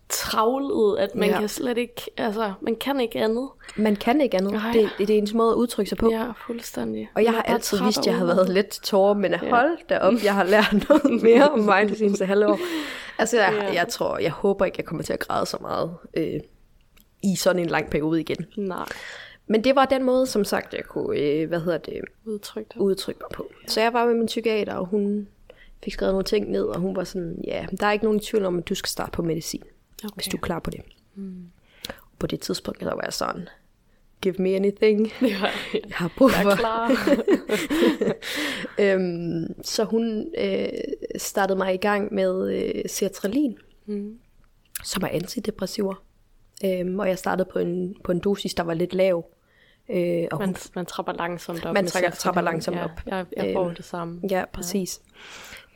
travlet, 0.08 0.98
at 0.98 1.14
man 1.14 1.28
Ja. 1.30 1.38
kan 1.38 1.48
slet 1.48 1.78
ikke, 1.78 2.02
altså 2.16 2.52
man 2.60 2.76
kan 2.76 3.00
ikke 3.00 3.18
andet. 3.20 3.48
Man 3.76 3.96
kan 3.96 4.20
ikke 4.20 4.36
andet. 4.36 4.52
Det, 4.72 4.90
det, 4.98 5.08
det 5.08 5.14
er 5.14 5.18
ens 5.18 5.34
måde 5.34 5.50
at 5.50 5.56
udtrykke 5.56 5.88
sig 5.88 5.98
på. 5.98 6.10
Ja, 6.10 6.26
fuldstændig. 6.46 7.10
Og 7.14 7.22
jeg 7.24 7.32
Man 7.32 7.42
har 7.46 7.54
altid 7.54 7.82
vidst, 7.82 7.98
at 7.98 8.06
jeg 8.06 8.14
har 8.16 8.24
været 8.24 8.48
lidt 8.48 8.68
tårer, 8.82 9.14
men 9.14 9.30
Ja. 9.32 9.50
hold 9.50 9.78
da 9.88 9.98
op, 9.98 10.14
jeg 10.24 10.34
har 10.34 10.44
lært 10.44 10.74
noget 10.88 11.22
mere 11.22 11.48
om 11.50 11.58
mig 11.58 11.88
det 11.88 11.98
seneste 11.98 12.26
halve 12.26 12.46
år. 12.46 12.58
Altså, 13.18 13.36
jeg, 13.36 13.52
Ja. 13.60 13.74
jeg 13.74 13.88
tror, 13.88 14.18
jeg 14.18 14.30
håber 14.32 14.64
ikke, 14.64 14.76
jeg 14.78 14.84
kommer 14.84 15.02
til 15.04 15.12
at 15.12 15.18
græde 15.18 15.46
så 15.46 15.56
meget 15.60 15.90
øh, 16.16 16.40
i 17.22 17.36
sådan 17.36 17.62
en 17.62 17.68
lang 17.68 17.90
periode 17.90 18.20
igen. 18.20 18.46
Nej, 18.56 18.86
Men 19.50 19.64
det 19.64 19.74
var 19.74 19.84
den 19.84 20.04
måde, 20.04 20.26
som 20.26 20.44
sagt, 20.44 20.74
jeg 20.74 20.84
kunne, 20.84 21.18
øh, 21.18 21.48
hvad 21.48 21.60
hedder 21.60 21.78
det, 21.78 22.00
udtrykt. 22.24 22.74
udtrykke 22.76 23.20
mig 23.20 23.30
på. 23.34 23.50
Så 23.66 23.80
jeg 23.80 23.92
var 23.92 24.06
med 24.06 24.14
min 24.14 24.26
psykiater, 24.26 24.74
og 24.74 24.86
hun 24.86 25.28
fik 25.84 25.92
skrevet 25.92 26.12
nogle 26.14 26.24
ting 26.24 26.50
ned, 26.50 26.62
og 26.64 26.80
hun 26.80 26.96
var 26.96 27.04
sådan, 27.04 27.40
ja, 27.44 27.66
der 27.80 27.86
er 27.86 27.92
ikke 27.92 28.04
nogen 28.04 28.20
tvivl 28.20 28.44
om, 28.44 28.58
at 28.58 28.68
du 28.68 28.74
skal 28.74 28.88
starte 28.88 29.10
på 29.12 29.22
medicin, 29.22 29.62
okay. 30.04 30.14
hvis 30.14 30.26
du 30.26 30.36
er 30.36 30.40
klar 30.40 30.58
på 30.58 30.70
det. 30.70 30.80
Mm. 31.14 31.34
På 32.18 32.26
det 32.26 32.40
tidspunkt, 32.40 32.80
der 32.80 32.94
var 32.94 33.02
jeg 33.04 33.12
sådan, 33.12 33.48
give 34.22 34.34
me 34.38 34.54
anything. 34.56 35.12
Ja, 35.22 35.28
Jeg 35.74 35.80
har 35.90 36.12
brug 36.18 36.30
jeg 36.30 36.42
for. 36.42 36.50
er 36.50 36.56
klar. 36.56 36.90
Øhm, 38.78 39.62
så 39.62 39.84
hun 39.84 40.26
øh, 40.38 40.68
startede 41.16 41.58
mig 41.58 41.74
i 41.74 41.76
gang 41.76 42.14
med 42.14 42.52
øh, 42.54 42.82
sertralin, 42.86 43.58
Mm. 43.86 44.18
som 44.84 45.02
er 45.02 45.08
antidepressiver. 45.08 46.02
Øhm, 46.64 46.98
og 46.98 47.08
jeg 47.08 47.18
startede 47.18 47.48
på 47.52 47.58
en, 47.58 47.96
på 48.04 48.12
en 48.12 48.18
dosis, 48.18 48.54
der 48.54 48.62
var 48.62 48.74
lidt 48.74 48.94
lav. 48.94 49.24
Øh, 49.92 50.28
og 50.32 50.38
Man, 50.38 50.48
hun, 50.48 50.56
man 50.74 50.86
trapper 50.86 51.12
langsomt 51.12 51.66
op. 51.66 51.74
Man 51.74 51.86
trækker- 51.86 52.10
trapper 52.10 52.40
langsomt 52.40 52.76
ja, 52.76 52.84
op. 52.84 52.90
Jeg, 53.06 53.26
jeg 53.36 53.50
får 53.54 53.64
Øhm, 53.66 53.74
det 53.74 53.84
samme. 53.84 54.20
ja, 54.30 54.44
præcis. 54.52 55.00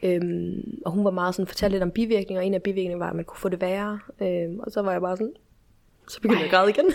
Øhm, 0.03 0.79
og 0.87 0.93
hun 0.93 1.05
var 1.05 1.11
meget 1.11 1.35
sådan, 1.35 1.47
fortalte 1.47 1.75
lidt 1.75 1.83
om 1.83 1.91
bivirkninger, 1.91 2.41
og 2.41 2.47
en 2.47 2.55
af 2.55 2.63
bivirkningerne 2.63 3.01
var, 3.01 3.11
at 3.11 3.17
man 3.17 3.25
kunne 3.25 3.39
få 3.39 3.49
det 3.49 3.61
værre. 3.61 3.99
Øhm, 4.23 4.59
og 4.61 4.73
så 4.73 4.83
var 4.83 4.93
jeg 4.93 5.01
bare 5.01 5.17
sådan, 5.17 5.33
så 6.09 6.21
begyndte 6.21 6.39
jeg 6.39 6.45
at 6.47 6.51
græde 6.51 6.71
igen. 6.71 6.87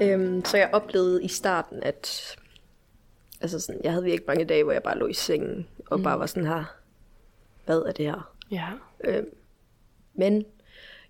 Øhm, 0.00 0.44
så 0.44 0.56
jeg 0.56 0.70
oplevede 0.72 1.24
i 1.24 1.28
starten, 1.28 1.78
at 1.82 2.36
altså 3.40 3.60
sådan, 3.60 3.80
jeg 3.84 3.92
havde 3.92 4.04
virkelig 4.04 4.26
mange 4.28 4.44
dage, 4.44 4.64
hvor 4.64 4.72
jeg 4.72 4.82
bare 4.82 4.98
lå 4.98 5.06
i 5.06 5.12
sengen, 5.12 5.68
og 5.86 5.98
mm. 5.98 6.04
bare 6.04 6.18
var 6.18 6.26
sådan 6.26 6.46
her, 6.48 6.64
hvad 7.64 7.78
er 7.78 7.92
det 7.92 8.06
her? 8.06 8.34
Ja. 8.50 8.68
Øhm, 9.04 9.28
men 10.14 10.44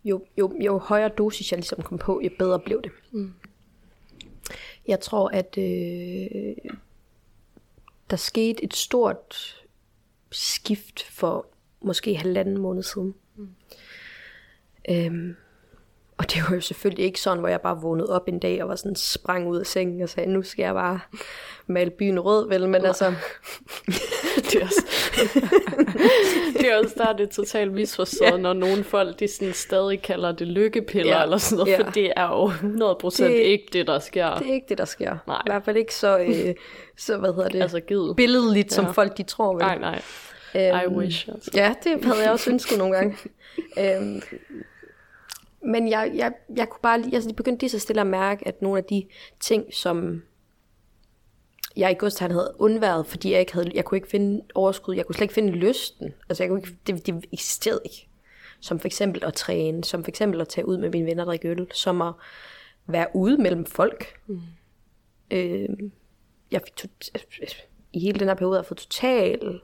jo, 0.04 0.24
jo, 0.38 0.52
jo 0.60 0.78
højere 0.78 1.08
dosis 1.08 1.52
jeg 1.52 1.58
ligesom 1.58 1.82
kom 1.82 1.98
på, 1.98 2.20
jo 2.24 2.30
bedre 2.38 2.60
blev 2.60 2.82
det. 2.82 2.92
Mm. 3.10 3.32
Jeg 4.86 5.00
tror, 5.00 5.28
at 5.28 5.58
øh, 5.58 6.56
der 8.10 8.16
skete 8.16 8.64
et 8.64 8.74
stort 8.74 9.56
skift 10.30 11.02
for 11.02 11.46
måske 11.80 12.16
halvanden 12.16 12.58
måned 12.58 12.82
siden. 12.82 13.14
Mm. 13.36 13.48
Øhm, 14.90 15.36
og 16.18 16.30
det 16.32 16.42
var 16.48 16.54
jo 16.54 16.60
selvfølgelig 16.60 17.04
ikke 17.04 17.20
sådan, 17.20 17.38
hvor 17.38 17.48
jeg 17.48 17.60
bare 17.60 17.80
vågnede 17.82 18.08
op 18.16 18.28
en 18.28 18.38
dag 18.38 18.62
og 18.62 18.68
var 18.68 18.76
sådan 18.76 18.96
sprang 18.96 19.48
ud 19.48 19.58
af 19.60 19.66
sengen 19.66 20.02
og 20.02 20.08
sagde, 20.08 20.32
nu 20.32 20.42
skal 20.42 20.62
jeg 20.62 20.74
bare 20.74 21.00
male 21.66 21.90
byen 21.90 22.20
rød, 22.20 22.48
vel? 22.48 22.68
Men 22.68 22.84
altså, 22.84 23.04
det, 24.50 24.54
er 24.54 24.64
også, 24.64 24.84
det 26.58 26.70
er 26.72 26.76
også 26.78 26.94
der, 26.98 27.12
det 27.12 27.26
er 27.28 27.32
totalt 27.32 27.72
misforstået, 27.72 28.30
Ja. 28.30 28.36
når 28.36 28.52
nogle 28.52 28.84
folk 28.84 29.20
de 29.20 29.28
sådan 29.28 29.54
stadig 29.54 30.02
kalder 30.02 30.32
det 30.32 30.46
lykkepiller 30.46 31.16
Ja. 31.16 31.22
eller 31.22 31.38
sådan 31.38 31.58
noget, 31.58 31.72
Ja. 31.72 31.78
for 31.86 31.90
det 31.90 32.12
er 32.16 32.28
jo 32.28 32.48
100% 32.48 33.24
Det- 33.24 33.30
ikke 33.30 33.66
det, 33.72 33.86
der 33.86 33.98
sker. 33.98 34.34
det 34.38 34.48
er 34.48 34.52
ikke 34.54 34.66
det, 34.68 34.78
der 34.78 34.84
sker. 34.84 35.16
Nej. 35.26 35.42
I 35.46 35.50
hvert 35.50 35.64
fald 35.64 35.76
ikke 35.76 35.94
så, 35.94 36.18
øh, 36.18 36.54
så 36.96 37.16
hvad 37.16 37.34
hedder 37.34 37.48
det, 37.48 37.62
Altså 37.62 37.80
givet. 37.80 38.16
billedligt, 38.16 38.72
som 38.72 38.84
Ja. 38.84 38.90
folk 38.90 39.16
de 39.16 39.22
tror. 39.22 39.52
Vel? 39.54 39.62
Nej, 39.62 39.78
nej. 39.78 40.02
Øhm, 40.54 40.92
I 40.92 40.96
wish. 40.96 41.28
Altså. 41.28 41.50
Ja, 41.54 41.74
det 41.84 42.04
havde 42.04 42.22
jeg 42.22 42.30
også 42.30 42.50
ønsket 42.50 42.78
nogle 42.78 42.96
gange. 42.96 43.16
øhm, 43.80 44.22
men 45.66 45.88
jeg, 45.88 46.12
jeg, 46.14 46.32
jeg 46.56 46.68
kunne 46.68 46.80
bare 46.82 47.00
lige, 47.00 47.14
altså 47.14 47.28
jeg 47.28 47.36
begyndte 47.36 47.62
lige 47.62 47.70
så 47.70 47.78
stille 47.78 48.00
at 48.00 48.06
mærke, 48.06 48.48
at 48.48 48.62
nogle 48.62 48.78
af 48.78 48.84
de 48.84 49.06
ting, 49.40 49.74
som 49.74 50.22
jeg 51.76 51.90
i 51.90 51.94
godstiden 51.94 52.32
havde 52.32 52.54
undværet, 52.58 53.06
fordi 53.06 53.32
jeg 53.32 53.40
ikke 53.40 53.52
havde, 53.52 53.70
jeg 53.74 53.84
kunne 53.84 53.98
ikke 53.98 54.08
finde 54.08 54.44
overskud, 54.54 54.96
jeg 54.96 55.06
kunne 55.06 55.14
slet 55.14 55.24
ikke 55.24 55.34
finde 55.34 55.52
lysten. 55.52 56.14
Altså 56.28 56.42
jeg 56.42 56.50
kunne 56.50 56.60
ikke, 56.60 56.76
det, 56.86 57.06
det 57.06 57.26
eksisterede 57.32 57.80
ikke. 57.84 58.08
Som 58.60 58.80
for 58.80 58.86
eksempel 58.86 59.24
at 59.24 59.34
træne, 59.34 59.84
som 59.84 60.04
for 60.04 60.08
eksempel 60.08 60.40
at 60.40 60.48
tage 60.48 60.68
ud 60.68 60.78
med 60.78 60.90
mine 60.90 61.06
venner 61.06 61.22
og 61.22 61.26
drikke 61.26 61.48
øl, 61.48 61.66
som 61.72 62.02
at 62.02 62.12
være 62.86 63.06
ude 63.14 63.38
mellem 63.38 63.66
folk. 63.66 64.20
Mm. 64.26 64.40
Øh, 65.30 65.68
jeg 66.50 66.60
fik 66.64 66.76
tot, 66.76 67.12
i 67.92 68.00
hele 68.00 68.18
den 68.18 68.28
her 68.28 68.34
periode 68.34 68.54
har 68.54 68.62
jeg 68.62 68.66
fået 68.66 68.78
total 68.78 69.60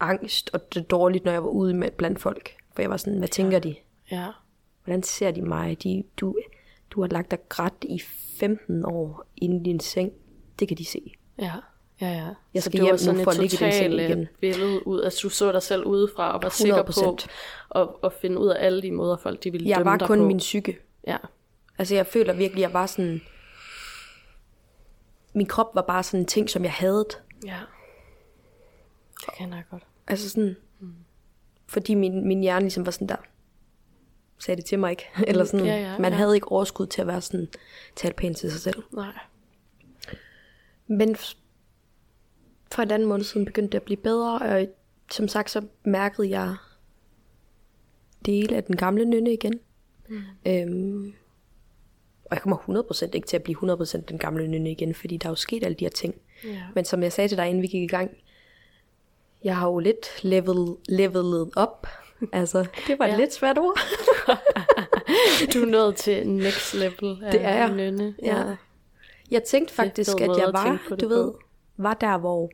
angst 0.00 0.50
og 0.52 0.74
det 0.74 0.90
dårligt, 0.90 1.24
når 1.24 1.32
jeg 1.32 1.42
var 1.42 1.48
ude 1.48 1.74
med 1.74 1.90
blandt 1.90 2.20
folk. 2.20 2.56
For 2.74 2.82
jeg 2.82 2.90
var 2.90 2.96
sådan, 2.96 3.18
hvad 3.18 3.28
tænker 3.28 3.58
de? 3.58 3.74
Ja. 4.10 4.26
Hvordan 4.84 5.02
ser 5.02 5.30
de 5.30 5.42
mig? 5.42 5.82
De, 5.82 6.04
du, 6.16 6.36
du 6.90 7.00
har 7.00 7.08
lagt 7.08 7.30
dig 7.30 7.38
grædt 7.48 7.74
i 7.88 7.98
15 8.38 8.84
år 8.84 9.24
inde 9.36 9.56
i 9.56 9.62
din 9.62 9.80
seng. 9.80 10.12
Det 10.58 10.68
kan 10.68 10.76
de 10.76 10.84
se. 10.84 11.12
Ja, 11.38 11.52
ja, 12.00 12.08
ja. 12.08 12.28
Jeg 12.54 12.62
Så 12.62 12.68
skal 12.68 12.72
det 12.72 12.80
var 12.80 12.86
hjem 12.86 12.98
sådan 12.98 13.18
nu 13.18 13.24
for 13.24 13.30
at 13.30 13.38
ligge 13.38 13.54
i 13.54 13.58
den 13.58 13.72
seng 13.72 13.90
totalt, 13.92 14.00
øh, 14.00 14.10
igen. 14.10 14.28
billede 14.40 14.86
ud, 14.86 15.02
altså 15.02 15.20
du 15.22 15.28
så 15.28 15.52
dig 15.52 15.62
selv 15.62 15.84
udefra 15.84 16.32
og 16.36 16.42
var 16.42 16.48
sikker 16.48 16.82
på 16.82 16.90
100%. 16.92 17.26
at, 17.74 17.88
at 18.04 18.12
finde 18.12 18.38
ud 18.40 18.48
af 18.48 18.66
alle 18.66 18.82
de 18.82 18.90
måder, 18.92 19.16
folk 19.16 19.44
de 19.44 19.50
ville 19.52 19.68
Jeg 19.68 19.76
dømme 19.76 19.90
var 19.90 19.96
dig 19.96 20.06
kun 20.06 20.18
på. 20.18 20.24
min 20.24 20.38
psyke. 20.38 20.78
Ja, 21.06 21.16
Altså 21.78 21.94
jeg 21.94 22.06
føler 22.06 22.32
virkelig, 22.32 22.60
jeg 22.62 22.72
var 22.72 22.86
sådan... 22.86 23.20
Min 25.34 25.46
krop 25.46 25.74
var 25.74 25.82
bare 25.82 26.02
sådan 26.02 26.20
en 26.20 26.26
ting, 26.26 26.50
som 26.50 26.62
jeg 26.64 26.72
havde. 26.72 27.04
ja. 27.46 27.58
Det 29.20 29.34
kender 29.38 29.56
jeg 29.56 29.64
godt. 29.70 29.82
Altså 30.06 30.30
sådan... 30.30 30.56
Fordi 31.66 31.94
min, 31.94 32.26
min 32.28 32.40
hjerne 32.40 32.60
ligesom 32.64 32.86
var 32.86 32.92
sådan 32.92 33.08
der. 33.08 33.16
Sagde 34.44 34.56
det 34.56 34.64
til 34.64 34.78
mig 34.78 34.90
ikke. 34.90 35.08
Eller 35.28 35.44
sådan, 35.44 35.66
Ja, 35.66 35.76
ja, 35.76 35.98
man 35.98 36.12
ja. 36.12 36.18
havde 36.18 36.34
ikke 36.34 36.52
overskud 36.52 36.86
til 36.86 37.00
at 37.00 37.06
være 37.06 37.20
sådan, 37.20 37.48
tale 37.96 38.14
pænt 38.14 38.36
til 38.36 38.50
sig 38.50 38.60
selv. 38.60 38.82
Nej. 38.92 39.12
Men 40.86 41.16
for 42.72 42.82
et 42.82 42.92
andet 42.92 43.08
måned 43.08 43.24
siden 43.24 43.46
begyndte 43.46 43.72
det 43.72 43.78
at 43.78 43.82
blive 43.82 43.96
bedre, 43.96 44.38
og 44.38 44.66
som 45.10 45.28
sagt, 45.28 45.50
så 45.50 45.62
mærkede 45.84 46.30
jeg 46.30 46.56
dele 48.26 48.56
af 48.56 48.64
den 48.64 48.76
gamle 48.76 49.04
nynne 49.04 49.32
igen. 49.32 49.60
Mm. 50.08 50.22
Øhm, 50.46 51.14
og 52.24 52.30
jeg 52.30 52.40
kommer 52.42 52.56
100% 52.92 53.08
ikke 53.12 53.26
til 53.26 53.36
at 53.36 53.42
blive 53.42 53.74
100% 53.74 54.00
den 54.00 54.18
gamle 54.18 54.48
nynne 54.48 54.70
igen, 54.70 54.94
fordi 54.94 55.16
der 55.16 55.26
er 55.26 55.30
jo 55.30 55.36
sket 55.36 55.64
alle 55.64 55.74
de 55.74 55.84
her 55.84 55.90
ting. 55.90 56.14
Ja. 56.44 56.62
Men 56.74 56.84
som 56.84 57.02
jeg 57.02 57.12
sagde 57.12 57.28
til 57.28 57.38
dig, 57.38 57.48
inden 57.48 57.62
vi 57.62 57.66
gik 57.66 57.82
i 57.82 57.86
gang, 57.86 58.10
jeg 59.44 59.56
har 59.56 59.68
jo 59.68 59.78
lidt 59.78 60.06
level, 60.24 60.76
levelet 60.88 61.50
op. 61.56 61.86
Altså, 62.32 62.66
det 62.86 62.98
var 62.98 63.04
et 63.06 63.10
Ja. 63.10 63.16
lidt 63.16 63.32
svært 63.34 63.58
ord. 63.58 63.78
Du 65.54 65.62
er 65.62 65.66
nået 65.66 65.96
til 65.96 66.28
next 66.28 66.74
level 66.74 67.24
af 67.24 67.32
Det 67.32 67.40
er 67.44 67.54
jeg. 67.54 67.70
nynne. 67.74 68.14
Ja. 68.22 68.44
Jeg 69.30 69.42
tænkte 69.44 69.74
faktisk, 69.74 70.20
at 70.20 70.28
jeg 70.36 70.46
at 70.46 70.52
var, 70.52 70.78
det 70.90 71.00
du 71.00 71.08
ved, 71.08 71.32
var 71.76 71.94
der, 71.94 72.18
hvor, 72.18 72.50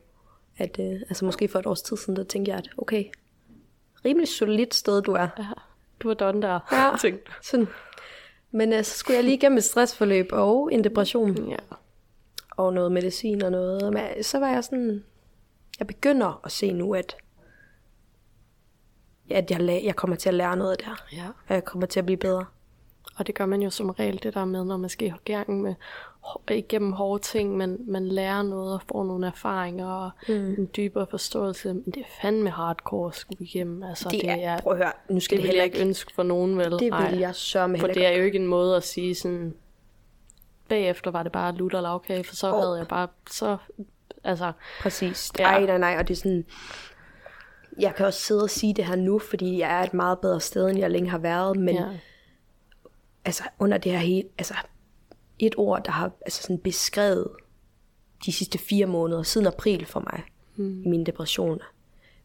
at, 0.57 0.79
øh, 0.79 0.93
altså 1.09 1.25
måske 1.25 1.47
for 1.47 1.59
et 1.59 1.65
års 1.65 1.81
tid 1.81 1.97
siden, 1.97 2.15
der 2.15 2.23
tænkte 2.23 2.49
jeg, 2.49 2.57
at 2.57 2.69
okay, 2.77 3.05
rimelig 4.05 4.27
solidt 4.27 4.75
sted, 4.75 5.01
du 5.01 5.11
er. 5.11 5.27
ja. 5.37 5.45
Du 5.99 6.07
var 6.07 6.13
done 6.15 6.41
der, 6.41 6.59
Ja. 6.71 6.91
tænkte. 7.01 7.31
Sådan. 7.41 7.67
Men 8.51 8.73
øh, 8.73 8.83
så 8.83 8.97
skulle 8.97 9.15
jeg 9.15 9.23
lige 9.23 9.35
igennem 9.35 9.57
et 9.57 9.63
stressforløb 9.63 10.27
og 10.31 10.69
en 10.73 10.83
depression 10.83 11.49
Ja. 11.49 11.55
og 12.51 12.73
noget 12.73 12.91
medicin 12.91 13.43
og 13.43 13.51
noget. 13.51 13.93
Men 13.93 14.23
så 14.23 14.39
var 14.39 14.47
jeg 14.49 14.63
sådan, 14.63 15.03
jeg 15.79 15.87
begynder 15.87 16.41
at 16.45 16.51
se 16.51 16.71
nu, 16.73 16.93
at, 16.95 17.15
at 19.33 19.51
jeg, 19.51 19.81
jeg 19.83 19.95
kommer 19.95 20.15
til 20.15 20.29
at 20.29 20.35
lære 20.35 20.57
noget 20.57 20.71
af 20.71 20.77
det 20.77 20.87
her. 20.87 20.95
ja. 21.13 21.27
Og 21.47 21.55
jeg 21.55 21.65
kommer 21.65 21.87
til 21.87 21.99
at 21.99 22.05
blive 22.05 22.17
bedre. 22.17 22.45
Og 23.15 23.27
det 23.27 23.35
gør 23.35 23.45
man 23.45 23.61
jo 23.61 23.69
som 23.69 23.89
regel 23.89 24.19
det 24.23 24.33
der 24.33 24.45
med, 24.45 24.63
når 24.63 24.77
man 24.77 24.89
skal 24.89 25.07
i 25.07 25.31
gang 25.31 25.61
med 25.61 25.75
igennem 26.49 26.91
hårde 26.91 27.23
ting, 27.23 27.57
man, 27.57 27.77
man 27.87 28.07
lærer 28.07 28.41
noget 28.41 28.73
og 28.73 28.81
får 28.91 29.03
nogle 29.03 29.27
erfaringer 29.27 29.87
og 29.87 30.11
mm. 30.27 30.53
en 30.57 30.69
dybere 30.75 31.07
forståelse. 31.09 31.73
Men 31.73 31.83
det 31.85 31.97
er 31.97 32.21
fandme 32.21 32.49
hardcore 32.49 33.07
at 33.07 33.15
skulle 33.15 33.45
igennem. 33.45 33.83
Altså, 33.83 34.09
Det 34.09 34.29
er, 34.29 34.61
prøv 34.61 34.73
at 34.73 34.77
høre, 34.77 34.91
nu 35.09 35.19
skal 35.19 35.37
det 35.37 35.43
det, 35.43 35.49
heller 35.49 35.63
ikke, 35.63 35.81
ønske 35.81 36.13
for 36.13 36.23
nogen, 36.23 36.57
vel? 36.57 36.71
det 36.71 36.93
vil 36.93 37.19
jeg 37.19 37.35
sørge 37.35 37.67
med 37.67 37.79
For 37.79 37.87
det 37.87 38.05
er 38.05 38.11
jo 38.11 38.23
ikke 38.23 38.39
en 38.39 38.47
måde 38.47 38.75
at 38.75 38.83
sige 38.83 39.15
sådan, 39.15 39.53
bagefter 40.69 41.11
var 41.11 41.23
det 41.23 41.31
bare 41.31 41.55
lutter 41.55 41.77
og 41.77 41.83
lavkage, 41.83 42.23
for 42.23 42.35
så 42.35 42.53
oh. 42.53 42.59
havde 42.59 42.77
jeg 42.77 42.87
bare, 42.87 43.07
så, 43.29 43.57
altså, 44.23 44.51
Præcis. 44.81 45.31
Ja. 45.39 45.43
Ej, 45.43 45.65
nej, 45.65 45.77
nej, 45.77 45.95
og 45.99 46.07
det 46.07 46.13
er 46.13 46.17
sådan... 46.17 46.45
Jeg 47.79 47.95
kan 47.95 48.05
også 48.05 48.19
sidde 48.19 48.43
og 48.43 48.49
sige 48.49 48.73
det 48.73 48.85
her 48.85 48.95
nu, 48.95 49.19
fordi 49.19 49.59
jeg 49.59 49.79
er 49.79 49.83
et 49.83 49.93
meget 49.93 50.19
bedre 50.19 50.39
sted, 50.39 50.69
end 50.69 50.79
jeg 50.79 50.91
længe 50.91 51.09
har 51.09 51.17
været, 51.17 51.57
men 51.57 51.75
ja. 51.75 51.89
altså 53.25 53.43
under 53.59 53.77
det 53.77 53.91
her 53.91 53.99
helt, 53.99 54.27
altså 54.37 54.53
et 55.39 55.53
ord, 55.57 55.83
der 55.85 55.91
har 55.91 56.11
altså 56.21 56.41
sådan 56.41 56.57
beskrevet 56.57 57.27
de 58.25 58.31
sidste 58.31 58.57
fire 58.57 58.85
måneder, 58.85 59.23
siden 59.23 59.47
april 59.47 59.85
for 59.85 59.99
mig, 59.99 60.23
mm. 60.55 60.83
i 60.83 60.87
mine 60.87 61.05
depressioner, 61.05 61.65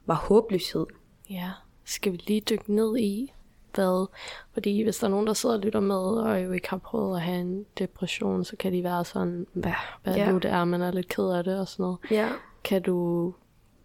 var 0.07 0.15
håbløshed. 0.15 0.87
ja, 1.31 1.51
skal 1.85 2.13
vi 2.13 2.17
lige 2.17 2.41
dykke 2.41 2.75
ned 2.75 2.97
i, 2.99 3.33
hvad, 3.75 4.07
fordi 4.53 4.83
hvis 4.83 4.99
der 4.99 5.07
er 5.07 5.11
nogen, 5.11 5.27
der 5.27 5.33
sidder 5.33 5.55
og 5.55 5.61
lytter 5.61 5.81
med, 5.81 5.97
og 5.97 6.45
jo 6.45 6.53
ikke 6.53 6.71
har 6.71 6.79
prøvet 6.79 7.17
at 7.17 7.23
have 7.23 7.41
en 7.41 7.67
depression, 7.79 8.45
så 8.45 8.57
kan 8.57 8.73
de 8.73 8.85
være 8.85 9.05
sådan, 9.05 9.47
hvad, 9.53 9.73
hvad 10.03 10.17
ja. 10.17 10.31
nu 10.31 10.39
det 10.39 10.51
er, 10.51 10.65
man 10.65 10.83
er 10.83 10.91
lidt 10.91 11.09
ked 11.09 11.29
af 11.31 11.45
det 11.45 11.61
og 11.61 11.69
sådan 11.69 11.83
noget. 11.83 11.99
Ja. 12.11 12.29
Kan 12.65 12.83
du, 12.83 13.35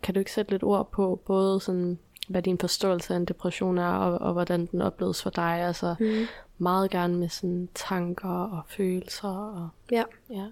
kan 0.03 0.13
du 0.13 0.19
ikke 0.19 0.31
sætte 0.31 0.51
lidt 0.51 0.63
ord 0.63 0.91
på, 0.91 1.21
både 1.25 1.59
sådan, 1.59 1.99
hvad 2.27 2.41
din 2.41 2.57
forståelse 2.57 3.13
af 3.13 3.17
en 3.17 3.25
depression 3.25 3.77
er, 3.77 3.93
og, 3.93 4.21
og 4.21 4.33
hvordan 4.33 4.65
den 4.65 4.81
opleves 4.81 5.23
for 5.23 5.29
dig, 5.29 5.61
altså 5.61 5.95
mm. 5.99 6.25
meget 6.57 6.91
gerne 6.91 7.17
med 7.17 7.29
sådan 7.29 7.69
tanker 7.75 8.29
og 8.29 8.61
følelser, 8.67 9.29
og 9.29 9.69
Ja. 9.91 10.03
ja. 10.29 10.47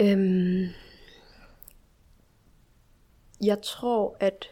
Øhm, 0.00 0.66
jeg 3.44 3.62
tror, 3.62 4.16
at 4.20 4.46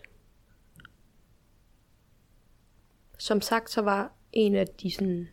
som 3.19 3.41
sagt, 3.41 3.71
så 3.71 3.83
var 3.83 4.13
en 4.33 4.55
af 4.55 4.67
de 4.67 4.91
sådan, 4.91 5.29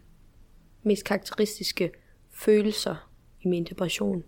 mest 0.83 1.05
karakteristiske 1.05 1.91
følelser 2.29 3.11
i 3.41 3.47
min 3.47 3.63
depression, 3.63 4.23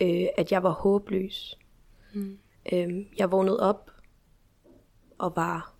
øh, 0.00 0.26
at 0.38 0.52
jeg 0.52 0.62
var 0.62 0.70
håbløs. 0.70 1.58
Mm. 2.14 2.38
Øhm, 2.72 3.06
jeg 3.18 3.30
vågnede 3.30 3.60
op 3.60 3.90
og 5.18 5.36
var... 5.36 5.74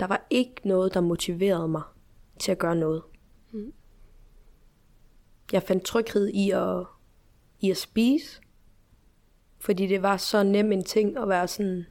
Der 0.00 0.06
var 0.06 0.26
ikke 0.30 0.54
noget, 0.64 0.94
der 0.94 1.00
motiverede 1.00 1.68
mig 1.68 1.82
til 2.38 2.52
at 2.52 2.58
gøre 2.58 2.76
noget. 2.76 3.02
Mm. 3.50 3.72
Jeg 5.52 5.62
fandt 5.62 5.84
tryghed 5.84 6.28
i 6.28 6.50
at, 6.50 6.84
i 7.60 7.70
at 7.70 7.76
spise, 7.76 8.40
fordi 9.58 9.86
det 9.86 10.02
var 10.02 10.16
så 10.16 10.42
nem 10.42 10.72
en 10.72 10.84
ting 10.84 11.16
at 11.18 11.28
være 11.28 11.48
sådan, 11.48 11.86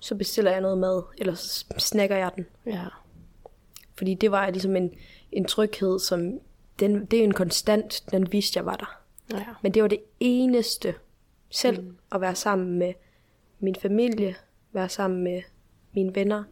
så 0.00 0.14
bestiller 0.14 0.50
jeg 0.50 0.60
noget 0.60 0.78
mad, 0.78 1.02
eller 1.18 1.34
så 1.34 1.64
snakker 1.78 2.16
jeg 2.16 2.32
den. 2.36 2.46
Ja. 2.66 2.86
Fordi 3.98 4.14
det 4.14 4.30
var 4.30 4.50
ligesom 4.50 4.76
en, 4.76 4.94
en 5.32 5.44
tryghed, 5.44 5.98
som, 5.98 6.40
den, 6.78 7.06
det 7.06 7.18
er 7.18 7.24
en 7.24 7.34
konstant, 7.34 8.04
den 8.10 8.32
vidste 8.32 8.58
jeg 8.58 8.66
var 8.66 8.76
der. 8.76 9.00
Ja. 9.38 9.44
Men 9.62 9.74
det 9.74 9.82
var 9.82 9.88
det 9.88 10.00
eneste, 10.20 10.94
selv 11.50 11.82
mm. 11.82 11.96
at 12.12 12.20
være 12.20 12.34
sammen 12.34 12.78
med 12.78 12.92
min 13.60 13.74
familie, 13.74 14.36
være 14.72 14.88
sammen 14.88 15.24
med 15.24 15.42
mine 15.92 16.14
venner, 16.14 16.44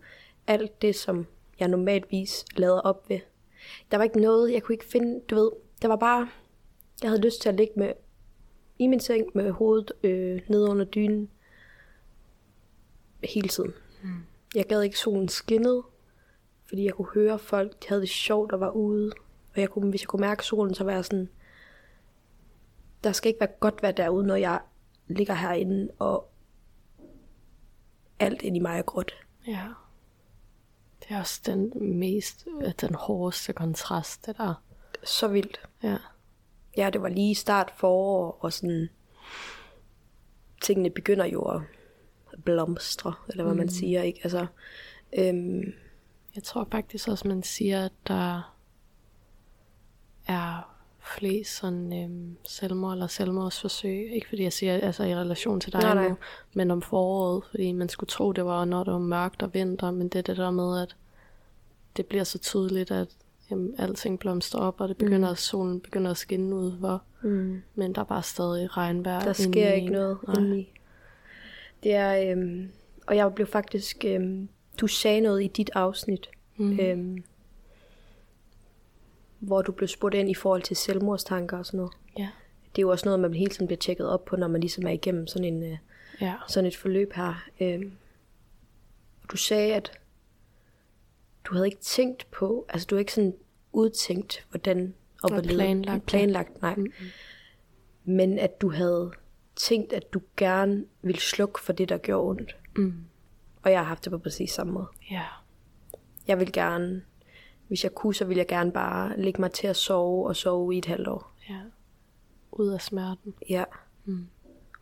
alt 0.47 0.83
det, 0.83 0.95
som 0.97 1.27
jeg 1.61 1.69
normalvis 1.69 2.45
lader 2.57 2.81
op 2.81 3.09
ved. 3.09 3.21
Der 3.91 3.97
var 3.97 4.05
ikke 4.05 4.21
noget, 4.21 4.53
jeg 4.53 4.63
kunne 4.63 4.75
ikke 4.75 4.85
finde, 4.85 5.21
du 5.31 5.35
ved, 5.35 5.51
der 5.83 5.89
var 5.89 5.97
bare, 5.97 6.29
jeg 7.03 7.11
havde 7.11 7.21
lyst 7.21 7.43
til 7.43 7.49
at 7.49 7.55
ligge 7.55 7.73
med, 7.77 7.93
i 8.79 8.87
min 8.87 9.01
seng 9.01 9.27
med 9.35 9.51
hovedet 9.51 9.93
øh, 10.03 10.41
nede 10.49 10.71
under 10.71 10.85
dynen, 10.85 11.31
hele 13.25 13.49
tiden. 13.49 13.75
Mm. 14.03 14.09
Jeg 14.55 14.67
gad 14.67 14.83
ikke 14.83 14.99
solen 14.99 15.29
skinnede, 15.29 15.83
fordi 16.69 16.85
jeg 16.85 16.95
kunne 16.95 17.09
høre 17.15 17.39
folk, 17.39 17.83
de 17.83 17.89
havde 17.89 18.01
det 18.01 18.09
sjovt 18.09 18.53
og 18.53 18.61
var 18.61 18.71
ude. 18.71 19.13
Og 19.55 19.61
jeg 19.61 19.71
kunne, 19.71 19.91
hvis 19.91 20.03
jeg 20.03 20.09
kunne 20.09 20.21
mærke 20.21 20.45
solen, 20.45 20.75
så 20.75 20.85
var 20.85 20.93
jeg 20.93 21.05
sådan, 21.05 21.29
der 23.05 23.13
skal 23.13 23.29
ikke 23.29 23.41
være 23.41 23.53
godt 23.61 23.83
vejr 23.83 23.93
derude, 23.93 24.27
når 24.27 24.37
jeg 24.37 24.61
ligger 25.09 25.35
herinde, 25.35 25.89
og 25.99 26.29
alt 28.19 28.43
ind 28.43 28.57
i 28.57 28.61
mig 28.61 28.79
er 28.79 28.83
gråt. 28.83 29.13
Ja. 29.47 29.69
Det 31.01 31.07
er 31.11 31.19
også 31.21 31.41
den 31.47 31.73
mest, 31.99 32.47
øh, 32.63 32.73
den 32.81 32.95
hårdeste 32.95 33.53
kontrast, 33.53 34.27
det 34.27 34.37
der. 34.37 34.55
Så 35.05 35.29
vildt. 35.29 35.61
Ja. 35.83 35.97
Ja, 36.77 36.91
det 36.91 37.03
var 37.03 37.09
lige 37.09 37.35
start 37.35 37.73
forår, 37.77 38.39
og 38.41 38.53
sådan, 38.53 38.89
tingene 40.63 40.91
begynder 40.91 41.25
jo 41.25 41.43
at 41.43 41.61
blomstre, 42.45 43.15
eller 43.29 43.45
hvad 43.45 43.53
mm. 43.53 43.59
man 43.59 43.69
siger, 43.69 44.03
ikke? 44.03 44.21
Altså, 44.23 44.47
øhm, 45.19 45.73
Jeg 46.35 46.43
tror 46.43 46.69
faktisk 46.73 47.09
også, 47.09 47.29
man 47.29 47.43
siger, 47.43 47.85
at 47.85 47.93
der 48.07 48.55
er 50.27 50.76
flest 51.19 51.57
sådan 51.57 52.03
øhm, 52.05 52.37
selvmord 52.45 52.93
eller 52.93 53.07
selvmordsforsøg. 53.07 54.13
Ikke 54.15 54.29
fordi 54.29 54.43
jeg 54.43 54.53
siger 54.53 54.75
altså 54.81 55.05
i 55.05 55.15
relation 55.15 55.61
til 55.61 55.73
dig 55.73 55.81
Nej, 55.81 55.95
nej, 55.95 56.09
nu, 56.09 56.17
men 56.55 56.71
om 56.71 56.83
foråret. 56.83 57.43
Fordi 57.51 57.73
man 57.73 57.89
skulle 57.89 58.09
tro, 58.09 58.33
det 58.33 58.45
var, 58.45 58.65
når 58.65 58.85
det 58.85 58.93
var 58.93 58.99
mørkt 58.99 59.43
og 59.43 59.55
vinter. 59.55 59.91
Men 59.91 60.09
det 60.09 60.19
er 60.19 60.23
det 60.23 60.37
der 60.37 60.51
med, 60.51 60.83
at 60.83 60.97
det 61.97 62.07
bliver 62.07 62.25
så 62.25 62.39
tydeligt, 62.39 62.91
at 62.91 63.09
jamen, 63.51 63.75
alting 63.79 64.19
blomstrer 64.19 64.61
op, 64.61 64.81
og 64.81 64.89
det 64.89 64.97
begynder, 64.97 65.31
mm. 65.31 65.37
solen 65.37 65.81
begynder 65.81 66.11
at 66.11 66.17
skinne 66.17 66.55
ud 66.57 66.73
hvor. 66.73 67.03
mm, 67.23 67.63
Men 67.75 67.95
der 67.95 68.01
er 68.01 68.05
bare 68.05 68.23
stadig 68.23 68.77
regnvejr. 68.77 69.21
der 69.25 69.33
sker 69.33 69.73
ikke 69.73 69.87
en. 69.87 69.93
noget 69.93 70.19
Nej. 70.27 70.37
indeni. 70.37 70.73
Det 71.83 71.95
er, 71.95 72.33
øhm, 72.33 72.69
og 73.07 73.17
jeg 73.17 73.35
blev 73.35 73.47
faktisk, 73.47 74.05
øhm, 74.07 74.49
du 74.81 74.87
sagde 74.87 75.21
noget 75.21 75.45
i 75.45 75.47
dit 75.47 75.71
afsnit, 75.75 76.29
Mm. 76.59 76.81
øhm, 76.81 77.25
hvor 79.47 79.63
du 79.63 79.73
blev 79.73 79.89
spurgt 79.89 80.15
ind 80.15 80.31
i 80.31 80.35
forhold 80.35 80.63
til 80.63 80.77
selvmordstanker 80.77 81.59
og 81.59 81.67
sådan 81.67 81.79
noget. 81.79 81.93
Ja. 82.19 82.29
Det 82.77 82.79
er 82.79 82.83
jo 82.83 82.91
også 82.91 83.05
noget, 83.05 83.21
man 83.21 83.35
hele 83.35 83.51
tiden 83.51 83.67
bliver 83.67 83.79
tjekket 83.79 84.09
op 84.09 84.25
på, 84.25 84.37
når 84.37 84.49
man 84.49 84.61
ligesom 84.61 84.87
er 84.87 84.91
igennem 84.91 85.27
sådan, 85.27 85.45
en, 85.55 85.63
øh, 85.63 85.79
ja. 86.21 86.35
sådan 86.49 86.67
et 86.67 86.77
forløb 86.77 87.13
her. 87.13 87.35
Og 89.23 89.31
du 89.31 89.37
sagde, 89.37 89.75
at 89.75 89.93
du 91.45 91.55
havde 91.55 91.67
ikke 91.67 91.81
tænkt 91.81 92.27
på, 92.31 92.67
altså 92.69 92.87
du 92.87 92.95
havde 92.95 93.03
ikke 93.03 93.13
sådan 93.15 93.35
udtænkt, 93.73 94.47
hvordan 94.51 94.95
og 95.23 95.31
hvorledes- 95.33 95.55
planlagt 95.55 96.07
planlagt 96.07 96.63
nej. 96.63 96.75
Mm-hmm. 96.75 97.07
Men 98.05 98.39
at 98.39 98.61
du 98.61 98.71
havde 98.71 99.13
tænkt, 99.57 99.93
at 99.93 100.13
du 100.13 100.21
gerne 100.37 100.85
ville 101.03 101.21
slukke 101.21 101.61
for 101.61 101.73
det, 101.73 101.89
der 101.89 101.99
gjorde 101.99 102.29
ondt. 102.29 102.57
Mm. 102.77 102.95
Og 103.63 103.71
jeg 103.71 103.81
har 103.81 103.85
haft 103.85 104.05
det 104.05 104.11
på 104.11 104.19
præcis 104.19 104.51
samme 104.51 104.73
måde. 104.73 104.87
Ja. 105.11 105.23
Jeg 106.29 106.39
vil 106.41 106.53
gerne, 106.53 107.03
hvis 107.69 107.85
jeg 107.85 107.95
kunne, 107.95 108.15
så 108.15 108.25
ville 108.25 108.39
jeg 108.39 108.49
gerne 108.49 108.73
bare 108.73 109.21
lægge 109.21 109.41
mig 109.41 109.53
til 109.53 109.67
at 109.67 109.77
sove 109.77 110.27
og 110.27 110.37
sove 110.37 110.75
i 110.75 110.79
et 110.79 110.85
halvt 110.87 111.09
år. 111.09 111.33
Ja. 111.49 111.61
Ud 112.53 112.69
af 112.69 112.81
smerten. 112.81 113.35
Ja. 113.49 113.65
Mm. 114.05 114.27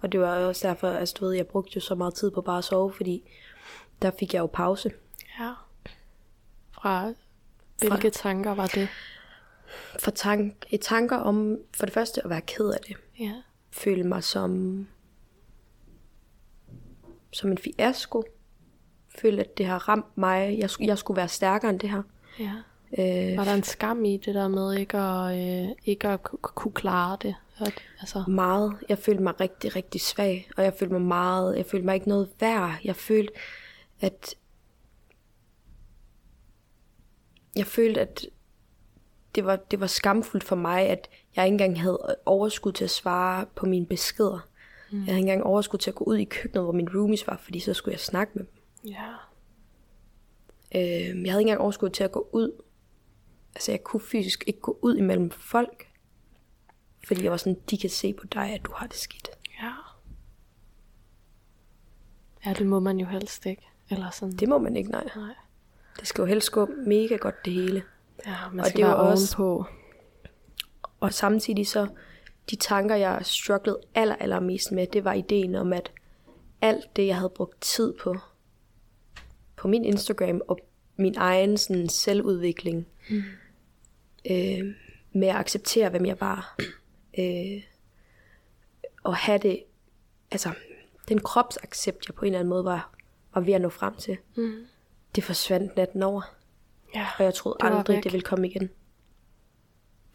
Og 0.01 0.13
det 0.13 0.21
var 0.21 0.37
også 0.37 0.69
derfor, 0.69 0.89
altså 0.89 1.17
du 1.21 1.25
ved, 1.25 1.33
jeg 1.33 1.47
brugte 1.47 1.73
jo 1.75 1.81
så 1.81 1.95
meget 1.95 2.15
tid 2.15 2.31
på 2.31 2.41
bare 2.41 2.59
at 2.59 2.65
sove, 2.65 2.93
fordi 2.93 3.31
der 4.03 4.11
fik 4.19 4.35
jeg 4.35 4.41
jo 4.41 4.47
pause. 4.47 4.93
Ja. 5.41 5.53
Fra 6.73 7.13
hvilke 7.79 8.11
tanker 8.11 8.55
var 8.55 8.67
det? 8.67 8.89
For 9.99 10.11
tank, 10.11 10.67
et 10.71 10.81
tanker 10.81 11.17
om 11.17 11.59
for 11.77 11.87
det 11.87 11.95
første 11.95 12.25
at 12.25 12.31
være 12.31 12.41
ked 12.41 12.71
af 12.71 12.79
det. 12.89 12.97
Ja. 13.19 13.43
Føle 13.71 14.05
mig 14.05 14.25
som, 14.25 14.87
som 17.33 17.51
en 17.51 17.59
fiasko. 17.59 18.23
Føle, 19.19 19.41
at 19.41 19.59
det 19.59 19.67
har 19.67 19.89
ramt 19.89 20.19
mig. 20.19 20.59
Jeg, 20.59 20.71
jeg 20.81 20.99
skulle 20.99 21.17
være 21.17 21.29
stærkere 21.29 21.71
end 21.71 21.81
det 21.81 21.91
her. 21.91 22.03
ja. 22.39 22.53
Øh, 22.99 23.37
Var 23.37 23.45
der 23.45 23.55
en 23.55 23.63
skam 23.63 24.05
i 24.05 24.17
det 24.17 24.35
der 24.35 24.49
med 24.49 24.75
ikke 24.75 24.99
at, 24.99 25.39
øh, 25.65 25.69
ikke 25.85 26.09
at 26.09 26.23
ku- 26.23 26.37
kunne 26.37 26.73
klare 26.73 27.17
det? 27.23 27.35
Altså, 28.01 28.25
meget. 28.29 28.77
Jeg 28.89 28.99
følte 28.99 29.23
mig 29.23 29.41
rigtig, 29.41 29.77
rigtig 29.77 30.01
svag, 30.01 30.51
og 30.57 30.65
jeg 30.65 30.75
følte 30.79 30.93
mig 30.95 31.03
meget, 31.03 31.57
jeg 31.57 31.67
følte 31.67 31.85
mig 31.87 31.95
ikke 31.95 32.09
noget 32.09 32.29
værd. 32.41 32.77
Jeg 32.85 32.97
følte, 32.97 33.33
at 34.01 34.35
jeg 37.57 37.67
følte, 37.67 38.01
at 38.01 38.27
det 39.35 39.45
var, 39.45 39.57
det 39.57 39.81
var 39.81 39.87
skamfuldt 39.87 40.45
for 40.45 40.57
mig, 40.57 40.81
at 40.89 41.09
jeg 41.37 41.45
ikke 41.45 41.53
engang 41.55 41.81
havde 41.81 42.17
overskud 42.27 42.73
til 42.73 42.85
at 42.85 42.91
svare 42.91 43.47
på 43.57 43.67
mine 43.67 43.87
beskeder. 43.87 44.49
Mm. 44.91 44.99
Jeg 44.99 45.05
havde 45.07 45.19
ikke 45.19 45.31
engang 45.33 45.43
overskud 45.45 45.79
til 45.79 45.91
at 45.91 45.95
gå 45.95 46.05
ud 46.05 46.17
i 46.17 46.25
køkkenet, 46.25 46.65
hvor 46.65 46.73
mine 46.73 46.91
roomies 46.99 47.27
var, 47.27 47.37
fordi 47.37 47.61
så 47.61 47.75
skulle 47.75 47.93
jeg 47.93 48.01
snakke 48.01 48.33
med 48.35 48.45
dem. 48.45 48.53
ja. 48.93 49.11
Øh, 50.75 50.83
jeg 50.83 51.07
havde 51.11 51.21
ikke 51.23 51.33
engang 51.41 51.61
overskud 51.61 51.91
til 51.91 52.05
at 52.05 52.13
gå 52.13 52.29
ud. 52.33 52.53
Altså, 53.57 53.73
jeg 53.73 53.83
kunne 53.85 54.01
fysisk 54.01 54.45
ikke 54.47 54.61
gå 54.61 54.79
ud 54.83 54.97
imellem 54.97 55.31
folk. 55.31 55.89
Fordi 57.07 57.23
jeg 57.23 57.31
var 57.31 57.37
sådan, 57.37 57.61
de 57.71 57.79
kan 57.79 57.91
se 57.91 58.13
på 58.13 58.27
dig, 58.27 58.43
at 58.55 58.61
du 58.65 58.73
har 58.75 58.87
det 58.87 58.97
skidt. 58.97 59.29
Ja. 59.63 59.73
Ja, 62.47 62.53
det 62.53 62.67
må 62.67 62.81
man 62.81 62.99
jo 62.99 63.07
helst 63.07 63.47
ikke. 63.47 63.63
Eller 63.91 64.11
sådan. 64.11 64.37
Det 64.37 64.49
må 64.49 64.59
man 64.59 64.77
ikke, 64.77 64.91
nej. 64.91 65.09
Nej. 65.17 65.35
Det 66.01 66.09
skal 66.09 66.23
jo 66.23 66.27
helst 66.27 66.53
gå 66.53 66.67
mega 66.87 67.17
godt 67.17 67.45
det 67.45 67.53
hele. 67.53 67.83
Ja, 68.27 68.37
man 68.51 68.61
Og 68.61 68.67
skal 68.67 68.77
det 68.79 68.87
var 68.87 68.97
være 68.97 69.07
også- 69.11 69.37
ovenpå. 69.43 69.67
Og 71.01 71.15
samtidig 71.15 71.67
så, 71.67 71.89
de 72.51 72.57
tanker, 72.57 72.95
jeg 72.95 73.21
strugglede 73.23 73.81
aller, 73.95 74.15
aller 74.17 74.41
mest 74.41 74.73
med, 74.73 74.87
det 74.87 75.05
var 75.05 75.13
ideen 75.13 75.55
om, 75.55 75.73
at 75.73 75.93
alt 76.61 76.97
det, 76.97 77.07
jeg 77.07 77.17
havde 77.17 77.31
brugt 77.37 77.61
tid 77.61 77.95
på, 78.03 78.17
på 79.57 79.69
min 79.69 79.85
Instagram 79.85 80.41
og 80.49 80.59
min 80.97 81.15
egen 81.17 81.57
sådan, 81.59 81.89
selvudvikling, 81.89 82.87
mm. 83.11 83.23
Øh, 84.31 84.75
med 85.13 85.29
at 85.29 85.37
acceptere, 85.37 85.89
hvem 85.91 86.07
jeg 86.07 86.21
var, 86.21 86.57
øh, 87.19 87.63
og 89.05 89.17
have 89.17 89.39
det, 89.39 89.63
altså, 90.31 90.51
den 91.09 91.19
kropsaccept, 91.21 92.09
jeg 92.09 92.15
på 92.15 92.21
en 92.25 92.27
eller 92.27 92.39
anden 92.39 92.49
måde 92.51 92.65
var, 92.65 92.95
var 93.35 93.41
ved 93.41 93.53
at 93.55 93.61
nå 93.61 93.69
frem 93.69 93.95
til, 93.97 94.17
Mm. 94.37 94.67
det 95.15 95.25
forsvandt 95.25 95.77
natten 95.77 96.03
over. 96.03 96.23
Ja, 96.95 97.07
Og 97.19 97.25
jeg 97.25 97.35
troede 97.35 97.57
det 97.61 97.67
aldrig, 97.67 97.97
væk. 97.97 98.05
det 98.05 98.13
ville 98.13 98.25
komme 98.25 98.49
igen. 98.49 98.71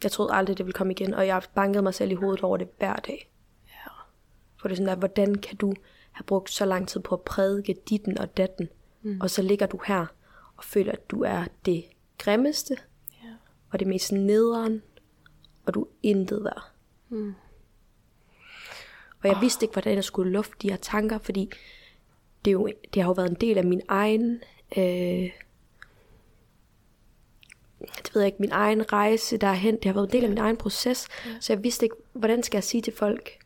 Jeg 0.02 0.12
troede 0.12 0.32
aldrig, 0.34 0.58
det 0.58 0.66
ville 0.66 0.74
komme 0.74 0.92
igen, 0.92 1.14
og 1.14 1.26
jeg 1.26 1.42
bankede 1.54 1.82
mig 1.82 1.94
selv 1.94 2.10
i 2.10 2.14
hovedet 2.14 2.40
over 2.44 2.56
det 2.56 2.68
hver 2.78 2.96
dag. 2.96 3.30
Ja. 3.68 3.90
For 4.60 4.68
det 4.68 4.74
er 4.74 4.76
sådan 4.76 4.88
der, 4.88 4.94
hvordan 4.96 5.34
kan 5.34 5.56
du 5.56 5.74
have 6.12 6.24
brugt 6.24 6.50
så 6.50 6.64
lang 6.64 6.88
tid 6.88 7.00
på 7.00 7.14
at 7.14 7.20
prædike 7.22 7.76
ditten 7.88 8.18
og 8.18 8.36
datten, 8.36 8.68
mm. 9.02 9.20
og 9.20 9.30
så 9.30 9.42
ligger 9.42 9.66
du 9.66 9.80
her 9.86 10.06
og 10.56 10.64
føler, 10.64 10.92
at 10.92 11.10
du 11.10 11.22
er 11.22 11.44
det 11.66 11.84
grimmeste. 12.18 12.76
Og 13.70 13.80
det 13.80 13.88
mest 13.88 14.12
nederen, 14.12 14.82
og 15.66 15.74
du 15.74 15.82
er 15.82 15.86
intet 16.02 16.44
værd. 16.44 16.70
Mm. 17.08 17.34
Og 19.22 19.28
jeg 19.28 19.36
vidste 19.40 19.64
ikke, 19.64 19.72
hvordan 19.72 19.94
jeg 19.94 20.04
skulle 20.04 20.32
lufte 20.32 20.54
de 20.62 20.70
her 20.70 20.76
tanker, 20.76 21.18
fordi 21.18 21.50
det, 22.44 22.50
er 22.50 22.52
jo, 22.52 22.68
det 22.94 23.02
har 23.02 23.08
jo 23.08 23.12
været 23.12 23.30
en 23.30 23.36
del 23.40 23.58
af 23.58 23.64
min 23.64 23.82
egen, 23.88 24.42
øh, 24.76 25.30
det 27.80 28.10
ved 28.14 28.22
jeg 28.22 28.26
ikke, 28.26 28.40
min 28.40 28.52
egen 28.52 28.92
rejse 28.92 29.36
derhen. 29.36 29.74
Det 29.74 29.84
har 29.84 29.92
været 29.92 30.06
en 30.06 30.12
del 30.12 30.24
af 30.24 30.28
min 30.28 30.38
egen 30.38 30.56
proces, 30.56 31.08
ja. 31.26 31.30
så 31.40 31.52
jeg 31.52 31.64
vidste 31.64 31.86
ikke, 31.86 31.96
hvordan 32.12 32.42
skal 32.42 32.56
jeg 32.56 32.64
sige 32.64 32.82
til 32.82 32.92
folk, 32.92 33.38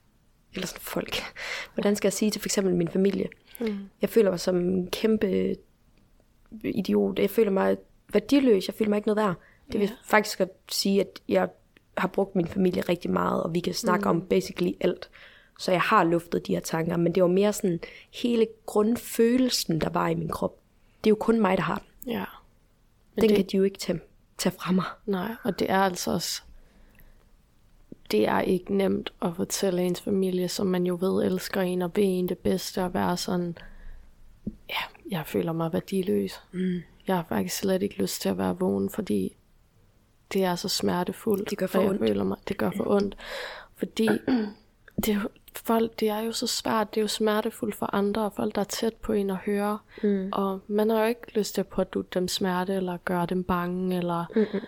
eller 0.54 0.66
sådan 0.66 0.80
folk, 0.80 1.16
hvordan 1.74 1.96
skal 1.96 2.08
jeg 2.08 2.12
sige 2.12 2.30
til 2.30 2.40
for 2.40 2.46
eksempel 2.46 2.74
min 2.74 2.88
familie. 2.88 3.28
Mm. 3.60 3.78
Jeg 4.02 4.10
føler 4.10 4.30
mig 4.30 4.40
som 4.40 4.56
en 4.56 4.90
kæmpe 4.90 5.56
idiot. 6.64 7.18
Jeg 7.18 7.30
føler 7.30 7.50
mig 7.50 7.76
værdiløs. 8.12 8.66
Jeg 8.66 8.74
føler 8.74 8.88
mig 8.88 8.96
ikke 8.96 9.08
noget 9.08 9.26
værd. 9.26 9.34
Det 9.72 9.80
vil 9.80 9.88
Ja. 9.88 9.94
faktisk 10.04 10.40
at 10.40 10.48
sige, 10.70 11.00
at 11.00 11.20
jeg 11.28 11.48
har 11.98 12.08
brugt 12.08 12.36
min 12.36 12.46
familie 12.46 12.82
rigtig 12.82 13.10
meget, 13.10 13.42
og 13.42 13.54
vi 13.54 13.60
kan 13.60 13.74
snakke 13.74 14.04
mm. 14.04 14.10
om 14.10 14.20
basically 14.22 14.72
alt. 14.80 15.10
Så 15.58 15.72
jeg 15.72 15.80
har 15.80 16.04
luftet 16.04 16.46
de 16.46 16.52
her 16.52 16.60
tanker, 16.60 16.96
men 16.96 17.14
det 17.14 17.22
var 17.22 17.28
mere 17.28 17.52
sådan 17.52 17.80
hele 18.10 18.46
grundfølelsen, 18.66 19.80
der 19.80 19.90
var 19.90 20.08
i 20.08 20.14
min 20.14 20.28
krop. 20.28 20.56
Det 21.04 21.06
er 21.06 21.10
jo 21.10 21.16
kun 21.20 21.40
mig, 21.40 21.56
der 21.56 21.62
har 21.62 21.78
den. 21.78 22.12
Ja. 22.12 22.24
Men 23.14 23.22
Den 23.22 23.28
det, 23.28 23.36
kan 23.36 23.46
de 23.46 23.56
jo 23.56 23.62
ikke 23.62 23.78
tage, 23.78 24.00
tage 24.38 24.54
fra 24.58 24.72
mig. 24.72 24.84
Nej, 25.06 25.34
og 25.44 25.58
det 25.58 25.70
er 25.70 25.78
altså 25.78 26.12
også... 26.12 26.42
Det 28.10 28.28
er 28.28 28.40
ikke 28.40 28.74
nemt 28.74 29.12
at 29.22 29.36
fortælle 29.36 29.82
ens 29.82 30.00
familie, 30.00 30.48
som 30.48 30.66
man 30.66 30.86
jo 30.86 30.98
ved 31.00 31.24
elsker 31.24 31.60
en 31.60 31.82
og 31.82 31.90
vil 31.96 32.04
en 32.04 32.28
det 32.28 32.38
bedste, 32.38 32.82
at 32.82 32.94
være 32.94 33.16
sådan... 33.16 33.58
Ja, 34.68 35.10
jeg 35.10 35.26
føler 35.26 35.52
mig 35.52 35.72
værdiløs. 35.72 36.42
Mm. 36.52 36.82
Jeg 37.06 37.16
har 37.16 37.26
faktisk 37.28 37.56
slet 37.56 37.82
ikke 37.82 37.98
lyst 37.98 38.20
til 38.20 38.28
at 38.28 38.38
være 38.38 38.58
vågen, 38.58 38.90
fordi 38.90 39.36
det 40.32 40.44
er 40.44 40.54
så 40.54 40.68
smertefuldt. 40.68 41.50
Det 41.50 41.58
gør 41.58 41.66
for 41.66 41.88
ondt. 41.88 41.98
Føler 41.98 42.24
mig, 42.24 42.36
det 42.48 42.56
gør 42.56 42.70
for 42.76 42.86
ondt. 42.86 43.16
Fordi 43.76 44.08
det, 45.06 45.22
folk, 45.56 46.00
det 46.00 46.08
er 46.08 46.20
jo 46.20 46.32
så 46.32 46.46
svært. 46.46 46.94
Det 46.94 47.00
er 47.00 47.02
jo 47.02 47.08
smertefuldt 47.08 47.74
for 47.74 47.94
andre, 47.94 48.24
og 48.24 48.32
folk, 48.32 48.54
der 48.54 48.60
er 48.60 48.64
tæt 48.64 48.94
på 48.94 49.12
en 49.12 49.30
at 49.30 49.36
høre. 49.36 49.78
Mm. 50.02 50.28
Og 50.32 50.60
man 50.66 50.90
har 50.90 51.00
jo 51.00 51.06
ikke 51.06 51.34
lyst 51.34 51.54
til 51.54 51.60
at 51.60 51.66
pådutte 51.66 52.18
dem 52.18 52.28
smerte, 52.28 52.74
eller 52.74 52.96
gøre 52.96 53.26
dem 53.26 53.44
bange, 53.44 53.96
eller 53.96 54.24
Mm-mm. 54.34 54.60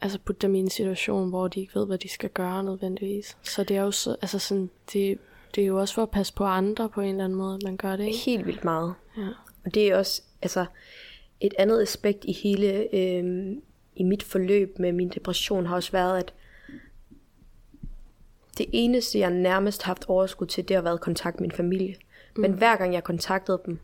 altså 0.00 0.18
putte 0.18 0.46
dem 0.46 0.54
i 0.54 0.58
en 0.58 0.70
situation, 0.70 1.28
hvor 1.28 1.48
de 1.48 1.60
ikke 1.60 1.74
ved, 1.74 1.86
hvad 1.86 1.98
de 1.98 2.08
skal 2.08 2.30
gøre 2.30 2.64
nødvendigvis. 2.64 3.36
Så 3.42 3.64
det 3.64 3.76
er 3.76 3.82
jo 3.82 3.90
så, 3.90 4.16
altså 4.22 4.38
sådan, 4.38 4.70
det, 4.92 5.18
det 5.54 5.62
er 5.62 5.66
jo 5.66 5.80
også 5.80 5.94
for 5.94 6.02
at 6.02 6.10
passe 6.10 6.34
på 6.34 6.44
andre 6.44 6.88
på 6.88 7.00
en 7.00 7.08
eller 7.08 7.24
anden 7.24 7.38
måde, 7.38 7.54
at 7.54 7.62
man 7.62 7.76
gør 7.76 7.96
det, 7.96 8.04
ikke? 8.04 8.18
Helt 8.18 8.46
vildt 8.46 8.64
meget. 8.64 8.94
Ja. 9.16 9.28
Og 9.64 9.74
det 9.74 9.88
er 9.90 9.96
også 9.96 10.22
altså, 10.42 10.66
et 11.40 11.54
andet 11.58 11.82
aspekt 11.82 12.24
i 12.24 12.32
hele 12.32 12.94
øh, 12.94 13.56
i 13.96 14.02
mit 14.02 14.22
forløb 14.22 14.78
med 14.78 14.92
min 14.92 15.08
depression 15.08 15.66
har 15.66 15.74
også 15.74 15.92
været, 15.92 16.18
at 16.18 16.34
det 18.58 18.66
eneste, 18.72 19.18
jeg 19.18 19.30
nærmest 19.30 19.82
har 19.82 19.90
haft 19.90 20.04
overskud 20.08 20.46
til, 20.46 20.68
det 20.68 20.76
har 20.76 20.82
været 20.82 21.00
kontakt 21.00 21.40
med 21.40 21.48
min 21.48 21.56
familie. 21.56 21.96
Mm. 22.36 22.40
Men 22.42 22.52
hver 22.52 22.76
gang 22.76 22.94
jeg 22.94 23.04
kontaktede 23.04 23.62
dem, 23.66 23.78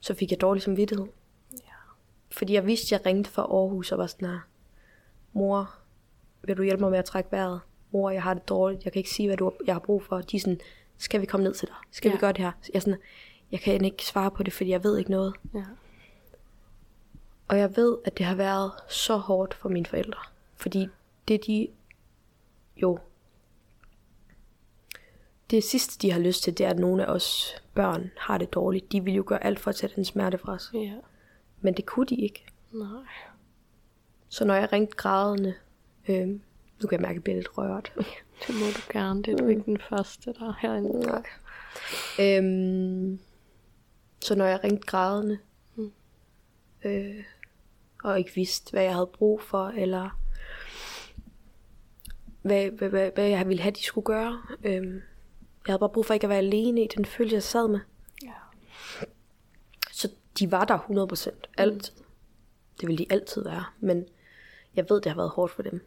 så 0.00 0.14
fik 0.14 0.30
jeg 0.30 0.40
dårlig 0.40 0.62
samvittighed. 0.62 1.06
Ja. 1.52 1.72
Fordi 2.30 2.54
jeg 2.54 2.66
vidste, 2.66 2.94
jeg 2.94 3.06
ringte 3.06 3.30
fra 3.30 3.42
Aarhus 3.42 3.92
og 3.92 3.98
var 3.98 4.06
sådan 4.06 4.28
her, 4.28 4.38
mor, 5.32 5.74
vil 6.42 6.56
du 6.56 6.62
hjælpe 6.62 6.80
mig 6.80 6.90
med 6.90 6.98
at 6.98 7.04
trække 7.04 7.32
vejret? 7.32 7.60
Mor, 7.92 8.10
jeg 8.10 8.22
har 8.22 8.34
det 8.34 8.48
dårligt, 8.48 8.84
jeg 8.84 8.92
kan 8.92 9.00
ikke 9.00 9.10
sige, 9.10 9.28
hvad 9.28 9.36
du, 9.36 9.52
jeg 9.66 9.74
har 9.74 9.80
brug 9.80 10.02
for. 10.02 10.20
De 10.20 10.36
er 10.36 10.40
sådan, 10.40 10.60
skal 10.98 11.20
vi 11.20 11.26
komme 11.26 11.44
ned 11.44 11.54
til 11.54 11.68
dig? 11.68 11.76
Skal 11.90 12.08
Ja. 12.08 12.14
vi 12.14 12.20
gøre 12.20 12.32
det 12.32 12.40
her? 12.40 12.52
Jeg 12.74 12.82
sådan, 12.82 12.98
jeg 13.52 13.60
kan 13.60 13.84
ikke 13.84 14.04
svare 14.04 14.30
på 14.30 14.42
det, 14.42 14.52
fordi 14.52 14.70
jeg 14.70 14.84
ved 14.84 14.98
ikke 14.98 15.10
noget. 15.10 15.34
Ja. 15.54 15.64
Og 17.52 17.58
jeg 17.58 17.76
ved, 17.76 17.98
at 18.04 18.18
det 18.18 18.26
har 18.26 18.34
været 18.34 18.72
så 18.88 19.16
hårdt 19.16 19.54
for 19.54 19.68
mine 19.68 19.86
forældre. 19.86 20.20
Fordi 20.56 20.88
det 21.28 21.46
de 21.46 21.68
jo... 22.76 22.98
Det 25.50 25.64
sidste, 25.64 25.98
de 26.02 26.12
har 26.12 26.20
lyst 26.20 26.42
til, 26.42 26.58
det 26.58 26.66
er, 26.66 26.70
at 26.70 26.78
nogle 26.78 27.06
af 27.06 27.12
os 27.12 27.54
børn 27.74 28.10
har 28.18 28.38
det 28.38 28.52
dårligt. 28.54 28.92
De 28.92 29.04
vil 29.04 29.14
jo 29.14 29.24
gøre 29.26 29.44
alt 29.44 29.60
for 29.60 29.70
at 29.70 29.76
tage 29.76 29.92
den 29.96 30.04
smerte 30.04 30.38
fra 30.38 30.52
os. 30.52 30.70
ja. 30.74 30.94
Men 31.60 31.74
det 31.74 31.86
kunne 31.86 32.06
de 32.06 32.14
ikke. 32.16 32.46
Nej. 32.72 33.04
Så 34.28 34.44
når 34.44 34.54
jeg 34.54 34.72
ringte 34.72 34.96
grædende, 34.96 35.54
øh, 36.08 36.28
nu 36.28 36.88
kan 36.88 36.92
jeg 36.92 37.00
mærke, 37.00 37.10
at 37.10 37.14
jeg 37.14 37.22
bliver 37.22 37.36
lidt 37.36 37.58
rørt. 37.58 37.92
Det 38.46 38.54
må 38.54 38.66
du 38.76 38.80
gerne. 38.92 39.22
Det 39.22 39.32
er 39.32 39.36
du 39.36 39.46
ikke 39.46 39.62
den 39.62 39.78
første, 39.88 40.32
der 40.32 40.48
er 40.48 40.54
herinde. 40.60 41.00
Nej. 41.00 41.22
Øhm, 42.20 43.20
så 44.20 44.34
når 44.34 44.44
jeg 44.44 44.64
ringte 44.64 44.86
grædende, 44.86 45.38
Mm. 45.76 45.92
øh, 46.84 47.24
og 48.02 48.18
ikke 48.18 48.34
vidste, 48.34 48.70
hvad 48.70 48.82
jeg 48.82 48.94
havde 48.94 49.10
brug 49.12 49.40
for, 49.40 49.68
eller 49.68 50.18
hvad, 52.42 52.70
hvad, 52.70 52.88
hvad, 52.88 53.10
hvad 53.14 53.28
jeg 53.28 53.48
ville 53.48 53.62
have, 53.62 53.72
de 53.72 53.82
skulle 53.82 54.04
gøre. 54.04 54.42
Øhm, 54.64 54.94
jeg 55.66 55.72
havde 55.72 55.78
bare 55.78 55.88
brug 55.88 56.06
for 56.06 56.14
ikke 56.14 56.24
at 56.24 56.30
være 56.30 56.38
alene 56.38 56.84
i 56.84 56.88
den 56.96 57.04
følelse, 57.04 57.34
jeg 57.34 57.42
sad 57.42 57.68
med. 57.68 57.80
Ja. 58.22 58.32
Så 59.92 60.08
de 60.38 60.50
var 60.50 60.64
der 60.64 60.78
100% 60.78 61.40
altid. 61.58 61.94
Det 62.80 62.88
vil 62.88 62.98
de 62.98 63.06
altid 63.10 63.44
være. 63.44 63.64
Men 63.80 64.06
jeg 64.76 64.86
ved, 64.88 65.00
det 65.00 65.12
har 65.12 65.16
været 65.16 65.30
hårdt 65.30 65.52
for 65.52 65.62
dem. 65.62 65.86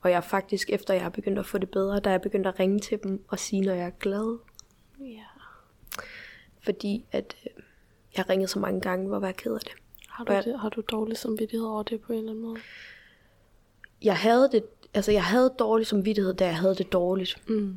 Og 0.00 0.10
jeg 0.10 0.16
er 0.16 0.20
faktisk, 0.20 0.70
efter 0.70 0.94
jeg 0.94 1.02
har 1.02 1.10
begyndt 1.10 1.38
at 1.38 1.46
få 1.46 1.58
det 1.58 1.70
bedre, 1.70 2.00
der 2.00 2.10
er 2.10 2.14
jeg 2.14 2.20
begyndt 2.20 2.46
at 2.46 2.60
ringe 2.60 2.78
til 2.78 2.98
dem 3.02 3.24
og 3.28 3.38
sige, 3.38 3.62
når 3.62 3.72
jeg 3.72 3.86
er 3.86 3.90
glad. 3.90 4.38
ja. 5.00 5.24
Fordi 6.64 7.06
at 7.12 7.36
øh, 7.46 7.62
jeg 8.16 8.28
ringet 8.28 8.50
så 8.50 8.58
mange 8.58 8.80
gange, 8.80 9.08
hvor 9.08 9.20
jeg 9.20 9.28
er 9.28 9.32
ked 9.32 9.54
af 9.54 9.60
det. 9.60 9.72
Har, 10.14 10.24
du 10.24 10.32
det, 10.32 10.60
har 10.60 10.68
du 10.68 10.80
dårlig 10.80 11.16
samvittighed 11.16 11.66
over 11.66 11.82
det 11.82 12.00
på 12.00 12.12
en 12.12 12.18
eller 12.18 12.30
anden 12.30 12.44
måde? 12.44 12.56
Jeg 14.02 14.16
havde 14.16 14.48
det, 14.52 14.64
altså 14.94 15.12
jeg 15.12 15.24
havde 15.24 15.54
dårlig 15.58 15.86
samvittighed, 15.86 16.34
da 16.34 16.46
jeg 16.46 16.56
havde 16.56 16.74
det 16.74 16.92
dårligt. 16.92 17.42
Mm. 17.48 17.76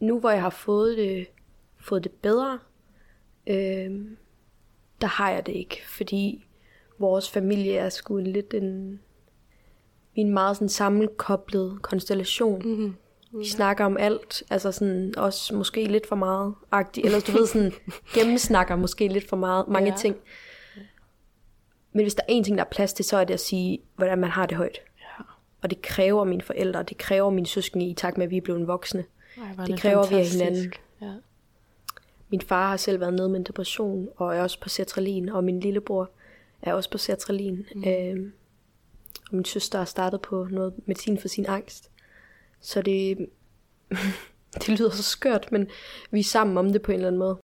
Nu 0.00 0.20
hvor 0.20 0.30
jeg 0.30 0.42
har 0.42 0.50
fået 0.50 0.96
det, 0.96 1.26
fået 1.80 2.04
det 2.04 2.12
bedre, 2.12 2.58
øh, 3.46 4.00
der 5.00 5.06
har 5.06 5.30
jeg 5.30 5.46
det 5.46 5.52
ikke. 5.52 5.82
Fordi 5.86 6.44
vores 6.98 7.30
familie 7.30 7.76
er 7.76 7.88
sgu 7.88 8.18
en 8.18 8.26
lidt 8.26 8.54
en, 8.54 9.00
en 10.14 10.32
meget 10.32 10.56
sådan 10.56 10.68
sammenkoblet 10.68 11.78
konstellation. 11.82 12.62
Mm-hmm. 12.64 12.96
Vi 13.38 13.48
snakker 13.48 13.84
om 13.84 13.96
alt, 13.96 14.42
altså 14.50 14.72
sådan 14.72 15.14
også 15.16 15.54
måske 15.54 15.84
lidt 15.84 16.06
for 16.06 16.16
meget 16.16 16.54
agtigt, 16.70 17.06
eller 17.06 17.20
du 17.20 17.32
ved 17.32 17.46
sådan, 17.46 17.72
gennemsnakker 18.14 18.76
måske 18.76 19.08
lidt 19.08 19.28
for 19.28 19.36
meget, 19.36 19.68
mange 19.68 19.90
ja. 19.90 19.96
ting. 19.96 20.16
Men 21.92 22.04
hvis 22.04 22.14
der 22.14 22.22
er 22.22 22.26
en 22.32 22.44
ting, 22.44 22.58
der 22.58 22.64
er 22.64 22.68
plads 22.70 22.92
til, 22.92 23.04
så 23.04 23.16
er 23.16 23.24
det 23.24 23.34
at 23.34 23.40
sige, 23.40 23.80
hvordan 23.96 24.18
man 24.18 24.30
har 24.30 24.46
det 24.46 24.56
højt. 24.56 24.78
Ja. 25.00 25.24
Og 25.62 25.70
det 25.70 25.82
kræver 25.82 26.24
mine 26.24 26.42
forældre, 26.42 26.82
det 26.82 26.98
kræver 26.98 27.30
mine 27.30 27.46
søskende 27.46 27.86
i 27.86 27.94
takt 27.94 28.18
med, 28.18 28.24
at 28.24 28.30
vi 28.30 28.36
er 28.36 28.40
blevet 28.40 28.66
voksne. 28.66 29.04
Ej, 29.58 29.64
Det 29.66 29.80
kræver 29.80 30.06
vi 30.08 30.14
af 30.14 30.26
fantastisk. 30.26 30.40
hinanden. 30.40 30.72
Ja. 31.02 31.12
Min 32.28 32.40
far 32.40 32.68
har 32.68 32.76
selv 32.76 33.00
været 33.00 33.14
nede 33.14 33.28
med 33.28 33.36
en 33.40 33.44
depression, 33.44 34.08
og 34.16 34.36
er 34.36 34.42
også 34.42 34.60
på 34.60 34.68
sertralin, 34.68 35.28
og 35.28 35.44
min 35.44 35.60
lillebror 35.60 36.10
er 36.62 36.74
også 36.74 36.90
på 36.90 36.98
sertralin. 36.98 37.66
Mm. 37.74 37.84
Øhm, 37.88 38.32
og 39.30 39.36
min 39.36 39.44
søster 39.44 39.78
har 39.78 39.84
startet 39.84 40.20
på 40.20 40.46
noget 40.50 40.74
medicin 40.86 41.18
for 41.18 41.28
sin 41.28 41.46
angst. 41.46 41.90
Så 42.60 42.82
det, 42.82 43.18
det 44.54 44.68
lyder 44.68 44.90
så 44.90 45.02
skørt, 45.02 45.52
men 45.52 45.68
vi 46.10 46.20
er 46.20 46.24
sammen 46.24 46.58
om 46.58 46.72
det 46.72 46.82
på 46.82 46.92
en 46.92 46.94
eller 46.96 47.08
anden 47.08 47.18
måde. 47.18 47.38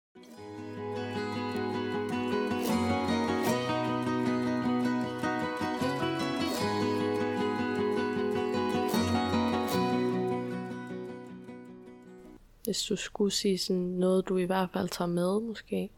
Hvis 12.68 12.82
du 12.82 12.96
skulle 12.96 13.30
sige 13.30 13.58
sådan 13.58 13.82
noget, 13.82 14.28
du 14.28 14.36
i 14.36 14.44
hvert 14.44 14.70
fald 14.70 14.88
tager 14.88 15.08
med, 15.08 15.40
måske. 15.40 15.90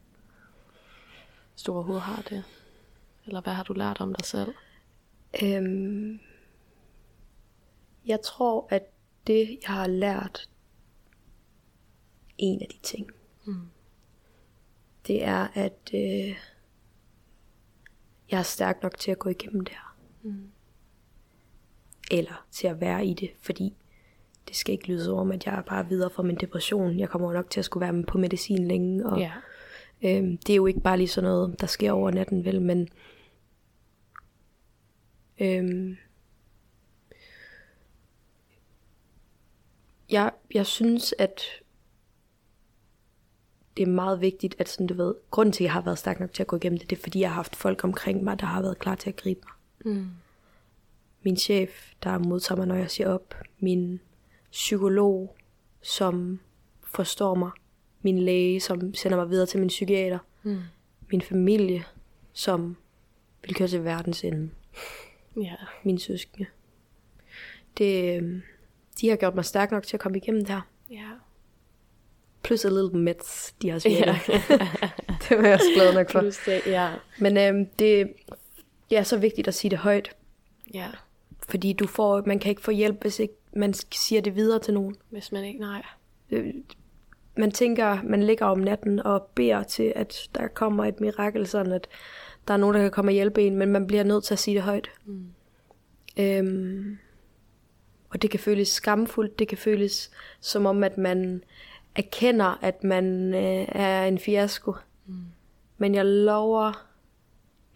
Hvis 1.52 1.62
du 1.62 1.72
overhovedet 1.72 2.02
har 2.02 2.22
det. 2.22 2.44
Eller 3.26 3.40
hvad 3.40 3.52
har 3.52 3.62
du 3.62 3.72
lært 3.72 4.00
om 4.00 4.14
dig 4.14 4.26
selv? 4.26 4.54
Øhm, 5.42 6.20
jeg 8.06 8.20
tror, 8.24 8.66
at 8.70 8.82
det, 9.26 9.58
jeg 9.62 9.70
har 9.70 9.86
lært, 9.86 10.50
en 12.38 12.62
af 12.62 12.68
de 12.72 12.78
ting, 12.82 13.10
Mm. 13.44 13.68
det 15.06 15.24
er, 15.24 15.48
at 15.54 15.90
øh, 15.94 16.36
jeg 18.30 18.38
er 18.38 18.42
stærk 18.42 18.82
nok 18.82 18.98
til 18.98 19.10
at 19.10 19.18
gå 19.18 19.28
igennem 19.28 19.64
det 19.64 19.74
her. 19.74 19.96
Mm. 20.22 20.50
Eller 22.10 22.46
til 22.50 22.66
at 22.66 22.80
være 22.80 23.06
i 23.06 23.14
det, 23.14 23.30
fordi 23.40 23.74
det 24.50 24.58
skal 24.58 24.72
ikke 24.72 24.88
lyde 24.88 25.04
som 25.04 25.14
om, 25.14 25.32
at 25.32 25.46
jeg 25.46 25.54
er 25.54 25.62
bare 25.62 25.88
videre 25.88 26.10
fra 26.10 26.22
min 26.22 26.36
depression. 26.36 26.98
Jeg 26.98 27.08
kommer 27.08 27.32
nok 27.32 27.50
til 27.50 27.60
at 27.60 27.64
skulle 27.64 27.92
være 27.92 28.02
på 28.02 28.18
medicin 28.18 28.68
længe, 28.68 29.06
og 29.06 29.18
Ja. 29.18 29.32
Øhm, 30.02 30.36
det 30.36 30.52
er 30.52 30.56
jo 30.56 30.66
ikke 30.66 30.80
bare 30.80 30.96
lige 30.96 31.08
sådan 31.08 31.30
noget, 31.30 31.60
der 31.60 31.66
sker 31.66 31.92
over 31.92 32.10
natten, 32.10 32.44
vel, 32.44 32.62
men 32.62 32.88
øhm, 35.40 35.96
jeg, 40.10 40.32
jeg 40.54 40.66
synes, 40.66 41.14
at 41.18 41.42
det 43.76 43.82
er 43.82 43.86
meget 43.92 44.20
vigtigt, 44.20 44.56
at 44.58 44.68
sådan, 44.68 44.86
du 44.86 44.94
ved, 44.94 45.14
grunden 45.30 45.52
til, 45.52 45.64
at 45.64 45.66
jeg 45.66 45.72
har 45.72 45.82
været 45.82 45.98
stærk 45.98 46.20
nok 46.20 46.32
til 46.32 46.42
at 46.42 46.46
gå 46.46 46.56
igennem 46.56 46.78
det, 46.78 46.90
det 46.90 46.98
er, 46.98 47.02
fordi 47.02 47.20
jeg 47.20 47.28
har 47.28 47.34
haft 47.34 47.56
folk 47.56 47.84
omkring 47.84 48.24
mig, 48.24 48.40
der 48.40 48.46
har 48.46 48.62
været 48.62 48.78
klar 48.78 48.94
til 48.94 49.10
at 49.10 49.16
gribe 49.16 49.40
mig. 49.44 49.94
Mm. 49.94 50.08
Min 51.22 51.36
chef, 51.36 51.92
der 52.02 52.18
modtager 52.18 52.56
mig, 52.56 52.66
når 52.66 52.74
jeg 52.74 52.90
siger 52.90 53.08
op. 53.08 53.34
Min 53.58 54.00
psykolog, 54.52 55.36
som 55.82 56.40
forstår 56.84 57.34
mig. 57.34 57.50
Min 58.02 58.18
læge, 58.18 58.60
som 58.60 58.94
sender 58.94 59.16
mig 59.16 59.30
videre 59.30 59.46
til 59.46 59.60
min 59.60 59.68
psykiater. 59.68 60.18
Mm. 60.42 60.58
Min 61.12 61.22
familie, 61.22 61.84
som 62.32 62.76
vil 63.42 63.54
køre 63.54 63.68
til 63.68 63.84
verdens 63.84 64.24
ende. 64.24 64.50
Ja. 65.36 65.54
Mine 65.82 65.98
søskende. 65.98 66.46
Det, 67.78 68.16
øhm, 68.16 68.42
de 69.00 69.08
har 69.08 69.16
gjort 69.16 69.34
mig 69.34 69.44
stærk 69.44 69.70
nok 69.70 69.82
til 69.82 69.96
at 69.96 70.00
komme 70.00 70.18
igennem 70.18 70.44
det 70.44 70.54
her. 70.54 70.60
Ja. 70.90 71.08
Plus 72.42 72.64
a 72.64 72.68
little 72.68 72.98
meds, 72.98 73.54
de 73.62 73.70
har 73.70 73.78
spillet. 73.78 74.06
Ja. 74.06 74.42
det 75.28 75.38
var 75.38 75.44
jeg 75.44 75.54
også 75.54 75.72
glad 75.74 75.94
nok 75.94 76.10
for. 76.10 76.20
Plus 76.20 76.38
det, 76.46 76.62
ja. 76.66 76.94
Men 77.18 77.36
øhm, 77.36 77.66
det, 77.78 78.12
det 78.90 78.98
er 78.98 79.02
så 79.02 79.18
vigtigt 79.18 79.48
at 79.48 79.54
sige 79.54 79.70
det 79.70 79.78
højt. 79.78 80.16
Ja. 80.74 80.86
Fordi 81.48 81.72
du 81.72 81.86
får, 81.86 82.22
man 82.26 82.38
kan 82.38 82.50
ikke 82.50 82.62
få 82.62 82.70
hjælp, 82.70 83.02
hvis 83.02 83.18
ikke 83.18 83.34
man 83.52 83.74
siger 83.74 84.20
det 84.20 84.36
videre 84.36 84.58
til 84.58 84.74
nogen. 84.74 84.96
Hvis 85.10 85.32
man 85.32 85.44
ikke, 85.44 85.60
nej. 85.60 85.82
Øh, 86.30 86.54
man 87.36 87.50
tænker, 87.50 88.02
man 88.02 88.22
ligger 88.22 88.46
om 88.46 88.58
natten 88.58 88.98
og 88.98 89.30
beder 89.34 89.62
til, 89.62 89.92
at 89.96 90.28
der 90.34 90.48
kommer 90.48 90.84
et 90.84 91.00
mirakel, 91.00 91.46
sådan 91.46 91.72
at 91.72 91.88
der 92.48 92.54
er 92.54 92.58
nogen, 92.58 92.74
der 92.74 92.82
kan 92.82 92.90
komme 92.90 93.08
og 93.08 93.12
hjælpe 93.12 93.42
en, 93.42 93.56
men 93.56 93.72
man 93.72 93.86
bliver 93.86 94.04
nødt 94.04 94.24
til 94.24 94.34
at 94.34 94.38
sige 94.38 94.54
det 94.54 94.62
højt. 94.62 94.90
Mm. 95.04 95.26
Øhm, 96.16 96.98
og 98.10 98.22
det 98.22 98.30
kan 98.30 98.40
føles 98.40 98.68
skamfuldt, 98.68 99.38
det 99.38 99.48
kan 99.48 99.58
føles 99.58 100.10
som 100.40 100.66
om, 100.66 100.84
at 100.84 100.98
man 100.98 101.44
erkender, 101.94 102.58
at 102.62 102.84
man 102.84 103.34
øh, 103.34 103.66
er 103.68 104.04
en 104.04 104.18
fiasko. 104.18 104.74
Mm. 105.06 105.14
Men 105.78 105.94
jeg 105.94 106.06
lover, 106.06 106.86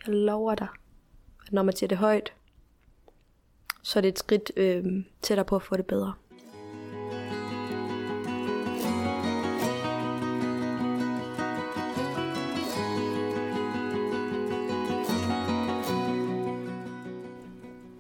jeg 0.07 0.15
lover 0.15 0.55
dig, 0.55 0.69
at 1.47 1.53
når 1.53 1.63
man 1.63 1.77
siger 1.77 1.89
det 1.89 1.99
højt, 1.99 2.33
så 3.85 3.99
er 3.99 4.01
det 4.01 4.09
et 4.09 4.19
skridt 4.19 4.53
øh, 4.57 4.85
tættere 5.23 5.45
på 5.45 5.57
at 5.57 5.63
få 5.63 5.77
det 5.77 5.87
bedre. 5.87 6.13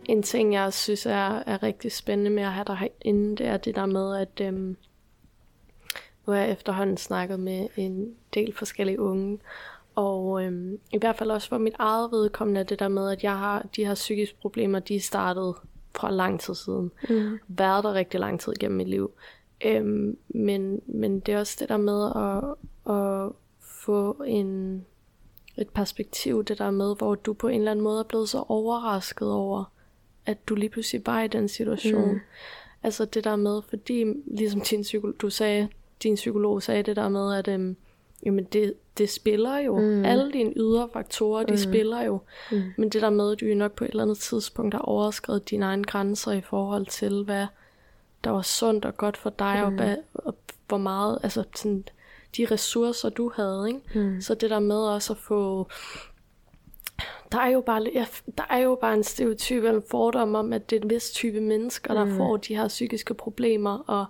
En 0.05 0.23
ting, 0.23 0.55
jeg 0.55 0.73
synes 0.73 1.07
er, 1.07 1.43
er 1.47 1.63
rigtig 1.63 1.93
spændende 1.93 2.31
med 2.31 2.43
at 2.43 2.53
have 2.53 2.65
dig 2.67 2.77
herinde, 2.77 3.37
det 3.37 3.47
er 3.47 3.57
det 3.57 3.75
der 3.75 3.87
med, 3.87 4.17
at 4.17 4.41
øhm, 4.41 4.77
nu 6.27 6.33
har 6.33 6.41
jeg 6.41 6.51
efterhånden 6.51 6.97
snakket 6.97 7.41
med 7.41 7.69
en 7.77 8.15
del 8.35 8.55
forskellige 8.55 9.01
unge, 9.01 9.39
og 9.95 10.45
øhm, 10.45 10.79
i 10.93 10.99
hvert 10.99 11.17
fald 11.17 11.31
også 11.31 11.49
for 11.49 11.59
mit 11.59 11.75
eget 11.79 12.11
vedkommende 12.13 12.61
er 12.61 12.65
det 12.65 12.79
der 12.79 12.89
med, 12.89 13.11
at 13.11 13.23
jeg 13.23 13.39
har 13.39 13.67
de 13.77 13.87
her 13.87 13.95
psykiske 13.95 14.37
problemer, 14.41 14.79
de 14.79 14.97
er 14.97 15.01
startet 15.01 15.55
fra 15.95 16.11
lang 16.11 16.41
tid 16.41 16.55
siden. 16.55 16.91
Mm. 17.09 17.39
Været 17.49 17.85
der 17.85 17.95
rigtig 17.95 18.21
lang 18.21 18.41
tid 18.41 18.53
gennem 18.61 18.77
mit 18.77 18.89
liv. 18.89 19.11
Øhm, 19.65 20.17
men, 20.29 20.81
men 20.87 21.21
det 21.21 21.35
er 21.35 21.39
også 21.39 21.57
det 21.61 21.69
der 21.69 21.77
med 21.77 22.05
at, 22.17 22.95
at 22.95 23.33
få 23.61 24.23
en, 24.27 24.85
et 25.57 25.69
perspektiv, 25.69 26.45
det 26.45 26.59
der 26.59 26.71
med, 26.71 26.97
hvor 26.97 27.15
du 27.15 27.33
på 27.33 27.49
en 27.49 27.59
eller 27.59 27.71
anden 27.71 27.83
måde 27.83 27.99
er 27.99 28.05
blevet 28.05 28.29
så 28.29 28.45
overrasket 28.49 29.33
over, 29.33 29.65
at 30.27 30.49
du 30.49 30.55
lige 30.55 30.71
pludselig 30.71 31.07
var 31.07 31.23
i 31.23 31.29
den 31.29 31.49
situation. 31.49 32.13
Mm. 32.13 32.21
Altså 32.83 33.05
det 33.05 33.25
der 33.25 33.37
med, 33.37 33.63
fordi 33.69 34.05
ligesom 34.27 34.61
din 34.61 34.83
psykolog, 34.83 35.15
du 35.21 35.31
sagde, 35.31 35.69
din 36.03 36.15
psykolog 36.15 36.63
sagde 36.63 36.83
det 36.83 36.97
der 36.97 37.09
med, 37.09 37.35
at 37.35 37.49
øhm, 37.49 37.77
jamen 38.25 38.45
det, 38.45 38.75
det 38.99 39.11
spiller 39.11 39.59
jo. 39.59 39.79
Mm. 39.81 40.05
Alle 40.05 40.33
dine 40.33 40.53
ydre 40.57 40.89
faktorer, 40.93 41.43
de 41.45 41.53
Mm. 41.53 41.57
spiller 41.59 42.03
jo. 42.03 42.21
Mm. 42.53 42.63
Men 42.79 42.89
det 42.89 43.03
der 43.03 43.11
med, 43.11 43.33
at 43.33 43.41
du 43.41 43.47
nok 43.47 43.73
på 43.73 43.85
et 43.85 43.91
eller 43.91 44.03
andet 44.03 44.19
tidspunkt 44.19 44.75
har 44.75 44.81
overskrevet 44.81 45.51
dine 45.51 45.65
egne 45.65 45.85
grænser 45.85 46.33
i 46.33 46.41
forhold 46.41 46.87
til, 46.87 47.25
hvad 47.25 47.47
der 48.25 48.31
var 48.31 48.43
sundt 48.43 48.85
og 48.85 48.97
godt 48.97 49.17
for 49.17 49.31
dig, 49.31 49.57
mm. 49.59 49.65
og, 49.65 49.71
hvad, 49.73 49.97
og 50.15 50.37
hvor 50.69 50.79
meget, 50.79 51.19
altså 51.23 51.45
sådan, 51.57 51.85
de 52.37 52.47
ressourcer, 52.51 53.09
du 53.09 53.31
havde, 53.37 53.65
ikke? 53.69 53.81
Mm. 54.09 54.21
Så 54.21 54.35
det 54.35 54.51
der 54.51 54.59
med 54.61 54.77
også 54.77 55.13
at 55.13 55.19
få... 55.19 55.69
Der 57.33 57.39
er 57.41 57.49
jo 57.49 57.61
bare, 57.61 57.87
ja, 57.95 58.07
der 58.39 58.45
er 58.51 58.59
jo 58.59 58.79
bare 58.81 58.95
en 58.95 59.03
stereotyp 59.05 59.65
eller 59.65 59.77
en 59.81 59.83
fordom 59.91 60.35
om, 60.35 60.53
at 60.53 60.71
det 60.71 60.77
er 60.77 60.81
en 60.83 60.91
vis 60.91 61.11
type 61.11 61.41
mennesker, 61.41 61.95
der 61.95 62.05
Mm. 62.05 62.17
får 62.17 62.37
de 62.37 62.57
her 62.57 62.69
psykiske 62.69 63.15
problemer. 63.15 63.79
Og 63.79 64.07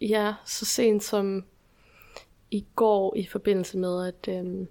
ja, 0.00 0.34
så 0.44 0.64
sent 0.64 1.02
som 1.04 1.44
i 2.50 2.64
går 2.76 3.16
i 3.16 3.26
forbindelse 3.26 3.78
med, 3.78 4.06
at... 4.06 4.28
Øhm, 4.38 4.68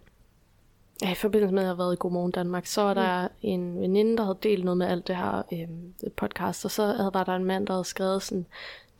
ja, 1.01 1.11
i 1.11 1.15
forbindelse 1.15 1.53
med, 1.53 1.61
at 1.61 1.65
jeg 1.65 1.69
har 1.69 1.75
været 1.83 1.93
i 1.93 1.97
Godmorgen 1.99 2.31
Danmark, 2.31 2.65
så 2.65 2.81
var 2.81 2.93
der 2.93 3.27
en 3.41 3.81
veninde, 3.81 4.17
der 4.17 4.23
havde 4.23 4.37
delt 4.43 4.63
noget 4.63 4.77
med 4.77 4.87
alt 4.87 5.07
det 5.07 5.15
her 5.15 5.41
øhm, 5.53 5.93
podcast, 6.17 6.65
og 6.65 6.71
så 6.71 6.85
havde, 6.85 7.11
var 7.13 7.23
der 7.23 7.35
en 7.35 7.45
mand, 7.45 7.67
der 7.67 7.73
havde 7.73 7.85
skrevet 7.85 8.23
sådan, 8.23 8.45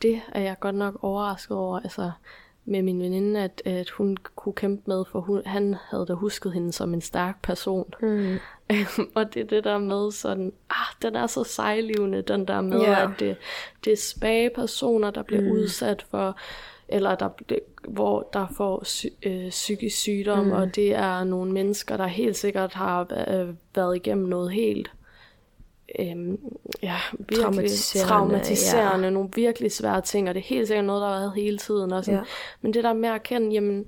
det 0.02 0.22
er 0.32 0.42
jeg 0.42 0.56
godt 0.60 0.76
nok 0.76 0.98
overrasket 1.04 1.58
over, 1.58 1.80
altså 1.80 2.12
med 2.66 2.82
min 2.82 3.00
veninde, 3.00 3.40
at, 3.40 3.62
at 3.66 3.90
hun 3.90 4.18
kunne 4.36 4.54
kæmpe 4.54 4.84
med, 4.86 5.06
for 5.12 5.20
hun, 5.22 5.42
han 5.46 5.76
havde 5.90 6.06
da 6.06 6.14
husket 6.14 6.54
hende 6.54 6.72
som 6.74 6.94
en 6.94 7.02
stærk 7.02 7.42
person. 7.42 7.94
Mm. 8.02 8.38
og 9.16 9.34
det 9.34 9.42
er 9.42 9.46
det 9.48 9.64
der 9.64 9.78
med 9.78 10.12
sådan, 10.12 10.54
ah, 10.70 10.96
den 11.02 11.16
er 11.16 11.28
så 11.28 11.44
sejlivende, 11.44 12.22
den 12.22 12.46
der 12.48 12.62
med, 12.62 12.80
Ja. 12.82 13.04
at 13.04 13.20
det, 13.20 13.38
det 13.86 13.94
er 13.94 13.98
svage 13.98 14.50
personer, 14.56 15.12
der 15.12 15.24
bliver 15.24 15.42
Mm. 15.42 15.48
mm. 15.48 15.54
udsat 15.54 16.06
for, 16.12 16.36
eller 16.92 17.16
der, 17.16 17.30
hvor 17.88 18.30
der 18.34 18.48
får 18.58 18.84
øh, 19.24 19.50
psykisk 19.50 19.98
sygdom, 19.98 20.46
Mm. 20.46 20.52
og 20.52 20.76
det 20.76 20.96
er 20.96 21.24
nogle 21.24 21.52
mennesker, 21.52 21.98
der 21.98 22.08
helt 22.08 22.38
sikkert 22.38 22.74
har 22.74 23.08
øh, 23.28 23.50
været 23.76 23.96
igennem 23.96 24.28
noget 24.28 24.52
helt 24.52 24.92
øhm, 26.00 26.40
ja, 26.84 26.96
virkelig 27.12 27.42
Traumatiserende, 27.44 28.10
traumatiserende 28.10 29.04
ja. 29.08 29.10
nogle 29.14 29.30
virkelig 29.36 29.72
svære 29.72 30.02
ting, 30.02 30.30
og 30.30 30.36
det 30.36 30.42
er 30.42 30.46
helt 30.48 30.68
sikkert 30.68 30.86
noget, 30.86 31.02
der 31.02 31.08
har 31.08 31.20
været 31.20 31.34
hele 31.36 31.58
tiden. 31.58 31.92
Og 31.92 32.06
sådan. 32.06 32.20
Ja. 32.20 32.26
Men 32.62 32.74
det 32.74 32.84
der 32.84 32.94
med 32.94 33.10
at 33.10 33.16
erkende, 33.16 33.54
jamen, 33.54 33.86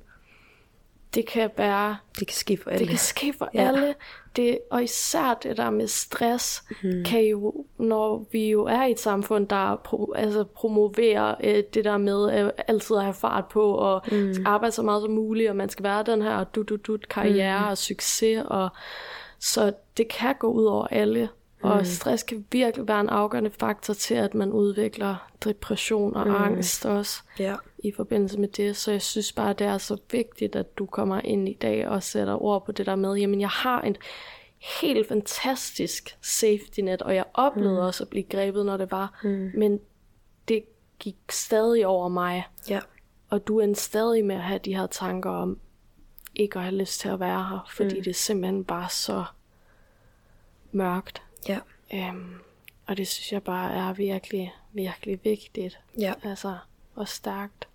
det 1.14 1.26
kan 1.26 1.50
være 1.58 1.98
Det 2.20 2.28
kan 2.28 2.36
ske 2.36 2.58
for 2.58 2.70
Det 2.70 2.76
alle. 2.76 2.88
kan 2.88 2.98
ske 2.98 3.34
for 3.38 3.50
ja. 3.54 3.68
alle. 3.68 3.96
Det, 4.36 4.60
og 4.72 4.84
især 4.84 5.34
det 5.44 5.58
der 5.58 5.70
med 5.70 5.88
stress, 5.88 6.64
mm. 6.84 7.04
kan 7.06 7.24
jo, 7.24 7.66
når 7.78 8.26
vi 8.32 8.50
jo 8.50 8.66
er 8.66 8.84
i 8.84 8.92
et 8.92 9.00
samfund, 9.00 9.48
der 9.48 9.76
pro, 9.76 10.14
altså 10.16 10.44
promoverer 10.44 11.36
øh, 11.44 11.64
det 11.74 11.86
der 11.86 11.98
med 11.98 12.40
øh, 12.40 12.50
altid 12.68 12.96
at 12.96 13.04
have 13.04 13.14
fart 13.14 13.46
på, 13.46 13.74
og 13.74 14.02
mm. 14.12 14.34
arbejde 14.46 14.72
så 14.72 14.82
meget 14.82 15.02
som 15.02 15.12
muligt, 15.12 15.50
og 15.50 15.56
man 15.56 15.70
skal 15.70 15.84
være 15.84 16.04
den 16.04 16.22
her 16.22 16.44
du 16.44 16.64
du 16.64 16.76
du 16.76 16.98
karriere 17.10 17.62
mm. 17.62 17.68
og 17.68 17.78
succes, 17.78 18.44
og 18.48 18.70
så 19.40 19.74
det 19.98 20.08
kan 20.08 20.36
gå 20.40 20.48
ud 20.48 20.66
over 20.66 20.88
alle. 20.88 21.30
Og 21.64 21.88
stress 21.88 22.24
kan 22.24 22.46
virkelig 22.52 22.88
være 22.88 23.00
en 23.02 23.10
afgørende 23.10 23.52
faktor 23.60 23.94
til, 23.94 24.14
at 24.14 24.34
man 24.34 24.52
udvikler 24.52 25.30
depression 25.44 26.16
og 26.16 26.28
mm. 26.28 26.36
angst 26.36 26.86
også 26.86 27.22
Ja. 27.40 27.56
i 27.78 27.92
forbindelse 27.92 28.40
med 28.40 28.48
det, 28.48 28.78
så 28.78 28.92
jeg 28.92 29.02
synes 29.02 29.32
bare, 29.34 29.54
det 29.54 29.68
er 29.68 29.78
så 29.78 29.98
vigtigt, 30.12 30.56
at 30.56 30.78
du 30.78 30.86
kommer 30.86 31.22
ind 31.24 31.50
i 31.50 31.54
dag 31.62 31.88
og 31.88 32.04
sætter 32.04 32.44
ord 32.44 32.66
på 32.66 32.72
det 32.72 32.86
der 32.86 32.96
med, 32.96 33.16
jamen 33.16 33.42
jeg 33.42 33.50
har 33.50 33.82
en 33.82 33.96
helt 34.82 35.08
fantastisk 35.08 36.18
safety 36.22 36.80
net, 36.80 37.02
og 37.02 37.16
jeg 37.16 37.26
oplevede 37.34 37.74
mm. 37.80 37.86
også 37.86 38.04
at 38.04 38.10
blive 38.10 38.24
grebet, 38.24 38.66
når 38.66 38.78
det 38.78 38.92
var, 38.92 39.20
mm. 39.24 39.52
men 39.56 39.80
det 40.48 40.64
gik 41.00 41.18
stadig 41.30 41.88
over 41.88 42.08
mig, 42.08 42.48
Ja. 42.70 42.80
og 43.30 43.48
du 43.48 43.60
endte 43.60 43.82
stadig 43.82 44.26
med 44.26 44.36
at 44.36 44.42
have 44.42 44.60
de 44.66 44.76
her 44.76 44.88
tanker 44.88 45.30
om 45.30 45.60
ikke 46.36 46.60
at 46.60 46.66
have 46.66 46.76
lyst 46.76 47.00
til 47.00 47.10
at 47.10 47.20
være 47.20 47.44
her, 47.44 47.70
fordi 47.70 47.96
mm. 47.98 48.04
det 48.04 48.10
er 48.10 48.14
simpelthen 48.14 48.64
bare 48.66 48.90
så 48.90 49.24
mørkt. 50.72 51.22
Ja. 51.48 51.60
Øhm, 51.94 52.36
og 52.88 52.98
det 52.98 53.08
synes 53.08 53.32
jeg 53.32 53.44
bare 53.44 53.74
er 53.74 53.94
virkelig, 53.94 54.54
virkelig 54.72 55.20
vigtigt. 55.24 55.80
Ja. 56.00 56.14
Altså, 56.24 56.58
og 56.96 57.08
stærkt. 57.08 57.68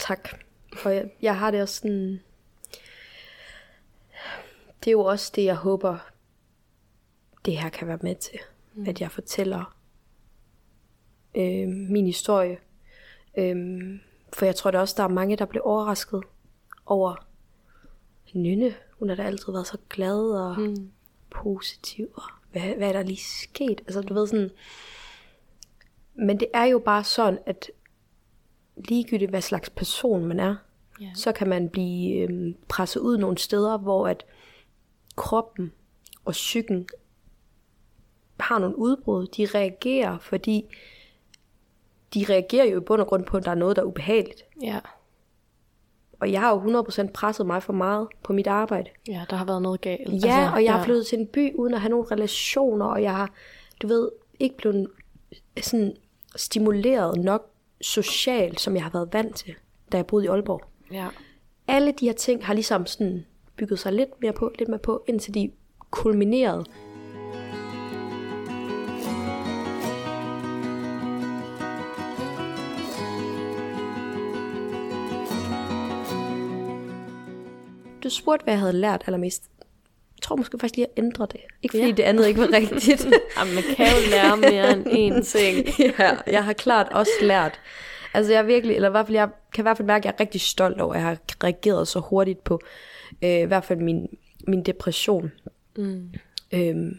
Tak. 0.00 0.28
Og 0.84 0.94
jeg, 0.94 1.10
jeg 1.22 1.38
har 1.38 1.50
det 1.50 1.62
også 1.62 1.80
sådan... 1.80 2.20
Det 4.84 4.90
er 4.90 4.92
jo 4.92 5.00
også 5.00 5.32
det, 5.34 5.44
jeg 5.44 5.56
håber, 5.56 5.98
det 7.44 7.58
her 7.58 7.68
kan 7.68 7.88
være 7.88 7.98
med 8.02 8.14
til. 8.14 8.38
Mm. 8.74 8.88
At 8.88 9.00
jeg 9.00 9.10
fortæller 9.10 9.76
øh, 11.34 11.68
min 11.68 12.06
historie. 12.06 12.58
Øh, 13.38 13.56
for 14.32 14.44
jeg 14.44 14.56
tror 14.56 14.70
da 14.70 14.80
også, 14.80 14.94
der 14.96 15.04
er 15.04 15.08
mange, 15.08 15.36
der 15.36 15.44
bliver 15.44 15.64
overrasket 15.64 16.22
over 16.86 17.26
Nynne. 18.34 18.74
Hun 18.98 19.08
har 19.08 19.16
da 19.16 19.22
altid 19.22 19.52
været 19.52 19.66
så 19.66 19.78
glad 19.90 20.30
og 20.30 20.60
mm. 20.60 20.90
Positiv. 21.34 22.08
Og 22.14 22.22
hvad, 22.52 22.62
hvad 22.76 22.88
er 22.88 22.92
der 22.92 23.02
lige 23.02 23.16
sket? 23.16 23.80
Altså, 23.80 24.00
du 24.00 24.14
ved 24.14 24.26
sådan... 24.26 24.50
Men 26.14 26.40
det 26.40 26.48
er 26.54 26.64
jo 26.64 26.78
bare 26.78 27.04
sådan, 27.04 27.38
at 27.46 27.70
ligegyldigt 28.76 29.30
hvad 29.30 29.40
slags 29.42 29.70
person 29.70 30.24
man 30.24 30.40
er, 30.40 30.56
Ja. 31.00 31.10
så 31.14 31.32
kan 31.32 31.48
man 31.48 31.68
blive 31.68 32.14
øhm, 32.16 32.56
presset 32.68 33.00
ud 33.00 33.18
nogle 33.18 33.38
steder, 33.38 33.78
hvor 33.78 34.08
at 34.08 34.24
kroppen 35.16 35.72
og 36.24 36.32
psyken 36.32 36.88
har 38.40 38.58
nogle 38.58 38.78
udbrud. 38.78 39.26
De 39.26 39.46
reagerer, 39.54 40.18
fordi 40.18 40.64
de 42.14 42.24
reagerer 42.28 42.64
jo 42.64 42.76
i 42.80 42.84
bund 42.84 43.00
og 43.00 43.06
grund 43.06 43.24
på, 43.24 43.36
at 43.36 43.44
der 43.44 43.50
er 43.50 43.54
noget, 43.54 43.76
der 43.76 43.82
er 43.82 43.86
ubehageligt. 43.86 44.44
Ja. 44.62 44.80
Og 46.24 46.32
jeg 46.32 46.40
har 46.40 46.50
jo 46.50 46.82
100% 46.82 47.10
presset 47.14 47.46
mig 47.46 47.62
for 47.62 47.72
meget 47.72 48.08
på 48.22 48.32
mit 48.32 48.46
arbejde. 48.46 48.90
Ja, 49.08 49.24
der 49.30 49.36
har 49.36 49.44
været 49.44 49.62
noget 49.62 49.80
galt. 49.80 50.00
Ja, 50.00 50.14
altså, 50.14 50.50
og 50.54 50.64
jeg 50.64 50.72
har 50.72 50.84
flyttet 50.84 51.06
til 51.06 51.18
en 51.18 51.26
by 51.26 51.54
uden 51.54 51.74
at 51.74 51.80
have 51.80 51.90
nogle 51.90 52.06
relationer, 52.10 52.86
og 52.86 53.02
jeg 53.02 53.16
har, 53.16 53.30
du 53.82 53.86
ved, 53.86 54.10
ikke 54.40 54.56
blevet 54.56 54.88
sådan 55.60 55.96
stimuleret 56.36 57.24
nok 57.24 57.50
socialt, 57.80 58.60
som 58.60 58.74
jeg 58.74 58.82
har 58.82 58.90
været 58.90 59.08
vant 59.12 59.36
til, 59.36 59.54
da 59.92 59.96
jeg 59.96 60.06
boede 60.06 60.24
i 60.24 60.28
Aalborg. 60.28 60.62
Ja. 60.92 61.08
Alle 61.68 61.92
de 62.00 62.06
her 62.06 62.12
ting 62.12 62.46
har 62.46 62.54
ligesom 62.54 62.86
sådan 62.86 63.24
bygget 63.56 63.78
sig 63.78 63.92
lidt 63.92 64.10
mere 64.20 64.32
på, 64.32 64.52
lidt 64.58 64.68
mere 64.68 64.78
på, 64.78 65.04
indtil 65.06 65.34
de 65.34 65.50
kulminerede. 65.90 66.64
Du 78.04 78.08
spurgte, 78.10 78.44
hvad 78.44 78.54
jeg 78.54 78.60
havde 78.60 78.72
lært 78.72 79.02
allermest. 79.06 79.50
Jeg 80.16 80.22
tror 80.22 80.36
måske 80.36 80.58
faktisk 80.58 80.76
lige 80.76 80.86
at 80.86 80.92
ændre 81.04 81.26
det. 81.32 81.40
Ikke 81.62 81.72
fordi 81.72 81.84
Ja. 81.86 81.92
det 81.92 82.02
andet 82.02 82.26
ikke 82.26 82.40
var 82.40 82.48
rigtigt. 82.58 83.06
Jamen, 83.38 83.54
man 83.54 83.62
kan 83.76 83.86
jo 83.86 84.10
lære 84.10 84.36
mere 84.36 84.72
end 84.72 84.86
én 84.86 85.24
ting. 85.38 85.66
ja, 85.98 86.16
jeg 86.26 86.44
har 86.44 86.52
klart 86.52 86.88
også 86.92 87.10
lært. 87.22 87.60
Altså 88.14 88.32
jeg 88.32 88.38
er 88.38 88.42
virkelig, 88.42 88.76
eller 88.76 88.88
i 88.88 88.90
hvert 88.90 89.06
fald, 89.06 89.16
jeg 89.16 89.28
kan 89.54 89.62
i 89.62 89.64
hvert 89.64 89.76
fald 89.76 89.86
mærke, 89.86 90.00
at 90.00 90.04
jeg 90.04 90.14
er 90.18 90.20
rigtig 90.20 90.40
stolt 90.40 90.80
over, 90.80 90.94
at 90.94 90.98
jeg 91.00 91.08
har 91.08 91.16
reageret 91.44 91.88
så 91.88 92.00
hurtigt 92.00 92.44
på, 92.44 92.60
øh, 93.22 93.30
i 93.40 93.44
hvert 93.44 93.64
fald 93.64 93.78
min, 93.78 94.06
min 94.48 94.62
depression. 94.62 95.32
Mm. 95.76 96.10
Øhm, 96.52 96.96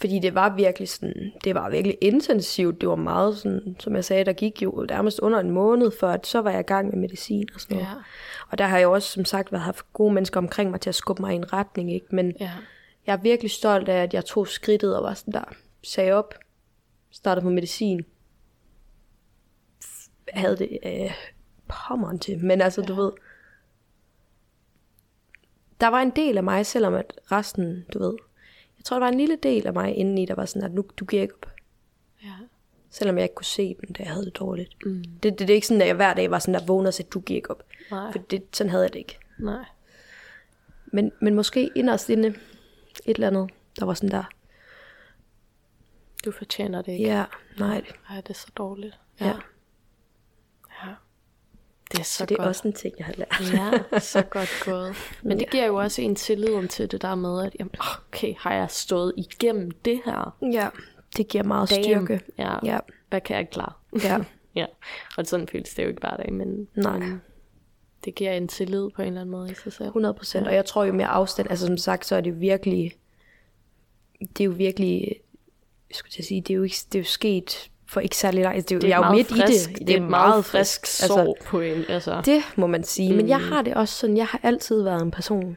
fordi 0.00 0.18
det 0.18 0.34
var 0.34 0.54
virkelig 0.56 0.88
sådan, 0.88 1.32
det 1.44 1.54
var 1.54 1.70
virkelig 1.70 1.98
intensivt. 2.00 2.80
Det 2.80 2.88
var 2.88 2.94
meget 2.94 3.38
sådan, 3.38 3.76
som 3.78 3.94
jeg 3.96 4.04
sagde, 4.04 4.24
der 4.24 4.32
gik 4.32 4.62
jo 4.62 4.86
nærmest 4.88 5.18
under 5.18 5.38
en 5.40 5.50
måned, 5.50 5.90
for 6.00 6.08
at 6.08 6.26
så 6.26 6.40
var 6.40 6.50
jeg 6.50 6.60
i 6.60 6.62
gang 6.62 6.88
med 6.88 6.96
medicin 6.98 7.48
og 7.54 7.60
sådan 7.60 7.76
noget. 7.76 7.88
Ja. 7.88 7.94
Og 8.48 8.58
der 8.58 8.66
har 8.66 8.78
jeg 8.78 8.88
også, 8.88 9.08
som 9.08 9.24
sagt, 9.24 9.52
været 9.52 9.64
haft 9.64 9.92
gode 9.92 10.14
mennesker 10.14 10.40
omkring 10.40 10.70
mig 10.70 10.80
til 10.80 10.88
at 10.88 10.94
skubbe 10.94 11.22
mig 11.22 11.32
i 11.32 11.36
en 11.36 11.52
retning, 11.52 11.92
ikke? 11.92 12.06
Men 12.10 12.34
Ja. 12.40 12.50
jeg 13.06 13.12
er 13.12 13.16
virkelig 13.16 13.50
stolt 13.50 13.88
af, 13.88 14.02
at 14.02 14.14
jeg 14.14 14.24
tog 14.24 14.48
skridtet 14.48 14.96
og 14.96 15.02
var 15.02 15.14
sådan 15.14 15.34
der, 15.34 15.44
sagde 15.82 16.12
op, 16.12 16.34
startede 17.10 17.44
på 17.44 17.50
medicin, 17.50 18.04
havde 20.28 20.56
det 20.56 20.78
øh, 20.82 21.14
pommeren 21.68 22.18
til, 22.18 22.44
men 22.44 22.60
altså, 22.60 22.80
ja. 22.80 22.86
du 22.86 22.94
ved, 22.94 23.12
der 25.80 25.88
var 25.88 26.00
en 26.02 26.10
del 26.10 26.36
af 26.36 26.44
mig, 26.44 26.66
selvom 26.66 26.94
at 26.94 27.20
resten, 27.32 27.84
du 27.94 27.98
ved, 27.98 28.14
jeg 28.80 28.84
tror, 28.84 28.96
der 28.98 29.04
var 29.06 29.12
en 29.12 29.18
lille 29.18 29.36
del 29.42 29.66
af 29.66 29.72
mig 29.72 29.96
indeni, 29.96 30.26
der 30.26 30.34
var 30.34 30.44
sådan, 30.44 30.62
at 30.62 30.74
nu, 30.74 30.84
du 30.96 31.04
giver 31.04 31.22
ikke 31.22 31.34
op. 31.34 31.50
Ja. 32.22 32.32
Selvom 32.90 33.16
jeg 33.16 33.22
ikke 33.22 33.34
kunne 33.34 33.44
se 33.44 33.76
dem, 33.80 33.94
da 33.94 34.02
jeg 34.02 34.12
havde 34.12 34.24
det 34.24 34.36
dårligt. 34.38 34.86
Mm. 34.86 35.04
Det, 35.04 35.22
det, 35.22 35.38
det, 35.38 35.50
er 35.50 35.54
ikke 35.54 35.66
sådan, 35.66 35.80
at 35.82 35.88
jeg 35.88 35.96
hver 35.96 36.14
dag 36.14 36.30
var 36.30 36.38
sådan, 36.38 36.54
der 36.54 36.66
vågner 36.66 36.86
og 36.86 36.94
sagde, 36.94 37.10
du 37.10 37.20
giver 37.20 37.36
ikke 37.36 37.50
op. 37.50 37.62
Nej. 37.90 38.12
For 38.12 38.18
det, 38.18 38.42
sådan 38.52 38.70
havde 38.70 38.82
jeg 38.82 38.92
det 38.92 38.98
ikke. 38.98 39.18
Nej. 39.38 39.64
Men, 40.86 41.12
men 41.20 41.34
måske 41.34 41.70
inderst 41.74 42.08
inde 42.10 42.28
et 42.28 43.14
eller 43.14 43.26
andet, 43.26 43.50
der 43.78 43.84
var 43.86 43.94
sådan 43.94 44.10
der, 44.10 44.24
Du 46.24 46.30
fortjener 46.32 46.82
det 46.82 46.92
ikke. 46.92 47.04
ja, 47.04 47.24
nej, 47.58 47.84
Ej, 48.10 48.16
det 48.20 48.30
er 48.30 48.34
så 48.34 48.46
dårligt. 48.56 48.98
ja. 49.20 49.26
ja. 49.26 49.34
Det 51.92 51.98
er 51.98 52.02
så, 52.02 52.14
Så 52.14 52.26
det 52.26 52.34
er 52.34 52.36
godt. 52.36 52.48
også 52.48 52.68
en 52.68 52.72
ting, 52.72 52.94
jeg 52.98 53.06
har 53.06 53.14
lært. 53.16 53.52
Ja, 53.92 53.98
så 53.98 54.22
godt 54.30 54.62
gået. 54.64 54.94
Men 55.22 55.38
det 55.38 55.50
giver 55.50 55.66
jo 55.66 55.76
også 55.76 56.02
en 56.02 56.14
tillid 56.16 56.68
til 56.68 56.90
det 56.90 57.02
der 57.02 57.14
med, 57.14 57.46
at 57.46 57.56
jamen, 57.60 57.74
okay, 58.08 58.34
har 58.38 58.54
jeg 58.54 58.70
stået 58.70 59.12
igennem 59.16 59.70
det 59.70 60.00
her? 60.04 60.36
Ja, 60.52 60.68
det 61.16 61.28
giver 61.28 61.44
meget 61.44 61.70
Damn. 61.70 61.84
styrke. 61.84 62.20
Ja. 62.38 62.56
Ja. 62.64 62.78
Hvad 63.08 63.20
kan 63.20 63.36
jeg 63.36 63.50
klare? 63.50 63.72
Ja. 64.04 64.18
ja. 64.60 64.66
Og 65.16 65.26
sådan 65.26 65.48
føles 65.48 65.74
det 65.74 65.82
jo 65.82 65.88
ikke 65.88 66.00
hver 66.00 66.16
dag, 66.16 66.32
men, 66.32 66.68
Nej. 66.74 66.98
men 66.98 67.22
det 68.04 68.14
giver 68.14 68.32
en 68.32 68.48
tillid 68.48 68.88
på 68.96 69.02
en 69.02 69.08
eller 69.08 69.20
anden 69.20 69.30
måde 69.30 69.50
i 69.50 69.54
sig 69.54 69.72
selv. 69.72 69.86
100 69.86 70.14
procent. 70.14 70.46
Og 70.46 70.54
jeg 70.54 70.64
tror 70.64 70.84
jo 70.84 70.92
mere 70.92 71.06
afstand, 71.08 71.50
altså 71.50 71.66
som 71.66 71.76
sagt, 71.76 72.06
så 72.06 72.16
er 72.16 72.20
det 72.20 72.40
virkelig, 72.40 72.92
det 74.20 74.40
er 74.40 74.44
jo 74.44 74.50
virkelig, 74.50 75.00
jeg 75.88 75.96
skulle 75.96 76.12
til 76.12 76.22
at 76.22 76.26
sige, 76.26 76.40
det 76.40 76.50
er 76.50 76.54
jo, 76.56 76.62
ikke, 76.62 76.76
det 76.92 76.98
er 76.98 77.02
jo 77.02 77.04
sket 77.04 77.69
for 77.90 78.00
ikke 78.00 78.16
særlig 78.16 78.42
lang 78.44 78.56
det 78.56 78.70
er, 78.72 78.74
jo- 78.76 78.80
Det 78.80 78.84
er 78.86 78.88
jeg 78.98 79.02
er 79.02 79.06
jo 79.06 79.12
midt 79.16 79.28
frisk, 79.28 79.70
i 79.70 79.74
det. 79.74 79.86
Det 79.86 79.90
er 79.96 80.00
et 80.00 80.08
meget 80.10 80.44
frisk 80.44 80.86
sorg 80.86 81.36
på 81.46 81.60
en. 81.60 81.84
Altså. 81.88 82.22
Det 82.24 82.42
må 82.56 82.66
man 82.66 82.84
sige. 82.84 83.16
Men 83.16 83.28
jeg 83.28 83.40
har 83.40 83.62
det 83.62 83.74
også 83.74 83.94
sådan, 83.94 84.16
jeg 84.16 84.26
har 84.26 84.40
altid 84.42 84.82
været 84.82 85.02
en 85.02 85.10
person, 85.10 85.56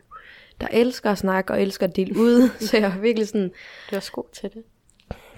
der 0.62 0.68
elsker 0.72 1.12
at 1.12 1.18
snakke 1.18 1.54
og 1.54 1.62
elsker 1.62 1.88
at 1.88 1.96
dele 1.96 2.18
ud. 2.20 2.50
så 2.68 2.78
jeg 2.78 2.86
er 2.96 3.00
virkelig 3.00 3.28
sådan, 3.28 3.48
Du 3.90 3.96
er 3.96 3.98
også 3.98 4.12
god 4.12 4.24
til 4.34 4.50
det. 4.54 4.64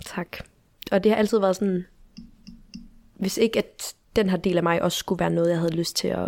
tak. 0.06 0.38
Og 0.91 1.04
det 1.04 1.12
har 1.12 1.18
altid 1.18 1.39
været 1.39 1.56
sådan, 1.56 1.86
hvis 3.16 3.38
ikke 3.38 3.60
at 3.60 3.93
den 4.16 4.30
her 4.30 4.38
del 4.38 4.58
af 4.58 4.64
mig 4.64 4.82
også 4.82 4.98
skulle 4.98 5.20
være 5.20 5.30
noget, 5.30 5.50
jeg 5.50 5.58
havde 5.60 5.76
lyst 5.76 5.96
til 5.96 6.08
at 6.08 6.28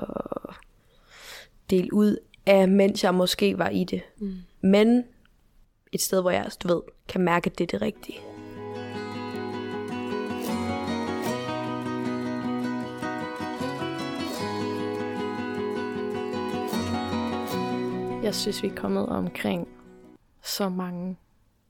dele 1.69 1.93
ud 1.93 2.17
af, 2.45 2.67
mens 2.67 3.03
jeg 3.03 3.13
måske 3.15 3.57
var 3.57 3.69
i 3.69 3.83
det. 3.83 4.01
Mm. 4.17 4.35
Men 4.61 5.03
et 5.91 6.01
sted, 6.01 6.21
hvor 6.21 6.31
jeg, 6.31 6.49
du 6.63 6.67
ved, 6.67 6.81
kan 7.07 7.21
mærke, 7.21 7.49
at 7.49 7.57
det 7.57 7.63
er 7.63 7.67
det 7.77 7.81
rigtige. 7.81 8.17
Jeg 18.27 18.35
synes, 18.35 18.63
vi 18.63 18.67
er 18.67 18.75
kommet 18.75 19.09
omkring 19.09 19.67
så 20.43 20.69
mange 20.69 21.17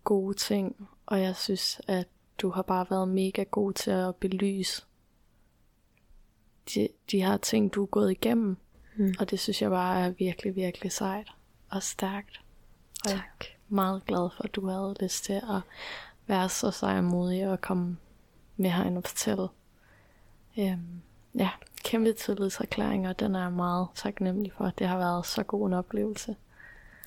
gode 0.04 0.34
ting, 0.34 0.90
og 1.06 1.22
jeg 1.22 1.36
synes, 1.36 1.82
at 1.88 2.08
du 2.42 2.50
har 2.50 2.62
bare 2.62 2.86
været 2.90 3.08
mega 3.08 3.44
god 3.44 3.74
til 3.74 3.92
at 3.92 4.16
belyse 4.16 4.84
de, 6.76 6.88
de 7.12 7.26
her 7.26 7.38
ting, 7.38 7.74
du 7.74 7.84
er 7.84 7.88
gået 7.88 8.12
igennem. 8.12 8.58
Mm. 8.96 9.14
Og 9.20 9.32
det 9.32 9.40
synes 9.40 9.62
jeg 9.62 9.70
bare 9.70 10.06
er 10.06 10.10
virkelig, 10.10 10.56
virkelig 10.56 10.92
sejt 10.92 11.28
og 11.70 11.84
stærkt. 11.84 12.42
Og 13.06 13.10
jeg 13.10 13.18
er 13.18 13.46
meget 13.68 14.06
glad 14.06 14.30
for, 14.38 14.44
at 14.44 14.56
du 14.56 14.68
havde 14.68 14.96
lyst 15.02 15.24
til 15.24 15.34
at 15.34 15.62
være 16.28 16.50
så 16.50 16.72
sej 16.72 16.98
og 16.98 17.04
modig 17.04 17.50
og 17.50 17.62
komme 17.62 17.98
med 18.56 18.70
herind 18.70 18.98
og 18.98 19.04
fortælle. 19.04 19.48
Øhm, 20.60 21.02
Ja, 21.38 21.50
kæmpe 21.84 22.14
tillidserklæring, 22.14 23.08
og 23.08 23.20
den 23.20 23.36
er 23.36 23.42
jeg 23.42 23.52
meget 23.52 23.88
taknemmelig 23.96 24.52
for. 24.58 24.70
Det 24.70 24.88
har 24.88 24.98
været 24.98 25.26
så 25.26 25.44
god 25.44 25.68
en 25.68 25.74
oplevelse. 25.74 26.36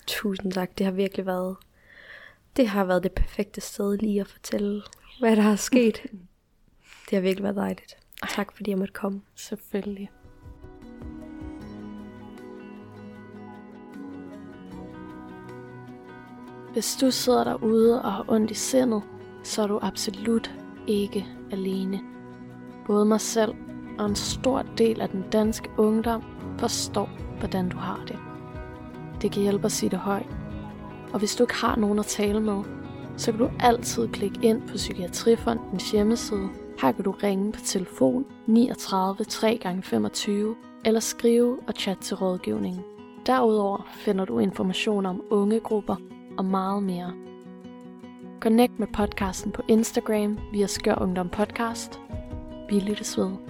Tusind 0.06 0.52
tak. 0.52 0.78
Det 0.78 0.86
har 0.86 0.92
virkelig 0.92 1.26
været 1.26 1.56
det 2.56 2.68
har 2.68 2.84
været 2.84 3.02
det 3.02 3.12
perfekte 3.12 3.60
sted 3.60 3.98
lige 3.98 4.20
at 4.20 4.28
fortælle, 4.28 4.82
hvad 5.20 5.36
der 5.36 5.42
er 5.42 5.56
sket. 5.56 6.02
det 7.10 7.16
har 7.16 7.20
virkelig 7.20 7.44
været 7.44 7.56
dejligt. 7.56 7.96
Tak 8.28 8.56
fordi 8.56 8.70
jeg 8.70 8.78
måtte 8.78 8.94
komme. 8.94 9.22
Selvfølgelig. 9.34 10.10
Hvis 16.72 16.96
du 17.00 17.10
sidder 17.10 17.44
derude 17.44 18.02
og 18.02 18.12
har 18.12 18.24
ondt 18.28 18.50
i 18.50 18.54
sindet, 18.54 19.02
så 19.44 19.62
er 19.62 19.66
du 19.66 19.78
absolut 19.82 20.50
ikke 20.86 21.26
alene. 21.52 22.00
Både 22.86 23.04
mig 23.04 23.20
selv 23.20 23.54
og 23.98 24.06
en 24.06 24.16
stor 24.16 24.62
del 24.62 25.00
af 25.00 25.08
den 25.08 25.24
danske 25.32 25.70
ungdom 25.78 26.24
forstår, 26.58 27.06
hvordan 27.38 27.68
du 27.68 27.76
har 27.76 28.04
det. 28.08 28.29
Det 29.22 29.32
kan 29.32 29.42
hjælpe 29.42 29.64
at 29.64 29.72
sige 29.72 29.90
det 29.90 29.98
højt. 29.98 30.26
Og 31.12 31.18
hvis 31.18 31.36
du 31.36 31.42
ikke 31.42 31.54
har 31.54 31.76
nogen 31.76 31.98
at 31.98 32.06
tale 32.06 32.40
med, 32.40 32.62
så 33.16 33.32
kan 33.32 33.40
du 33.40 33.50
altid 33.60 34.08
klikke 34.08 34.38
ind 34.42 34.68
på 34.68 34.74
Psykiatrifondens 34.74 35.90
hjemmeside. 35.90 36.48
Her 36.82 36.92
kan 36.92 37.04
du 37.04 37.10
ringe 37.10 37.52
på 37.52 37.60
telefon 37.64 38.24
39 38.46 39.24
3x25 39.24 40.30
eller 40.84 41.00
skrive 41.00 41.58
og 41.66 41.74
chatte 41.78 42.02
til 42.02 42.16
rådgivningen. 42.16 42.82
Derudover 43.26 43.86
finder 43.92 44.24
du 44.24 44.38
information 44.38 45.06
om 45.06 45.22
ungegrupper 45.30 45.96
og 46.38 46.44
meget 46.44 46.82
mere. 46.82 47.12
Connect 48.40 48.78
med 48.78 48.86
podcasten 48.92 49.52
på 49.52 49.62
Instagram 49.68 50.38
via 50.52 50.66
Skør 50.66 50.94
Ungdom 51.02 51.28
Podcast. 51.28 52.00
Vi 52.68 52.80
lyttes 52.80 53.18
ved. 53.18 53.49